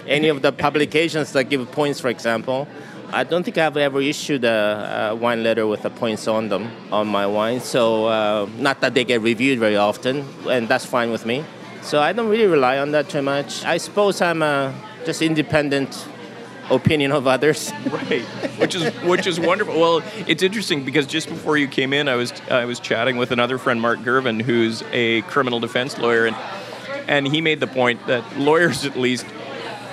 any 0.08 0.30
of 0.30 0.42
the 0.42 0.52
publications 0.52 1.34
that 1.34 1.46
give 1.46 1.70
points, 1.72 2.00
for 2.00 2.08
example. 2.10 2.68
I 3.12 3.24
don't 3.24 3.43
think 3.43 3.58
I've 3.58 3.78
ever 3.78 4.02
issued 4.02 4.43
a, 4.43 5.10
a 5.12 5.15
wine 5.15 5.41
letter 5.41 5.65
with 5.65 5.82
the 5.82 5.89
points 5.89 6.28
on 6.28 6.50
them 6.50 6.70
on 6.91 7.08
my 7.08 7.26
wine. 7.26 7.62
So 7.62 8.06
uh, 8.06 8.50
not 8.58 8.82
that 8.82 8.93
they 8.93 9.06
get 9.06 9.22
reviewed 9.22 9.60
very 9.60 9.78
often, 9.78 10.26
and 10.50 10.67
that's 10.67 10.86
fine 10.86 11.12
with 11.12 11.26
me. 11.26 11.46
So 11.82 12.02
I 12.02 12.12
don't 12.12 12.28
really 12.28 12.48
rely 12.48 12.80
on 12.80 12.91
that 12.91 13.10
too 13.10 13.22
much. 13.22 13.63
I 13.63 13.78
suppose 13.78 14.22
I'm 14.22 14.41
a 14.41 14.76
just 15.06 15.22
independent 15.22 16.06
opinion 16.70 17.13
of 17.13 17.28
others. 17.28 17.72
right 17.89 18.24
which 18.60 18.76
is 18.76 18.93
which 19.04 19.26
is 19.26 19.39
wonderful 19.39 19.80
well 19.80 20.04
it's 20.28 20.43
interesting 20.43 20.84
because 20.84 21.08
just 21.08 21.30
before 21.30 21.58
you 21.58 21.67
came 21.67 21.93
in 21.93 22.10
i 22.10 22.15
was 22.15 22.34
i 22.52 22.65
was 22.65 22.80
chatting 22.80 23.15
with 23.15 23.32
another 23.32 23.58
friend 23.58 23.80
mark 23.82 24.00
gervin 24.00 24.41
who's 24.41 24.84
a 24.91 25.22
criminal 25.24 25.62
defense 25.62 25.98
lawyer 25.98 26.26
and 26.26 26.36
and 27.08 27.26
he 27.26 27.39
made 27.39 27.62
the 27.62 27.67
point 27.67 28.06
that 28.08 28.38
lawyers 28.38 28.84
at 28.84 28.98
least 28.98 29.26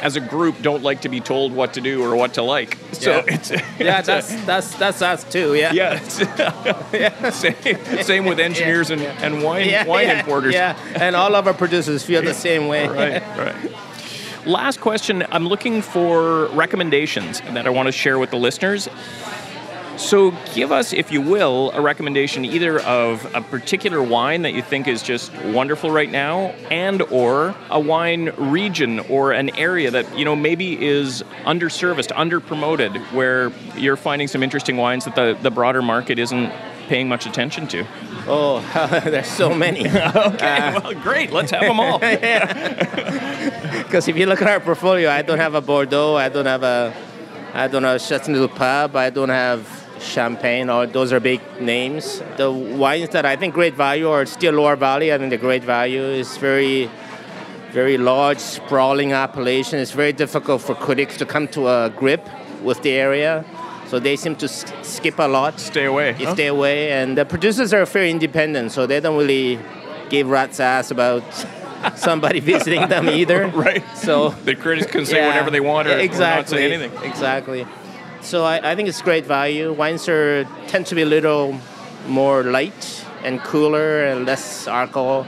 as 0.03 0.17
a 0.17 0.21
group 0.21 0.61
don't 0.63 0.83
like 0.83 1.01
to 1.03 1.09
be 1.09 1.21
told 1.21 1.53
what 1.53 1.75
to 1.75 1.81
do 1.81 2.03
or 2.03 2.15
what 2.17 2.35
to 2.35 2.43
like 2.43 2.77
so 2.93 3.11
Yeah. 3.17 3.35
it's 3.35 3.51
yeah, 3.51 3.59
it's 3.99 4.09
a- 4.09 4.13
that's 4.13 4.45
that's 4.47 4.75
that's 4.77 5.03
us 5.03 5.25
too. 5.25 5.55
Yeah. 5.55 5.73
yeah, 5.73 5.95
it's- 6.03 7.37
same, 7.37 8.03
same 8.03 8.25
with 8.25 8.39
engineers 8.41 8.91
and, 8.91 9.03
and 9.03 9.43
wine 9.43 9.69
Yeah, 9.69 9.87
wine 9.87 10.07
yeah, 10.09 10.19
importers 10.21 10.55
Yeah, 10.55 10.77
and 10.95 11.15
all 11.17 11.35
of 11.35 11.47
our 11.47 11.55
producers 11.55 12.03
feel 12.05 12.23
the 12.23 12.35
same 12.35 12.69
way. 12.69 12.87
right, 12.89 13.23
right. 13.39 13.57
Last 14.47 14.81
question. 14.83 15.25
I'm 15.31 15.49
looking 15.49 15.81
for 15.81 16.47
recommendations 16.49 17.41
that 17.41 17.67
I 17.67 17.71
want 17.71 17.87
to 17.87 17.93
share 17.93 18.19
with 18.19 18.31
the 18.31 18.37
listeners. 18.37 18.89
So, 19.97 20.33
give 20.55 20.73
us, 20.73 20.93
if 20.93 21.13
you 21.13 21.21
will, 21.21 21.71
a 21.73 21.81
recommendation 21.81 22.45
either 22.45 22.81
of 22.81 23.33
a 23.35 23.41
particular 23.41 24.03
wine 24.03 24.43
that 24.43 24.53
you 24.53 24.63
think 24.63 24.89
is 24.89 25.03
just 25.03 25.33
wonderful 25.45 25.91
right 25.91 26.11
now, 26.11 26.49
and/or 26.71 27.55
a 27.71 27.79
wine 27.79 28.33
region 28.37 28.99
or 29.01 29.33
an 29.33 29.57
area 29.57 29.91
that 29.93 30.19
you 30.19 30.25
know 30.25 30.35
maybe 30.35 30.85
is 30.85 31.23
underserviced, 31.45 32.09
underpromoted, 32.13 32.99
where 33.13 33.53
you're 33.77 33.97
finding 33.97 34.27
some 34.27 34.43
interesting 34.43 34.77
wines 34.77 35.05
that 35.05 35.15
the, 35.15 35.39
the 35.43 35.51
broader 35.51 35.83
market 35.83 36.19
isn't 36.19 36.53
paying 36.89 37.09
much 37.09 37.27
attention 37.27 37.67
to. 37.69 37.87
Oh, 38.27 38.61
there's 39.05 39.29
so 39.29 39.55
many. 39.55 39.81
Okay, 40.15 40.57
uh, 40.59 40.81
well, 40.81 40.95
great. 40.95 41.31
Let's 41.33 41.51
have 41.51 41.63
them 41.63 41.81
all. 41.81 41.99
Because 43.85 44.09
if 44.09 44.17
you 44.17 44.27
look 44.27 44.43
at 44.43 44.49
our 44.49 44.59
portfolio, 44.59 45.09
I 45.09 45.23
don't 45.23 45.39
have 45.39 45.55
a 45.55 45.61
Bordeaux, 45.61 46.17
I 46.17 46.29
don't 46.29 46.47
have 46.47 46.65
a, 46.65 46.93
I 47.53 47.69
don't 47.69 47.85
have 47.85 48.01
Chateauneuf-du-Pape, 48.01 48.97
I 48.97 49.11
don't 49.11 49.29
have 49.29 49.84
Champagne. 50.05 50.69
All 50.71 50.87
those 50.87 51.13
are 51.13 51.21
big 51.21 51.41
names. 51.61 52.23
The 52.37 52.51
wines 52.51 53.11
that 53.11 53.25
I 53.25 53.37
think 53.37 53.55
great 53.55 53.75
value 53.75 54.09
are 54.11 54.27
still 54.27 54.55
Loire 54.55 54.77
Valley. 54.77 55.13
I 55.13 55.19
think 55.19 55.31
the 55.31 55.39
great 55.39 55.65
value 55.65 56.03
is 56.03 56.37
very, 56.37 56.91
very 57.73 57.97
large, 57.99 58.39
sprawling 58.39 59.13
appellation. 59.13 59.79
It's 59.79 59.93
very 59.93 60.13
difficult 60.13 60.63
for 60.63 60.75
critics 60.75 61.17
to 61.19 61.27
come 61.27 61.49
to 61.49 61.69
a 61.69 61.91
grip 61.91 62.29
with 62.63 62.83
the 62.83 62.93
area, 62.93 63.45
so 63.89 63.99
they 63.99 64.17
seem 64.17 64.37
to 64.37 64.47
s- 64.47 64.65
skip 64.83 65.19
a 65.19 65.27
lot. 65.29 65.59
Stay 65.61 65.85
away. 65.87 66.13
Huh? 66.13 66.35
stay 66.35 66.47
away, 66.47 66.93
and 66.93 67.17
the 67.19 67.25
producers 67.25 67.73
are 67.75 67.85
very 67.85 68.11
independent, 68.11 68.73
so 68.73 68.87
they 68.87 69.01
don't 69.01 69.19
really 69.19 69.59
give 70.11 70.29
rat's 70.29 70.61
ass 70.61 70.91
about 70.91 71.23
somebody 71.97 72.41
visiting 72.41 72.89
them 72.89 73.09
either. 73.09 73.49
Right. 73.55 73.83
So 73.97 74.31
The 74.45 74.55
critics 74.55 74.91
can 74.91 75.05
say 75.05 75.17
yeah, 75.19 75.27
whatever 75.29 75.51
they 75.51 75.61
want 75.61 75.89
or, 75.89 75.93
or 75.99 76.07
not 76.07 76.49
say 76.49 76.65
anything. 76.73 76.93
Exactly. 77.03 77.67
So 78.25 78.43
I, 78.43 78.73
I 78.73 78.75
think 78.75 78.89
it's 78.89 79.03
great 79.03 79.27
value. 79.27 79.73
Wines 79.73 80.09
are 80.09 80.45
tend 80.67 80.87
to 80.87 80.95
be 80.95 81.03
a 81.03 81.07
little 81.07 81.61
more 82.09 82.43
light 82.43 83.05
and 83.23 83.39
cooler 83.41 84.05
and 84.05 84.25
less 84.25 84.67
alcohol, 84.67 85.25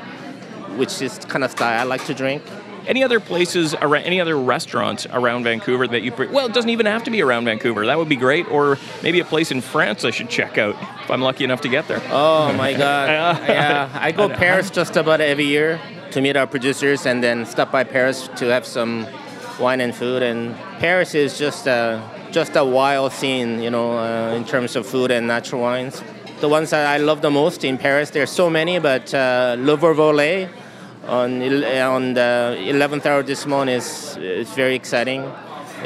which 0.76 1.02
is 1.02 1.18
kind 1.18 1.44
of 1.44 1.50
style 1.50 1.80
I 1.80 1.84
like 1.84 2.04
to 2.06 2.14
drink. 2.14 2.42
Any 2.86 3.04
other 3.04 3.20
places, 3.20 3.74
around, 3.74 4.04
any 4.04 4.20
other 4.20 4.38
restaurants 4.38 5.06
around 5.06 5.44
Vancouver 5.44 5.86
that 5.88 6.02
you? 6.02 6.12
Pre- 6.12 6.28
well, 6.28 6.46
it 6.46 6.54
doesn't 6.54 6.70
even 6.70 6.86
have 6.86 7.04
to 7.04 7.10
be 7.10 7.20
around 7.20 7.44
Vancouver. 7.44 7.84
That 7.84 7.98
would 7.98 8.08
be 8.08 8.16
great. 8.16 8.48
Or 8.50 8.78
maybe 9.02 9.20
a 9.20 9.24
place 9.24 9.50
in 9.50 9.60
France 9.60 10.04
I 10.04 10.10
should 10.10 10.30
check 10.30 10.56
out 10.56 10.76
if 11.02 11.10
I'm 11.10 11.20
lucky 11.20 11.44
enough 11.44 11.62
to 11.62 11.68
get 11.68 11.88
there. 11.88 12.00
Oh 12.10 12.52
my 12.52 12.72
God! 12.72 13.08
yeah, 13.48 13.90
I 13.92 14.12
go 14.12 14.28
Paris 14.44 14.70
just 14.70 14.96
about 14.96 15.20
every 15.20 15.44
year 15.44 15.80
to 16.12 16.20
meet 16.20 16.36
our 16.36 16.46
producers, 16.46 17.06
and 17.06 17.22
then 17.22 17.44
stop 17.44 17.72
by 17.72 17.84
Paris 17.84 18.28
to 18.36 18.46
have 18.46 18.64
some 18.64 19.06
wine 19.58 19.80
and 19.80 19.94
food. 19.94 20.22
And 20.22 20.54
Paris 20.78 21.14
is 21.14 21.38
just 21.38 21.66
a 21.66 22.00
just 22.36 22.54
a 22.54 22.62
wild 22.64 23.12
scene, 23.12 23.62
you 23.62 23.70
know, 23.70 23.96
uh, 23.98 24.34
in 24.36 24.44
terms 24.44 24.76
of 24.76 24.86
food 24.86 25.10
and 25.10 25.26
natural 25.26 25.62
wines. 25.62 26.02
The 26.40 26.48
ones 26.50 26.68
that 26.68 26.86
I 26.86 26.98
love 26.98 27.22
the 27.22 27.30
most 27.30 27.64
in 27.64 27.78
Paris, 27.78 28.10
there's 28.10 28.30
so 28.30 28.50
many, 28.50 28.78
but 28.78 29.06
uh, 29.14 29.56
Le 29.58 29.74
Verre 29.78 29.94
Volé 29.94 30.48
on 31.08 31.30
on 31.96 32.02
the 32.14 32.30
11th 32.74 33.06
arrondissement 33.06 33.70
is 33.70 34.18
is 34.18 34.50
very 34.54 34.74
exciting. 34.74 35.20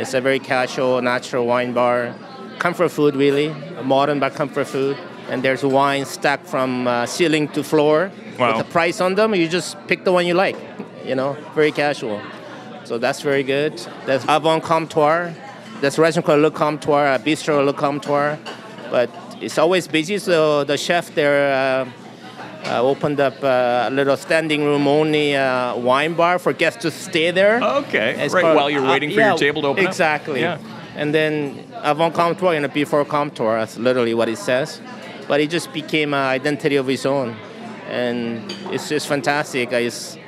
It's 0.00 0.12
a 0.14 0.20
very 0.20 0.40
casual, 0.40 1.00
natural 1.02 1.44
wine 1.46 1.72
bar. 1.72 2.14
Comfort 2.58 2.90
food, 2.90 3.14
really. 3.14 3.48
Modern 3.84 4.18
but 4.18 4.34
comfort 4.34 4.66
food. 4.66 4.96
And 5.30 5.42
there's 5.44 5.62
wine 5.62 6.04
stacked 6.04 6.46
from 6.48 6.70
uh, 6.88 7.06
ceiling 7.06 7.46
to 7.54 7.62
floor 7.62 8.10
Wow. 8.38 8.56
with 8.56 8.66
a 8.66 8.70
price 8.72 9.00
on 9.06 9.14
them. 9.14 9.34
You 9.34 9.46
just 9.48 9.76
pick 9.86 10.00
the 10.04 10.12
one 10.18 10.26
you 10.26 10.34
like. 10.34 10.56
You 11.08 11.14
know, 11.14 11.36
very 11.54 11.70
casual. 11.72 12.18
So 12.84 12.98
that's 12.98 13.20
very 13.22 13.44
good. 13.44 13.72
There's 14.06 14.24
Avant 14.28 14.62
Comptoir. 14.64 15.32
A 15.82 15.90
restaurant 16.00 16.26
called 16.26 16.40
Le 16.40 16.50
Comptoir, 16.50 17.14
a 17.14 17.18
bistro 17.18 17.64
Le 17.64 17.72
Comptoir. 17.72 18.38
But 18.90 19.08
it's 19.40 19.56
always 19.58 19.88
busy, 19.88 20.18
so 20.18 20.64
the 20.64 20.76
chef 20.76 21.14
there 21.14 21.52
uh, 21.52 22.68
uh, 22.68 22.82
opened 22.82 23.20
up 23.20 23.42
uh, 23.42 23.86
a 23.88 23.90
little 23.90 24.16
standing 24.16 24.64
room 24.64 24.86
only 24.86 25.34
uh, 25.36 25.76
wine 25.76 26.14
bar 26.14 26.38
for 26.38 26.52
guests 26.52 26.82
to 26.82 26.90
stay 26.90 27.30
there. 27.30 27.62
Okay, 27.62 28.16
It's 28.18 28.34
right, 28.34 28.42
called- 28.42 28.56
while 28.56 28.68
you're 28.70 28.86
waiting 28.86 29.10
for 29.10 29.20
yeah, 29.20 29.28
your 29.30 29.38
table 29.38 29.62
to 29.62 29.68
open 29.68 29.84
up? 29.84 29.88
Exactly. 29.90 30.40
Yeah. 30.40 30.58
And 30.96 31.14
then 31.14 31.64
avant 31.82 32.14
comptoir 32.14 32.56
and 32.56 32.72
before 32.72 33.04
comptoir, 33.04 33.60
that's 33.60 33.78
literally 33.78 34.12
what 34.12 34.28
it 34.28 34.38
says. 34.38 34.80
But 35.28 35.40
it 35.40 35.48
just 35.48 35.72
became 35.72 36.12
an 36.12 36.20
identity 36.26 36.76
of 36.76 36.90
its 36.90 37.06
own. 37.06 37.36
And 37.88 38.52
it's 38.72 38.88
just 38.88 39.06
fantastic. 39.08 39.72
I, 39.72 39.84
just, 39.84 40.18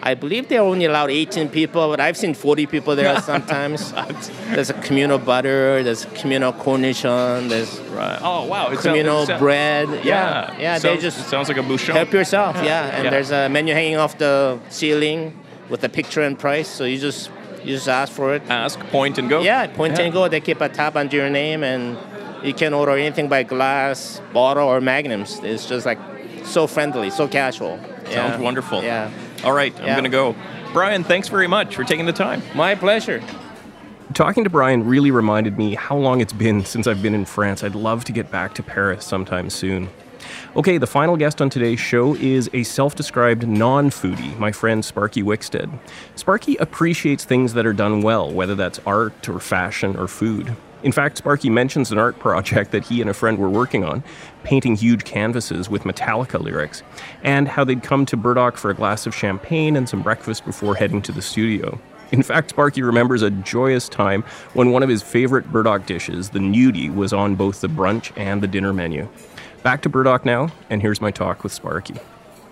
I 0.00 0.14
believe 0.14 0.48
they're 0.48 0.62
only 0.62 0.84
allowed 0.84 1.10
18 1.10 1.48
people, 1.48 1.88
but 1.88 1.98
I've 2.00 2.16
seen 2.16 2.32
40 2.34 2.66
people 2.66 2.94
there 2.96 3.20
sometimes. 3.32 3.92
there's 4.50 4.70
a 4.70 4.74
communal 4.74 5.18
butter, 5.18 5.82
there's 5.82 6.04
communal 6.14 6.52
cornichon, 6.52 7.48
there's 7.48 7.80
Right. 7.98 8.18
Oh, 8.22 8.44
wow. 8.44 8.66
It 8.66 8.74
sounds- 8.74 8.82
communal 8.86 9.26
sounds- 9.26 9.40
bread. 9.40 9.88
Yeah. 10.04 10.52
Yeah, 10.52 10.60
yeah. 10.60 10.78
they 10.78 10.96
just 10.98 11.18
it 11.18 11.24
sounds 11.24 11.48
like 11.48 11.56
a 11.58 11.62
bouchon. 11.64 11.96
help 11.96 12.12
yourself. 12.12 12.56
Yeah, 12.62 12.94
and 12.94 13.04
Yeah. 13.04 13.10
there's 13.10 13.32
a 13.32 13.48
menu 13.48 13.74
hanging 13.74 13.96
off 13.96 14.16
the 14.18 14.58
ceiling 14.68 15.32
with 15.68 15.82
a 15.82 15.88
picture 15.88 16.22
and 16.22 16.38
price. 16.38 16.68
So 16.68 16.84
you 16.84 16.98
just 16.98 17.30
you 17.64 17.74
just 17.74 17.88
ask 17.88 18.12
for 18.12 18.34
it. 18.36 18.42
Ask, 18.48 18.78
point, 18.90 19.18
and 19.18 19.28
go. 19.28 19.40
Yeah, 19.42 19.66
point 19.66 19.98
and 19.98 20.12
go. 20.12 20.28
They 20.28 20.40
keep 20.40 20.60
a 20.60 20.68
tab 20.68 20.96
under 20.96 21.16
your 21.16 21.28
name, 21.28 21.64
and 21.64 21.98
you 22.44 22.54
can 22.54 22.72
order 22.72 22.92
anything 22.92 23.26
by 23.28 23.42
glass, 23.42 24.20
bottle, 24.32 24.68
or 24.68 24.80
magnums. 24.80 25.40
It's 25.42 25.66
just 25.66 25.84
like 25.84 25.98
so 26.44 26.68
friendly, 26.68 27.10
so 27.10 27.26
casual. 27.26 27.78
Sounds 28.04 28.12
Yeah. 28.12 28.38
wonderful. 28.38 28.82
Yeah, 28.84 29.10
All 29.44 29.52
right, 29.52 29.74
I'm 29.80 29.86
going 29.86 30.04
to 30.04 30.10
go. 30.10 30.34
Brian, 30.72 31.04
thanks 31.04 31.28
very 31.28 31.46
much 31.46 31.74
for 31.74 31.84
taking 31.84 32.06
the 32.06 32.12
time. 32.12 32.42
my 32.54 32.74
pleasure. 32.74 33.22
Talking 34.14 34.44
to 34.44 34.50
Brian 34.50 34.86
really 34.86 35.10
reminded 35.10 35.58
me 35.58 35.74
how 35.74 35.96
long 35.96 36.20
it's 36.20 36.32
been 36.32 36.64
since 36.64 36.86
I've 36.86 37.02
been 37.02 37.14
in 37.14 37.24
France. 37.24 37.62
I'd 37.62 37.74
love 37.74 38.04
to 38.04 38.12
get 38.12 38.30
back 38.30 38.54
to 38.54 38.62
Paris 38.62 39.04
sometime 39.04 39.50
soon. 39.50 39.88
Okay, 40.56 40.78
the 40.78 40.86
final 40.86 41.16
guest 41.16 41.40
on 41.40 41.50
today's 41.50 41.78
show 41.78 42.14
is 42.16 42.50
a 42.52 42.62
self 42.62 42.94
described 42.94 43.46
non 43.46 43.90
foodie, 43.90 44.36
my 44.38 44.50
friend 44.50 44.84
Sparky 44.84 45.22
Wickstead. 45.22 45.78
Sparky 46.16 46.56
appreciates 46.56 47.24
things 47.24 47.54
that 47.54 47.66
are 47.66 47.72
done 47.72 48.00
well, 48.02 48.30
whether 48.30 48.54
that's 48.54 48.80
art 48.86 49.28
or 49.28 49.40
fashion 49.40 49.96
or 49.96 50.08
food. 50.08 50.56
In 50.84 50.92
fact, 50.92 51.18
Sparky 51.18 51.50
mentions 51.50 51.90
an 51.90 51.98
art 51.98 52.18
project 52.20 52.70
that 52.70 52.84
he 52.84 53.00
and 53.00 53.10
a 53.10 53.14
friend 53.14 53.36
were 53.36 53.50
working 53.50 53.84
on, 53.84 54.04
painting 54.44 54.76
huge 54.76 55.02
canvases 55.04 55.68
with 55.68 55.82
Metallica 55.82 56.40
lyrics, 56.40 56.84
and 57.24 57.48
how 57.48 57.64
they'd 57.64 57.82
come 57.82 58.06
to 58.06 58.16
Burdock 58.16 58.56
for 58.56 58.70
a 58.70 58.74
glass 58.74 59.04
of 59.04 59.14
champagne 59.14 59.74
and 59.74 59.88
some 59.88 60.02
breakfast 60.02 60.44
before 60.44 60.76
heading 60.76 61.02
to 61.02 61.10
the 61.10 61.22
studio. 61.22 61.80
In 62.12 62.22
fact, 62.22 62.50
Sparky 62.50 62.82
remembers 62.82 63.22
a 63.22 63.30
joyous 63.30 63.88
time 63.88 64.22
when 64.54 64.70
one 64.70 64.82
of 64.82 64.88
his 64.88 65.02
favorite 65.02 65.50
Burdock 65.50 65.84
dishes, 65.84 66.30
the 66.30 66.38
gnudi, 66.38 66.94
was 66.94 67.12
on 67.12 67.34
both 67.34 67.60
the 67.60 67.68
brunch 67.68 68.12
and 68.16 68.40
the 68.40 68.46
dinner 68.46 68.72
menu. 68.72 69.08
Back 69.64 69.82
to 69.82 69.88
Burdock 69.88 70.24
now, 70.24 70.50
and 70.70 70.80
here's 70.80 71.00
my 71.00 71.10
talk 71.10 71.42
with 71.42 71.52
Sparky. 71.52 71.96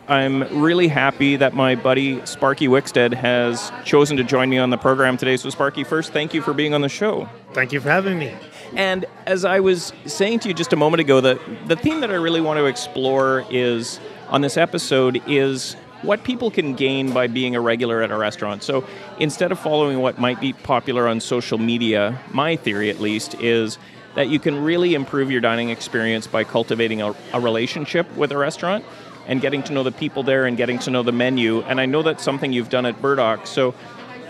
I'm 0.08 0.42
really 0.62 0.86
happy 0.88 1.36
that 1.36 1.54
my 1.54 1.74
buddy 1.74 2.24
Sparky 2.26 2.68
Wickstead 2.68 3.12
has 3.14 3.72
chosen 3.84 4.16
to 4.18 4.24
join 4.24 4.48
me 4.48 4.58
on 4.58 4.70
the 4.70 4.76
program 4.76 5.16
today. 5.16 5.36
So, 5.36 5.50
Sparky, 5.50 5.82
first, 5.82 6.12
thank 6.12 6.32
you 6.32 6.42
for 6.42 6.52
being 6.52 6.74
on 6.74 6.80
the 6.80 6.88
show. 6.88 7.28
Thank 7.56 7.72
you 7.72 7.80
for 7.80 7.88
having 7.88 8.18
me. 8.18 8.34
And 8.74 9.06
as 9.24 9.46
I 9.46 9.60
was 9.60 9.94
saying 10.04 10.40
to 10.40 10.48
you 10.48 10.52
just 10.52 10.74
a 10.74 10.76
moment 10.76 11.00
ago, 11.00 11.22
the, 11.22 11.40
the 11.64 11.74
theme 11.74 12.00
that 12.00 12.10
I 12.10 12.16
really 12.16 12.42
want 12.42 12.58
to 12.58 12.66
explore 12.66 13.46
is 13.48 13.98
on 14.28 14.42
this 14.42 14.58
episode 14.58 15.22
is 15.26 15.72
what 16.02 16.22
people 16.22 16.50
can 16.50 16.74
gain 16.74 17.14
by 17.14 17.28
being 17.28 17.56
a 17.56 17.60
regular 17.62 18.02
at 18.02 18.10
a 18.10 18.16
restaurant. 18.18 18.62
So 18.62 18.86
instead 19.18 19.52
of 19.52 19.58
following 19.58 20.00
what 20.00 20.18
might 20.18 20.38
be 20.38 20.52
popular 20.52 21.08
on 21.08 21.18
social 21.18 21.56
media, 21.56 22.20
my 22.30 22.56
theory 22.56 22.90
at 22.90 23.00
least 23.00 23.40
is 23.40 23.78
that 24.16 24.28
you 24.28 24.38
can 24.38 24.62
really 24.62 24.92
improve 24.92 25.30
your 25.30 25.40
dining 25.40 25.70
experience 25.70 26.26
by 26.26 26.44
cultivating 26.44 27.00
a, 27.00 27.14
a 27.32 27.40
relationship 27.40 28.14
with 28.18 28.32
a 28.32 28.36
restaurant 28.36 28.84
and 29.26 29.40
getting 29.40 29.62
to 29.62 29.72
know 29.72 29.82
the 29.82 29.92
people 29.92 30.22
there 30.22 30.44
and 30.44 30.58
getting 30.58 30.78
to 30.80 30.90
know 30.90 31.02
the 31.02 31.10
menu. 31.10 31.62
And 31.62 31.80
I 31.80 31.86
know 31.86 32.02
that's 32.02 32.22
something 32.22 32.52
you've 32.52 32.68
done 32.68 32.84
at 32.84 33.00
Burdock. 33.00 33.46
So 33.46 33.74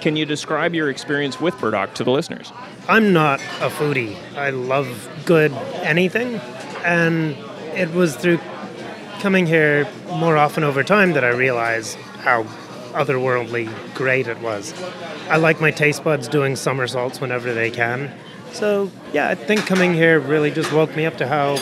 can 0.01 0.15
you 0.15 0.27
describe 0.27 0.75
your 0.75 0.91
experience 0.91 1.41
with 1.41 1.59
Burdock 1.59 1.95
to 1.95 2.05
the 2.05 2.13
listeners? 2.13 2.53
I'm 2.89 3.13
not 3.13 3.41
a 3.61 3.69
foodie. 3.69 4.17
I 4.37 4.51
love 4.51 5.09
good 5.25 5.53
anything, 5.83 6.37
and 6.85 7.37
it 7.75 7.91
was 7.93 8.15
through 8.15 8.39
coming 9.19 9.45
here 9.45 9.89
more 10.09 10.37
often 10.37 10.63
over 10.63 10.85
time 10.85 11.13
that 11.15 11.25
I 11.25 11.31
realized 11.31 11.97
how 11.97 12.45
otherworldly 12.93 13.69
great 13.95 14.29
it 14.29 14.39
was. 14.39 14.73
I 15.29 15.37
like 15.37 15.61
my 15.61 15.73
taste 15.73 16.05
buds 16.05 16.29
doing 16.29 16.55
somersaults 16.55 17.21
whenever 17.21 17.53
they 17.53 17.73
can. 17.73 18.13
So, 18.53 18.91
yeah, 19.13 19.29
I 19.29 19.35
think 19.35 19.67
coming 19.67 19.93
here 19.95 20.19
really 20.19 20.51
just 20.51 20.73
woke 20.73 20.97
me 20.97 21.07
up 21.07 21.19
to 21.19 21.27
how 21.27 21.57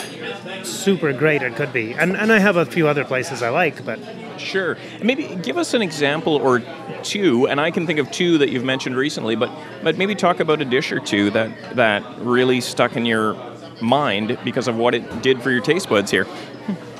super 0.63 1.13
great 1.13 1.41
it 1.41 1.55
could 1.55 1.73
be. 1.73 1.93
And, 1.93 2.15
and 2.15 2.31
I 2.31 2.39
have 2.39 2.55
a 2.57 2.65
few 2.65 2.87
other 2.87 3.03
places 3.03 3.43
I 3.43 3.49
like, 3.49 3.83
but 3.85 3.99
Sure. 4.37 4.77
Maybe 5.01 5.35
give 5.35 5.57
us 5.57 5.73
an 5.73 5.81
example 5.81 6.35
or 6.35 6.61
two, 7.03 7.47
and 7.47 7.59
I 7.59 7.71
can 7.71 7.87
think 7.87 7.99
of 7.99 8.11
two 8.11 8.37
that 8.39 8.49
you've 8.49 8.63
mentioned 8.63 8.95
recently, 8.95 9.35
but 9.35 9.49
but 9.83 9.97
maybe 9.97 10.15
talk 10.15 10.39
about 10.39 10.61
a 10.61 10.65
dish 10.65 10.91
or 10.91 10.99
two 10.99 11.29
that 11.31 11.75
that 11.75 12.03
really 12.19 12.61
stuck 12.61 12.95
in 12.95 13.05
your 13.05 13.35
mind 13.81 14.37
because 14.43 14.67
of 14.67 14.77
what 14.77 14.95
it 14.95 15.21
did 15.21 15.41
for 15.41 15.51
your 15.51 15.61
taste 15.61 15.89
buds 15.89 16.11
here. 16.11 16.27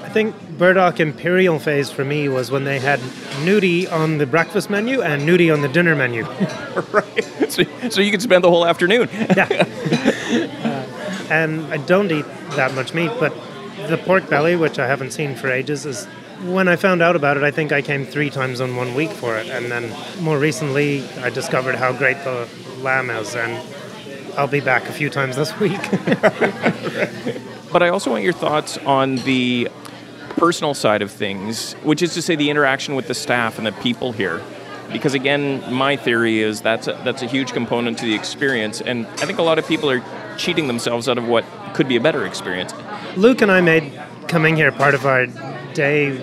I 0.03 0.09
think 0.09 0.35
Burdock 0.57 0.99
Imperial 0.99 1.59
phase 1.59 1.89
for 1.89 2.05
me 2.05 2.29
was 2.29 2.49
when 2.49 2.63
they 2.63 2.79
had 2.79 2.99
gnudi 3.43 3.91
on 3.91 4.17
the 4.17 4.25
breakfast 4.25 4.69
menu 4.69 5.01
and 5.01 5.23
gnudi 5.23 5.51
on 5.51 5.61
the 5.61 5.67
dinner 5.67 5.95
menu. 5.95 6.23
right. 6.91 7.34
So, 7.55 7.63
so 7.89 8.01
you 8.01 8.11
could 8.11 8.21
spend 8.21 8.43
the 8.43 8.49
whole 8.49 8.65
afternoon. 8.65 9.09
Yeah, 9.13 9.47
uh, 10.63 11.31
and 11.31 11.61
I 11.73 11.77
don't 11.77 12.11
eat 12.11 12.25
that 12.51 12.73
much 12.73 12.93
meat, 12.93 13.11
but 13.19 13.33
the 13.87 13.97
pork 13.97 14.29
belly, 14.29 14.55
which 14.55 14.79
I 14.79 14.87
haven't 14.87 15.11
seen 15.11 15.35
for 15.35 15.49
ages, 15.49 15.85
is 15.85 16.05
when 16.43 16.67
I 16.67 16.75
found 16.75 17.01
out 17.01 17.15
about 17.15 17.37
it, 17.37 17.43
I 17.43 17.51
think 17.51 17.71
I 17.71 17.81
came 17.81 18.05
three 18.05 18.29
times 18.29 18.59
in 18.59 18.75
one 18.75 18.93
week 18.95 19.11
for 19.11 19.37
it. 19.37 19.47
And 19.47 19.71
then 19.71 19.93
more 20.21 20.37
recently, 20.37 21.07
I 21.19 21.29
discovered 21.29 21.75
how 21.75 21.93
great 21.93 22.17
the 22.23 22.47
lamb 22.79 23.09
is, 23.09 23.35
and 23.35 23.61
I'll 24.37 24.47
be 24.47 24.59
back 24.59 24.89
a 24.89 24.93
few 24.93 25.09
times 25.09 25.35
this 25.35 25.57
week. 25.59 25.79
But 27.75 27.83
I 27.83 27.89
also 27.89 28.09
want 28.09 28.23
your 28.23 28.31
thoughts 28.31 28.77
on 28.85 29.17
the 29.17 29.67
personal 30.29 30.73
side 30.73 31.01
of 31.01 31.11
things, 31.11 31.73
which 31.83 32.01
is 32.01 32.13
to 32.13 32.21
say 32.21 32.37
the 32.37 32.49
interaction 32.49 32.95
with 32.95 33.09
the 33.09 33.13
staff 33.13 33.57
and 33.57 33.67
the 33.67 33.73
people 33.73 34.13
here. 34.13 34.41
Because 34.91 35.13
again, 35.13 35.61
my 35.73 35.95
theory 35.95 36.39
is 36.39 36.61
that's 36.61 36.87
a, 36.87 36.93
that's 37.03 37.21
a 37.21 37.27
huge 37.27 37.51
component 37.51 37.97
to 37.99 38.05
the 38.05 38.15
experience, 38.15 38.81
and 38.81 39.05
I 39.07 39.25
think 39.25 39.39
a 39.39 39.43
lot 39.43 39.59
of 39.59 39.67
people 39.67 39.89
are 39.89 40.03
cheating 40.37 40.67
themselves 40.67 41.09
out 41.09 41.17
of 41.17 41.27
what 41.27 41.45
could 41.73 41.87
be 41.87 41.95
a 41.95 42.01
better 42.01 42.25
experience. 42.25 42.73
Luke 43.17 43.41
and 43.41 43.51
I 43.51 43.61
made 43.61 43.91
coming 44.27 44.55
here 44.55 44.71
part 44.71 44.93
of 44.93 45.05
our 45.05 45.27
day 45.73 46.15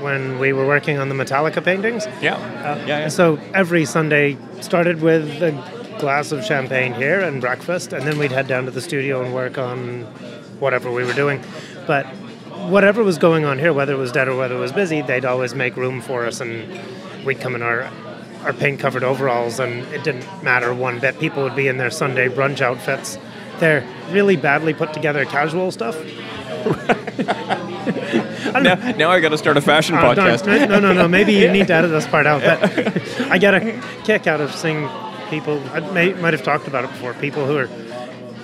when 0.00 0.38
we 0.38 0.52
were 0.52 0.66
working 0.66 0.98
on 0.98 1.08
the 1.08 1.14
Metallica 1.14 1.64
paintings. 1.64 2.06
Yeah, 2.20 2.34
uh, 2.34 2.76
yeah, 2.86 3.00
yeah. 3.00 3.08
So 3.08 3.38
every 3.52 3.84
Sunday 3.84 4.36
started 4.60 5.00
with 5.00 5.42
a 5.42 5.52
glass 5.98 6.32
of 6.32 6.44
champagne 6.44 6.92
here 6.94 7.20
and 7.20 7.40
breakfast, 7.40 7.92
and 7.92 8.06
then 8.06 8.18
we'd 8.18 8.32
head 8.32 8.46
down 8.46 8.64
to 8.66 8.70
the 8.70 8.80
studio 8.80 9.22
and 9.22 9.34
work 9.34 9.58
on 9.58 10.02
whatever 10.60 10.90
we 10.90 11.04
were 11.04 11.12
doing. 11.12 11.42
But 11.86 12.06
whatever 12.68 13.02
was 13.02 13.18
going 13.18 13.44
on 13.44 13.58
here, 13.58 13.72
whether 13.72 13.92
it 13.92 13.98
was 13.98 14.12
dead 14.12 14.28
or 14.28 14.36
whether 14.36 14.56
it 14.56 14.60
was 14.60 14.72
busy, 14.72 15.02
they'd 15.02 15.24
always 15.24 15.54
make 15.54 15.76
room 15.76 16.00
for 16.00 16.26
us, 16.26 16.40
and 16.40 16.78
we'd 17.24 17.40
come 17.40 17.54
in 17.54 17.62
our 17.62 17.90
our 18.44 18.52
paint 18.52 18.80
covered 18.80 19.02
overalls, 19.02 19.58
and 19.58 19.84
it 19.94 20.04
didn't 20.04 20.26
matter 20.42 20.74
one 20.74 21.00
bit. 21.00 21.18
People 21.18 21.42
would 21.42 21.56
be 21.56 21.68
in 21.68 21.78
their 21.78 21.90
Sunday 21.90 22.28
brunch 22.28 22.60
outfits. 22.60 23.18
They're 23.58 23.86
really 24.10 24.36
badly 24.36 24.74
put 24.74 24.92
together 24.92 25.24
casual 25.24 25.70
stuff. 25.70 25.96
Now, 28.54 28.76
now 28.92 29.10
I 29.10 29.20
got 29.20 29.30
to 29.30 29.38
start 29.38 29.56
a 29.56 29.60
fashion 29.60 29.96
oh, 29.96 30.14
darn. 30.14 30.16
podcast. 30.16 30.68
No, 30.68 30.78
no, 30.80 30.92
no. 30.92 31.08
Maybe 31.08 31.32
you 31.32 31.50
need 31.50 31.66
to 31.66 31.74
edit 31.74 31.90
this 31.90 32.06
part 32.06 32.26
out. 32.26 32.40
But 32.40 32.62
I 33.30 33.36
get 33.36 33.54
a 33.54 33.82
kick 34.04 34.26
out 34.26 34.40
of 34.40 34.54
seeing 34.54 34.88
people. 35.28 35.60
I 35.70 35.80
may, 35.92 36.12
might 36.14 36.32
have 36.32 36.42
talked 36.42 36.66
about 36.68 36.84
it 36.84 36.90
before. 36.90 37.14
People 37.14 37.46
who 37.46 37.58
are 37.58 37.68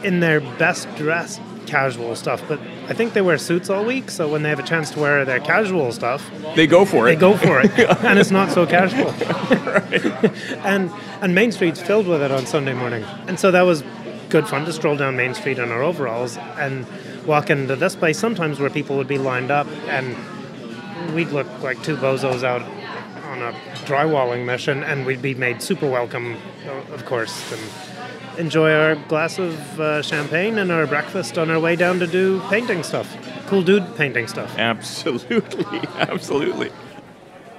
in 0.04 0.20
their 0.20 0.40
best 0.40 0.92
dressed 0.96 1.40
casual 1.70 2.14
stuff, 2.16 2.42
but 2.48 2.58
I 2.88 2.94
think 2.94 3.12
they 3.12 3.22
wear 3.22 3.38
suits 3.38 3.70
all 3.70 3.84
week. 3.84 4.10
So 4.10 4.28
when 4.28 4.42
they 4.42 4.48
have 4.50 4.58
a 4.58 4.68
chance 4.72 4.90
to 4.90 4.98
wear 5.00 5.24
their 5.24 5.40
casual 5.40 5.92
stuff, 5.92 6.28
They 6.56 6.66
go 6.66 6.84
for 6.84 7.06
it. 7.08 7.14
they 7.14 7.20
go 7.20 7.36
for 7.36 7.60
it, 7.60 7.70
and 8.04 8.18
it's 8.18 8.30
not 8.32 8.50
so 8.50 8.66
casual. 8.66 9.10
and 10.64 10.90
and 11.22 11.34
Main 11.34 11.52
Street's 11.52 11.80
filled 11.80 12.06
with 12.06 12.22
it 12.22 12.30
on 12.32 12.46
Sunday 12.46 12.74
morning, 12.74 13.04
and 13.28 13.38
so 13.38 13.50
that 13.50 13.62
was 13.62 13.82
good 14.28 14.46
fun 14.48 14.64
to 14.64 14.72
stroll 14.72 14.96
down 14.96 15.16
Main 15.16 15.34
Street 15.34 15.58
in 15.58 15.70
our 15.70 15.82
overalls 15.82 16.36
and 16.58 16.86
walk 17.26 17.50
into 17.50 17.76
this 17.76 17.94
place. 17.96 18.18
Sometimes 18.18 18.58
where 18.60 18.70
people 18.70 18.96
would 18.96 19.08
be 19.08 19.18
lined 19.18 19.50
up, 19.50 19.66
and 19.88 20.16
we'd 21.14 21.28
look 21.30 21.46
like 21.62 21.82
two 21.82 21.96
bozos 21.96 22.42
out 22.44 22.62
on 23.30 23.42
a 23.42 23.52
drywalling 23.86 24.44
mission, 24.44 24.82
and 24.82 25.06
we'd 25.06 25.22
be 25.22 25.34
made 25.34 25.62
super 25.62 25.88
welcome, 25.88 26.36
of 26.92 27.04
course. 27.04 27.34
And 27.52 27.60
enjoy 28.38 28.72
our 28.72 28.94
glass 28.94 29.38
of 29.38 29.80
uh, 29.80 30.02
champagne 30.02 30.58
and 30.58 30.70
our 30.70 30.86
breakfast 30.86 31.38
on 31.38 31.50
our 31.50 31.60
way 31.60 31.76
down 31.76 31.98
to 31.98 32.06
do 32.06 32.40
painting 32.48 32.82
stuff. 32.82 33.16
Cool 33.46 33.62
dude 33.62 33.96
painting 33.96 34.28
stuff. 34.28 34.56
Absolutely, 34.58 35.64
absolutely. 35.96 36.70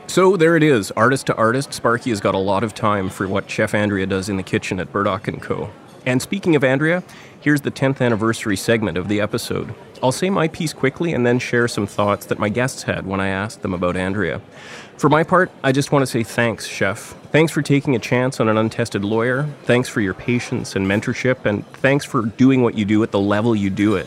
So 0.07 0.35
there 0.35 0.57
it 0.57 0.63
is, 0.63 0.91
artist 0.91 1.27
to 1.27 1.35
artist. 1.35 1.73
Sparky 1.73 2.09
has 2.09 2.19
got 2.19 2.35
a 2.35 2.39
lot 2.39 2.63
of 2.63 2.73
time 2.73 3.09
for 3.09 3.27
what 3.27 3.49
Chef 3.49 3.73
Andrea 3.73 4.05
does 4.05 4.27
in 4.27 4.37
the 4.37 4.43
kitchen 4.43 4.79
at 4.79 4.91
Burdock 4.91 5.29
& 5.39 5.41
Co. 5.41 5.69
And 6.05 6.21
speaking 6.21 6.55
of 6.55 6.63
Andrea, 6.63 7.03
here's 7.39 7.61
the 7.61 7.71
10th 7.71 8.01
anniversary 8.01 8.57
segment 8.57 8.97
of 8.97 9.07
the 9.07 9.21
episode. 9.21 9.73
I'll 10.03 10.11
say 10.11 10.29
my 10.29 10.47
piece 10.47 10.73
quickly 10.73 11.13
and 11.13 11.25
then 11.25 11.39
share 11.39 11.67
some 11.67 11.87
thoughts 11.87 12.25
that 12.25 12.39
my 12.39 12.49
guests 12.49 12.83
had 12.83 13.05
when 13.05 13.19
I 13.19 13.27
asked 13.27 13.61
them 13.61 13.73
about 13.73 13.95
Andrea. 13.95 14.41
For 14.97 15.09
my 15.09 15.23
part, 15.23 15.51
I 15.63 15.71
just 15.71 15.91
want 15.91 16.03
to 16.03 16.07
say 16.07 16.23
thanks, 16.23 16.65
Chef. 16.65 17.15
Thanks 17.31 17.53
for 17.53 17.61
taking 17.61 17.95
a 17.95 17.99
chance 17.99 18.41
on 18.41 18.49
an 18.49 18.57
untested 18.57 19.05
lawyer. 19.05 19.47
Thanks 19.63 19.87
for 19.87 20.01
your 20.01 20.13
patience 20.13 20.75
and 20.75 20.85
mentorship. 20.85 21.45
And 21.45 21.65
thanks 21.77 22.03
for 22.03 22.23
doing 22.23 22.61
what 22.61 22.77
you 22.77 22.83
do 22.83 23.01
at 23.03 23.11
the 23.11 23.21
level 23.21 23.55
you 23.55 23.69
do 23.69 23.95
it. 23.95 24.05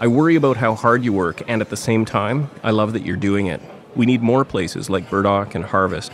I 0.00 0.06
worry 0.06 0.34
about 0.34 0.56
how 0.56 0.74
hard 0.74 1.04
you 1.04 1.12
work, 1.12 1.42
and 1.46 1.60
at 1.60 1.68
the 1.68 1.76
same 1.76 2.06
time, 2.06 2.50
I 2.62 2.70
love 2.70 2.94
that 2.94 3.04
you're 3.04 3.16
doing 3.16 3.48
it. 3.48 3.60
We 3.94 4.06
need 4.06 4.22
more 4.22 4.46
places 4.46 4.88
like 4.88 5.10
Burdock 5.10 5.54
and 5.54 5.62
Harvest. 5.62 6.10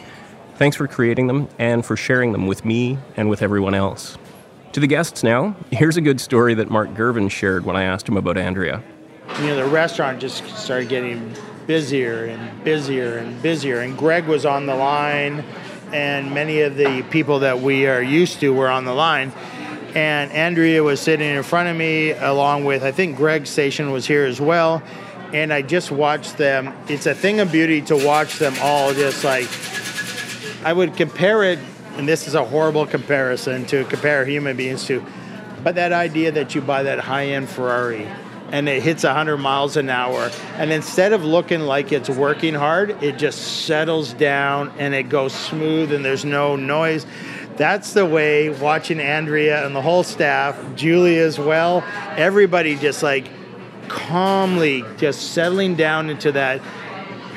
Thanks 0.57 0.77
for 0.77 0.89
creating 0.89 1.29
them 1.29 1.49
and 1.61 1.87
for 1.87 1.97
sharing 1.97 2.33
them 2.33 2.49
with 2.49 2.65
me 2.65 2.99
and 3.17 3.31
with 3.31 3.43
everyone 3.43 3.75
else. 3.75 4.19
To 4.73 4.81
the 4.81 4.89
guests 4.89 5.23
now, 5.23 5.55
here's 5.71 5.97
a 5.97 6.01
good 6.01 6.21
story 6.21 6.55
that 6.55 6.69
Mark 6.69 6.91
Gervin 6.95 7.31
shared 7.31 7.65
when 7.65 7.77
I 7.77 7.85
asked 7.85 8.09
him 8.09 8.17
about 8.17 8.37
Andrea. 8.37 8.83
You 9.39 9.47
know, 9.47 9.57
the 9.57 9.67
restaurant 9.67 10.21
just 10.21 10.45
started 10.57 10.89
getting 10.89 11.33
busier 11.69 12.25
and 12.25 12.65
busier 12.65 13.19
and 13.19 13.41
busier, 13.41 13.81
and 13.83 13.97
Greg 13.97 14.27
was 14.27 14.45
on 14.45 14.67
the 14.67 14.75
line, 14.75 15.45
and 15.93 16.33
many 16.33 16.61
of 16.61 16.77
the 16.77 17.03
people 17.11 17.41
that 17.41 17.61
we 17.61 17.87
are 17.87 18.03
used 18.03 18.41
to 18.41 18.53
were 18.53 18.69
on 18.69 18.85
the 18.85 18.95
line. 18.95 19.33
And 19.95 20.31
Andrea 20.31 20.83
was 20.83 21.01
sitting 21.01 21.29
in 21.29 21.43
front 21.43 21.69
of 21.69 21.77
me, 21.77 22.13
along 22.13 22.65
with, 22.65 22.85
I 22.85 22.93
think 22.93 23.17
Greg's 23.17 23.51
station 23.51 23.91
was 23.91 24.07
here 24.07 24.25
as 24.25 24.41
well 24.41 24.83
and 25.33 25.53
I 25.53 25.63
just 25.63 25.91
watched 25.91 26.39
them. 26.39 26.75
It's 26.89 27.07
a 27.07 27.15
thing 27.15 27.41
of 27.41 27.53
beauty 27.53 27.83
to 27.83 27.97
watch 27.97 28.39
them 28.39 28.55
all 28.61 28.93
just 28.93 29.25
like. 29.25 29.49
I 30.65 30.73
would 30.73 30.97
compare 30.97 31.43
it, 31.45 31.59
and 31.97 32.07
this 32.07 32.29
is 32.29 32.35
a 32.35 32.45
horrible 32.45 32.87
comparison 32.87 33.65
to 33.67 33.85
compare 33.85 34.25
human 34.25 34.57
beings 34.57 34.85
to, 34.87 35.05
but 35.65 35.77
that 35.77 35.93
idea 35.93 36.33
that 36.33 36.55
you 36.55 36.61
buy 36.61 36.83
that 36.83 36.99
high 36.99 37.27
end 37.29 37.49
Ferrari 37.49 38.07
and 38.53 38.69
it 38.69 38.83
hits 38.83 39.05
100 39.05 39.37
miles 39.39 39.77
an 39.77 39.89
hour, 39.89 40.31
and 40.57 40.73
instead 40.73 41.13
of 41.13 41.25
looking 41.25 41.61
like 41.61 41.93
it's 41.93 42.11
working 42.11 42.55
hard, 42.55 43.03
it 43.03 43.17
just 43.19 43.67
settles 43.67 44.13
down 44.13 44.73
and 44.79 44.95
it 44.95 45.09
goes 45.09 45.33
smooth 45.33 45.93
and 45.93 46.05
there's 46.05 46.25
no 46.25 46.57
noise. 46.57 47.07
That's 47.57 47.93
the 47.93 48.07
way 48.07 48.49
watching 48.49 49.01
Andrea 49.01 49.67
and 49.67 49.77
the 49.77 49.83
whole 49.83 50.03
staff, 50.03 50.59
Julie 50.75 51.19
as 51.19 51.39
well, 51.39 51.85
everybody 52.17 52.77
just 52.77 53.03
like 53.03 53.29
calmly 53.89 54.85
just 54.99 55.33
settling 55.33 55.75
down 55.75 56.11
into 56.11 56.31
that 56.33 56.61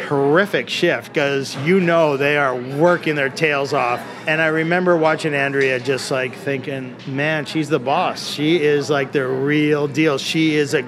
horrific 0.03 0.69
shift 0.69 1.13
because 1.13 1.55
you 1.57 1.79
know 1.79 2.17
they 2.17 2.37
are 2.37 2.55
working 2.55 3.15
their 3.15 3.29
tails 3.29 3.73
off. 3.73 3.99
And 4.27 4.41
I 4.41 4.47
remember 4.47 4.95
watching 4.97 5.33
Andrea 5.33 5.79
just 5.79 6.11
like 6.11 6.35
thinking, 6.35 6.95
man, 7.07 7.45
she's 7.45 7.69
the 7.69 7.79
boss. 7.79 8.27
She 8.27 8.61
is 8.61 8.89
like 8.89 9.11
the 9.11 9.27
real 9.27 9.87
deal. 9.87 10.17
She 10.17 10.55
is 10.55 10.73
a 10.73 10.83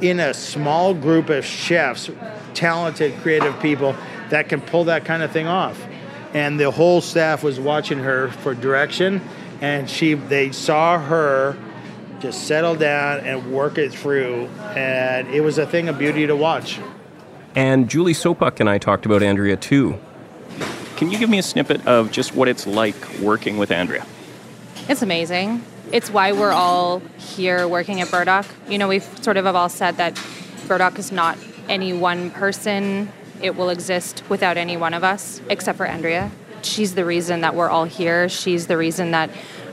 in 0.00 0.18
a 0.18 0.32
small 0.32 0.94
group 0.94 1.28
of 1.28 1.44
chefs, 1.44 2.10
talented, 2.54 3.14
creative 3.20 3.60
people 3.60 3.94
that 4.30 4.48
can 4.48 4.60
pull 4.60 4.84
that 4.84 5.04
kind 5.04 5.22
of 5.22 5.30
thing 5.30 5.46
off. 5.46 5.86
And 6.32 6.58
the 6.58 6.70
whole 6.70 7.00
staff 7.00 7.42
was 7.42 7.60
watching 7.60 7.98
her 7.98 8.28
for 8.28 8.54
direction 8.54 9.20
and 9.60 9.90
she 9.90 10.14
they 10.14 10.52
saw 10.52 10.98
her 10.98 11.56
just 12.20 12.46
settle 12.46 12.74
down 12.74 13.20
and 13.20 13.52
work 13.52 13.78
it 13.78 13.92
through. 13.92 14.46
And 14.76 15.28
it 15.28 15.40
was 15.40 15.58
a 15.58 15.66
thing 15.66 15.88
of 15.88 15.98
beauty 15.98 16.26
to 16.26 16.36
watch. 16.36 16.78
And 17.54 17.90
Julie 17.90 18.12
Sopuck 18.12 18.60
and 18.60 18.70
I 18.70 18.78
talked 18.78 19.06
about 19.06 19.22
Andrea 19.22 19.56
too. 19.56 19.98
Can 20.96 21.10
you 21.10 21.18
give 21.18 21.30
me 21.30 21.38
a 21.38 21.42
snippet 21.42 21.86
of 21.86 22.12
just 22.12 22.34
what 22.34 22.46
it's 22.46 22.66
like 22.66 22.94
working 23.20 23.58
with 23.58 23.70
Andrea? 23.70 24.06
It's 24.88 25.02
amazing. 25.02 25.64
It's 25.92 26.10
why 26.10 26.32
we're 26.32 26.52
all 26.52 27.00
here 27.16 27.66
working 27.66 28.00
at 28.00 28.10
Burdock. 28.10 28.46
You 28.68 28.78
know, 28.78 28.86
we've 28.86 29.08
sort 29.22 29.36
of 29.36 29.46
have 29.46 29.56
all 29.56 29.68
said 29.68 29.96
that 29.96 30.20
Burdock 30.68 30.98
is 30.98 31.10
not 31.10 31.38
any 31.68 31.92
one 31.92 32.30
person. 32.30 33.10
It 33.42 33.56
will 33.56 33.70
exist 33.70 34.22
without 34.28 34.56
any 34.56 34.76
one 34.76 34.94
of 34.94 35.02
us, 35.02 35.40
except 35.48 35.78
for 35.78 35.86
Andrea. 35.86 36.30
She's 36.62 36.94
the 36.94 37.04
reason 37.04 37.40
that 37.40 37.54
we're 37.54 37.70
all 37.70 37.86
here. 37.86 38.28
She's 38.28 38.66
the 38.66 38.76
reason 38.76 39.12
that 39.12 39.30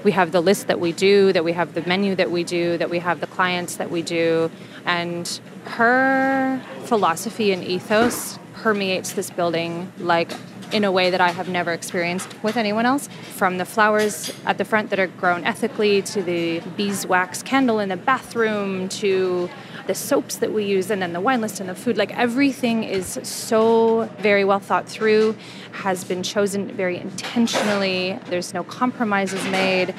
we 0.08 0.14
have 0.14 0.32
the 0.32 0.40
list 0.40 0.68
that 0.68 0.80
we 0.80 0.94
do, 0.94 1.34
that 1.34 1.44
we 1.44 1.52
have 1.52 1.74
the 1.74 1.82
menu 1.82 2.16
that 2.16 2.32
we 2.32 2.42
do, 2.42 2.78
that 2.78 2.90
we 2.90 3.00
have 3.00 3.20
the 3.20 3.28
clients 3.28 3.76
that 3.76 3.92
we 3.92 4.02
do. 4.02 4.50
And 4.86 5.28
her 5.66 6.62
philosophy 6.86 7.52
and 7.52 7.62
ethos 7.62 8.40
permeates 8.54 9.12
this 9.12 9.30
building 9.30 9.92
like 10.00 10.32
in 10.72 10.86
a 10.86 10.92
way 10.94 11.10
that 11.10 11.20
I 11.20 11.32
have 11.32 11.50
never 11.50 11.74
experienced 11.74 12.30
with 12.42 12.56
anyone 12.56 12.86
else. 12.86 13.10
From 13.36 13.58
the 13.58 13.66
flowers 13.66 14.32
at 14.46 14.58
the 14.58 14.64
front 14.64 14.92
that 14.92 15.00
are 15.00 15.08
grown 15.08 15.44
ethically 15.44 16.02
to 16.04 16.24
the 16.24 16.62
beeswax 16.78 17.44
candle 17.44 17.80
in 17.80 17.90
the 17.90 17.98
bathroom 17.98 18.88
to 19.04 19.50
the 19.88 19.96
soaps 19.96 20.38
that 20.38 20.54
we 20.54 20.66
use 20.66 20.92
and 20.92 21.02
then 21.02 21.14
the 21.14 21.22
wine 21.22 21.42
list 21.42 21.60
and 21.60 21.70
the 21.70 21.76
food 21.76 21.98
like 21.98 22.16
everything 22.18 22.84
is 22.84 23.20
so 23.24 24.10
very 24.20 24.44
well 24.44 24.60
thought 24.60 24.88
through 24.88 25.36
has 25.72 26.04
been 26.04 26.24
chosen 26.24 26.70
very 26.72 26.98
intentionally. 26.98 28.20
There's 28.30 28.54
no 28.54 28.64
compromises 28.64 29.44
made. 29.46 29.96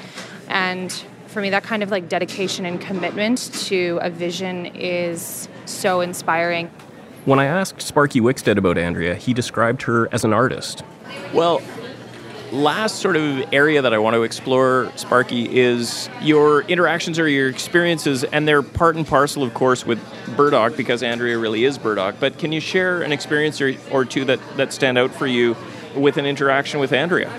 And 0.48 0.92
for 1.26 1.40
me 1.40 1.50
that 1.50 1.62
kind 1.62 1.82
of 1.82 1.90
like 1.90 2.08
dedication 2.08 2.66
and 2.66 2.80
commitment 2.80 3.52
to 3.66 3.98
a 4.02 4.10
vision 4.10 4.66
is 4.66 5.48
so 5.64 6.00
inspiring. 6.00 6.70
When 7.24 7.38
i 7.38 7.44
asked 7.44 7.82
sparky 7.82 8.20
wickstead 8.20 8.56
about 8.56 8.78
andrea 8.78 9.14
he 9.14 9.34
described 9.34 9.82
her 9.82 10.08
as 10.12 10.24
an 10.24 10.32
artist. 10.32 10.84
Well 11.32 11.62
last 12.58 12.96
sort 12.96 13.16
of 13.16 13.52
area 13.52 13.80
that 13.80 13.94
I 13.94 13.98
want 13.98 14.14
to 14.14 14.22
explore, 14.22 14.92
Sparky, 14.96 15.58
is 15.58 16.10
your 16.20 16.62
interactions 16.62 17.18
or 17.18 17.28
your 17.28 17.48
experiences, 17.48 18.24
and 18.24 18.46
they're 18.46 18.62
part 18.62 18.96
and 18.96 19.06
parcel, 19.06 19.42
of 19.42 19.54
course, 19.54 19.86
with 19.86 19.98
Burdock 20.36 20.76
because 20.76 21.02
Andrea 21.02 21.38
really 21.38 21.64
is 21.64 21.78
Burdock. 21.78 22.16
But 22.20 22.38
can 22.38 22.52
you 22.52 22.60
share 22.60 23.02
an 23.02 23.12
experience 23.12 23.60
or, 23.60 23.74
or 23.90 24.04
two 24.04 24.24
that, 24.26 24.40
that 24.56 24.72
stand 24.72 24.98
out 24.98 25.14
for 25.14 25.26
you 25.26 25.56
with 25.96 26.16
an 26.16 26.26
interaction 26.26 26.80
with 26.80 26.92
Andrea? 26.92 27.32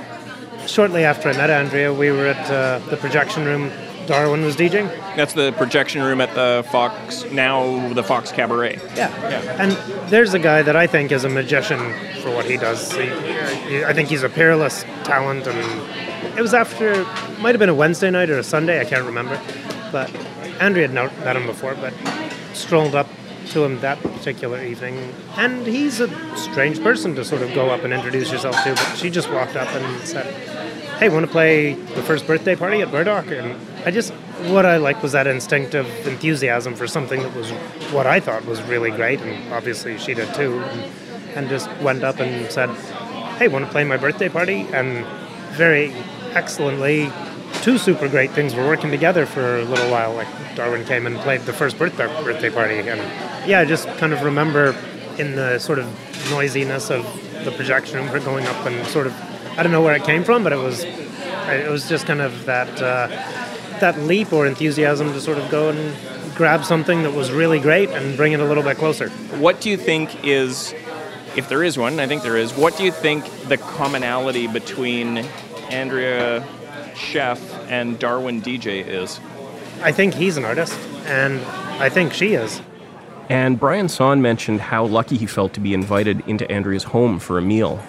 Shortly 0.65 1.03
after 1.03 1.30
I 1.30 1.34
met 1.34 1.49
Andrea, 1.49 1.93
we 1.93 2.11
were 2.11 2.28
at 2.28 2.51
uh, 2.51 2.80
the 2.89 2.97
projection 2.97 3.45
room 3.45 3.72
Darwin 4.10 4.43
was 4.43 4.55
DJing. 4.55 4.88
That's 5.16 5.34
the 5.34 5.51
projection 5.51 6.01
room 6.01 6.20
at 6.20 6.34
the 6.34 6.68
Fox, 6.72 7.26
now 7.26 7.93
the 7.93 8.03
Fox 8.03 8.32
Cabaret. 8.32 8.80
Yeah. 8.95 9.12
yeah. 9.30 9.64
And 9.64 9.74
there's 10.10 10.34
a 10.34 10.39
guy 10.39 10.64
that 10.64 10.76
I 10.76 10.88
think 10.88 11.12
is 11.12 11.26
a 11.26 11.30
magician 11.30 11.78
for 12.24 12.32
what 12.32 12.45
he 12.45 12.57
does. 12.57 12.91
He, 12.91 13.03
he, 13.03 13.84
I 13.84 13.93
think 13.93 14.10
he's 14.10 14.24
a 14.24 14.30
peerless 14.30 14.82
talent. 15.03 15.45
And 15.45 16.36
it 16.36 16.41
was 16.41 16.55
after, 16.55 17.03
might 17.39 17.51
have 17.51 17.60
been 17.60 17.70
a 17.70 17.76
Wednesday 17.76 18.10
night 18.10 18.32
or 18.32 18.39
a 18.39 18.43
Sunday, 18.43 18.82
I 18.82 18.86
can't 18.86 19.05
remember. 19.05 19.39
But 19.91 20.12
Andrea 20.60 20.88
had 20.88 20.95
not 20.95 21.16
met 21.20 21.36
him 21.36 21.45
before, 21.45 21.76
but 21.76 21.93
strolled 22.53 22.95
up 22.95 23.07
to 23.49 23.64
him 23.64 23.80
that 23.82 24.01
particular 24.01 24.64
evening. 24.64 25.14
And 25.38 25.68
he's 25.68 25.99
a 25.99 26.10
strange 26.36 26.82
person 26.82 27.14
to 27.14 27.24
sort 27.24 27.43
of 27.43 27.53
go 27.53 27.70
up 27.70 27.84
and 27.84 27.93
introduce 27.93 28.32
yourself 28.32 28.55
to, 28.64 28.74
but 28.74 28.95
she 28.95 29.12
just 29.12 29.30
walked 29.30 29.55
up 29.55 29.68
and 29.68 30.07
said, 30.07 30.26
hey, 30.99 31.09
want 31.09 31.25
to 31.25 31.32
play 31.32 31.73
the 31.73 32.01
first 32.03 32.27
birthday 32.27 32.55
party 32.55 32.82
at 32.82 32.91
Burdock? 32.91 33.27
And 33.27 33.55
I 33.86 33.91
just, 33.91 34.11
what 34.47 34.65
I 34.65 34.77
liked 34.77 35.01
was 35.01 35.13
that 35.13 35.27
instinctive 35.27 35.86
enthusiasm 36.07 36.75
for 36.75 36.88
something 36.88 37.21
that 37.21 37.36
was 37.36 37.51
what 37.91 38.07
I 38.07 38.19
thought 38.19 38.45
was 38.45 38.61
really 38.63 38.91
great, 38.91 39.21
and 39.21 39.53
obviously 39.53 39.97
she 39.97 40.13
did 40.13 40.34
too. 40.34 40.59
And, 40.59 40.91
and 41.36 41.49
just 41.49 41.69
went 41.77 42.03
up 42.03 42.19
and 42.19 42.51
said, 42.51 42.69
hey, 43.38 43.47
want 43.47 43.65
to 43.65 43.71
play 43.71 43.84
my 43.84 43.97
birthday 43.97 44.30
party? 44.30 44.67
And 44.73 45.05
very 45.51 45.93
excellently, 46.34 47.11
two 47.61 47.77
super 47.77 48.07
great 48.07 48.32
things 48.32 48.55
were 48.55 48.65
working 48.65 48.91
together 48.91 49.25
for 49.25 49.59
a 49.59 49.63
little 49.63 49.89
while. 49.91 50.13
Like 50.13 50.27
Darwin 50.55 50.86
came 50.86 51.05
and 51.05 51.17
played 51.17 51.41
the 51.41 51.53
first 51.53 51.77
birthday 51.77 52.07
birthday 52.23 52.49
party, 52.49 52.80
and 52.80 52.99
yeah, 53.47 53.59
I 53.59 53.65
just 53.65 53.88
kind 53.97 54.13
of 54.13 54.23
remember 54.23 54.75
in 55.17 55.36
the 55.36 55.59
sort 55.59 55.80
of 55.80 55.88
noisiness 56.30 56.89
of 56.89 57.03
the 57.45 57.51
projection 57.51 57.97
room, 57.97 58.23
going 58.23 58.45
up 58.45 58.65
and 58.65 58.86
sort 58.88 59.07
of 59.07 59.13
I 59.58 59.64
don't 59.64 59.72
know 59.72 59.82
where 59.82 59.95
it 59.95 60.04
came 60.04 60.24
from, 60.24 60.43
but 60.43 60.54
it 60.54 60.58
was 60.58 60.84
it 60.84 61.70
was 61.70 61.89
just 61.89 62.06
kind 62.06 62.22
of 62.22 62.45
that 62.45 62.82
uh, 62.82 63.08
that 63.80 63.97
leap 64.00 64.32
or 64.34 64.45
enthusiasm 64.45 65.14
to 65.14 65.22
sort 65.22 65.38
of 65.38 65.50
go 65.50 65.70
and 65.70 65.95
grab 66.36 66.64
something 66.64 67.04
that 67.04 67.12
was 67.12 67.32
really 67.32 67.60
great 67.60 67.89
and 67.89 68.16
bring 68.16 68.32
it 68.32 68.39
a 68.39 68.45
little 68.45 68.64
bit 68.64 68.78
closer. 68.78 69.10
What 69.39 69.60
do 69.60 69.70
you 69.70 69.76
think 69.76 70.26
is, 70.26 70.74
if 71.36 71.50
there 71.50 71.64
is 71.64 71.78
one, 71.78 72.00
I 72.00 72.08
think 72.08 72.24
there 72.24 72.38
is. 72.38 72.54
What 72.54 72.78
do 72.78 72.86
you 72.86 72.91
think 72.91 73.26
the 73.50 73.58
commonality 73.58 74.47
between 74.47 75.18
Andrea 75.70 76.47
Chef 76.95 77.41
and 77.70 78.00
Darwin 78.00 78.41
DJ 78.41 78.88
is? 78.88 79.20
I 79.82 79.91
think 79.91 80.14
he's 80.14 80.38
an 80.38 80.45
artist, 80.45 80.80
and 81.06 81.41
I 81.82 81.89
think 81.89 82.14
she 82.14 82.36
is. 82.36 82.62
And 83.28 83.60
Brian 83.60 83.89
Son 83.89 84.22
mentioned 84.22 84.62
how 84.62 84.86
lucky 84.86 85.18
he 85.18 85.26
felt 85.26 85.54
to 85.54 85.60
be 85.60 85.74
invited 85.74 86.24
into 86.28 86.50
Andrea's 86.50 86.84
home 86.84 87.20
for 87.20 87.38
a 87.38 87.41
meal. 87.41 87.84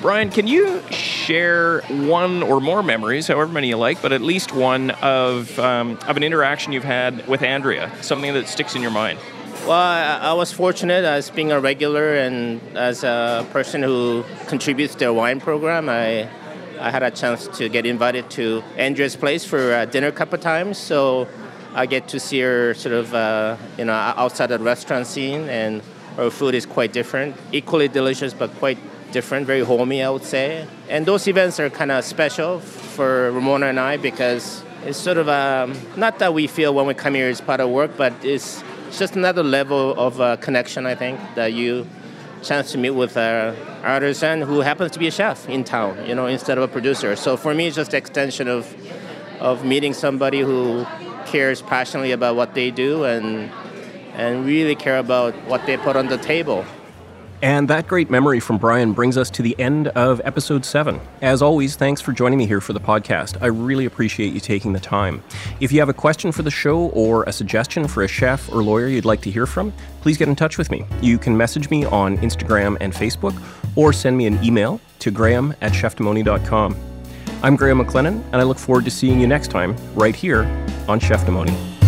Brian, 0.00 0.30
can 0.30 0.46
you 0.46 0.80
share 0.90 1.82
one 1.82 2.42
or 2.42 2.58
more 2.58 2.82
memories, 2.82 3.28
however 3.28 3.52
many 3.52 3.68
you 3.68 3.76
like, 3.76 4.00
but 4.00 4.12
at 4.12 4.22
least 4.22 4.54
one 4.54 4.90
of 5.02 5.58
um, 5.58 5.98
of 6.08 6.16
an 6.16 6.22
interaction 6.22 6.72
you've 6.72 6.84
had 6.84 7.26
with 7.28 7.42
Andrea, 7.42 7.92
something 8.00 8.32
that 8.32 8.48
sticks 8.48 8.74
in 8.74 8.80
your 8.80 8.90
mind. 8.90 9.18
Well, 9.66 9.72
I, 9.72 10.32
was 10.32 10.50
fortunate 10.52 11.04
as 11.04 11.28
being 11.28 11.52
a 11.52 11.60
regular 11.60 12.14
and 12.14 12.62
as 12.74 13.04
a 13.04 13.46
person 13.52 13.82
who 13.82 14.24
contributes 14.48 14.94
to 14.94 15.00
their 15.00 15.12
wine 15.12 15.38
program. 15.38 15.90
I 15.90 16.30
I 16.80 16.90
had 16.90 17.02
a 17.02 17.10
chance 17.10 17.46
to 17.58 17.68
get 17.68 17.84
invited 17.84 18.30
to 18.30 18.62
Andrea's 18.78 19.16
place 19.16 19.44
for 19.44 19.84
dinner 19.84 20.06
a 20.06 20.12
couple 20.12 20.36
of 20.36 20.40
times, 20.40 20.78
so 20.78 21.28
I 21.74 21.84
get 21.84 22.08
to 22.08 22.18
see 22.18 22.40
her 22.40 22.72
sort 22.72 22.94
of 22.94 23.14
uh, 23.14 23.58
you 23.76 23.84
know 23.84 23.92
outside 23.92 24.46
the 24.46 24.58
restaurant 24.58 25.06
scene, 25.06 25.46
and 25.50 25.82
her 26.16 26.30
food 26.30 26.54
is 26.54 26.64
quite 26.64 26.94
different, 26.94 27.36
equally 27.52 27.88
delicious 27.88 28.32
but 28.32 28.50
quite 28.58 28.78
different, 29.12 29.46
very 29.46 29.60
homey, 29.60 30.02
I 30.02 30.10
would 30.10 30.24
say. 30.24 30.66
And 30.88 31.06
those 31.06 31.26
events 31.28 31.60
are 31.60 31.70
kind 31.70 31.90
of 31.90 32.04
special 32.04 32.60
for 32.60 33.30
Ramona 33.32 33.66
and 33.66 33.80
I 33.80 33.96
because 33.96 34.62
it's 34.84 34.98
sort 34.98 35.18
of 35.18 35.28
um, 35.28 35.76
not 35.96 36.18
that 36.20 36.34
we 36.34 36.46
feel 36.46 36.74
when 36.74 36.86
we 36.86 36.94
come 36.94 37.14
here 37.14 37.28
is 37.28 37.40
part 37.40 37.60
of 37.60 37.70
work, 37.70 37.96
but 37.96 38.12
it's 38.24 38.62
just 38.90 39.16
another 39.16 39.42
level 39.42 39.94
of 39.98 40.20
uh, 40.20 40.36
connection. 40.36 40.86
I 40.86 40.94
think 40.94 41.20
that 41.34 41.52
you 41.52 41.86
chance 42.42 42.72
to 42.72 42.78
meet 42.78 42.90
with 42.90 43.16
an 43.16 43.54
artisan 43.84 44.40
who 44.40 44.60
happens 44.60 44.90
to 44.92 44.98
be 44.98 45.06
a 45.06 45.10
chef 45.10 45.48
in 45.48 45.64
town, 45.64 46.06
you 46.06 46.14
know, 46.14 46.26
instead 46.26 46.56
of 46.56 46.64
a 46.64 46.68
producer. 46.68 47.14
So 47.16 47.36
for 47.36 47.54
me, 47.54 47.66
it's 47.66 47.76
just 47.76 47.94
extension 47.94 48.48
of 48.48 48.74
of 49.40 49.64
meeting 49.64 49.94
somebody 49.94 50.40
who 50.40 50.86
cares 51.26 51.62
passionately 51.62 52.12
about 52.12 52.36
what 52.36 52.54
they 52.54 52.70
do 52.70 53.04
and 53.04 53.50
and 54.14 54.44
really 54.44 54.74
care 54.74 54.98
about 54.98 55.34
what 55.46 55.64
they 55.66 55.76
put 55.76 55.96
on 55.96 56.08
the 56.08 56.18
table. 56.18 56.64
And 57.42 57.68
that 57.68 57.86
great 57.86 58.10
memory 58.10 58.38
from 58.38 58.58
Brian 58.58 58.92
brings 58.92 59.16
us 59.16 59.30
to 59.30 59.42
the 59.42 59.58
end 59.58 59.88
of 59.88 60.20
episode 60.24 60.64
7. 60.64 61.00
As 61.22 61.40
always, 61.40 61.74
thanks 61.76 62.00
for 62.00 62.12
joining 62.12 62.38
me 62.38 62.46
here 62.46 62.60
for 62.60 62.72
the 62.72 62.80
podcast. 62.80 63.40
I 63.40 63.46
really 63.46 63.86
appreciate 63.86 64.34
you 64.34 64.40
taking 64.40 64.72
the 64.72 64.80
time. 64.80 65.22
If 65.58 65.72
you 65.72 65.80
have 65.80 65.88
a 65.88 65.94
question 65.94 66.32
for 66.32 66.42
the 66.42 66.50
show 66.50 66.88
or 66.88 67.24
a 67.24 67.32
suggestion 67.32 67.88
for 67.88 68.02
a 68.02 68.08
chef 68.08 68.52
or 68.52 68.62
lawyer 68.62 68.88
you'd 68.88 69.06
like 69.06 69.22
to 69.22 69.30
hear 69.30 69.46
from, 69.46 69.72
please 70.02 70.18
get 70.18 70.28
in 70.28 70.36
touch 70.36 70.58
with 70.58 70.70
me. 70.70 70.84
You 71.00 71.18
can 71.18 71.36
message 71.36 71.70
me 71.70 71.86
on 71.86 72.18
Instagram 72.18 72.76
and 72.80 72.92
Facebook 72.92 73.40
or 73.74 73.92
send 73.92 74.18
me 74.18 74.26
an 74.26 74.42
email 74.44 74.80
to 74.98 75.10
graham 75.10 75.54
at 75.62 75.72
cheftimony.com. 75.72 76.76
I'm 77.42 77.56
Graham 77.56 77.82
McLennan, 77.82 78.22
and 78.32 78.36
I 78.36 78.42
look 78.42 78.58
forward 78.58 78.84
to 78.84 78.90
seeing 78.90 79.18
you 79.18 79.26
next 79.26 79.48
time 79.48 79.74
right 79.94 80.14
here 80.14 80.42
on 80.86 81.00
Cheftimony. 81.00 81.79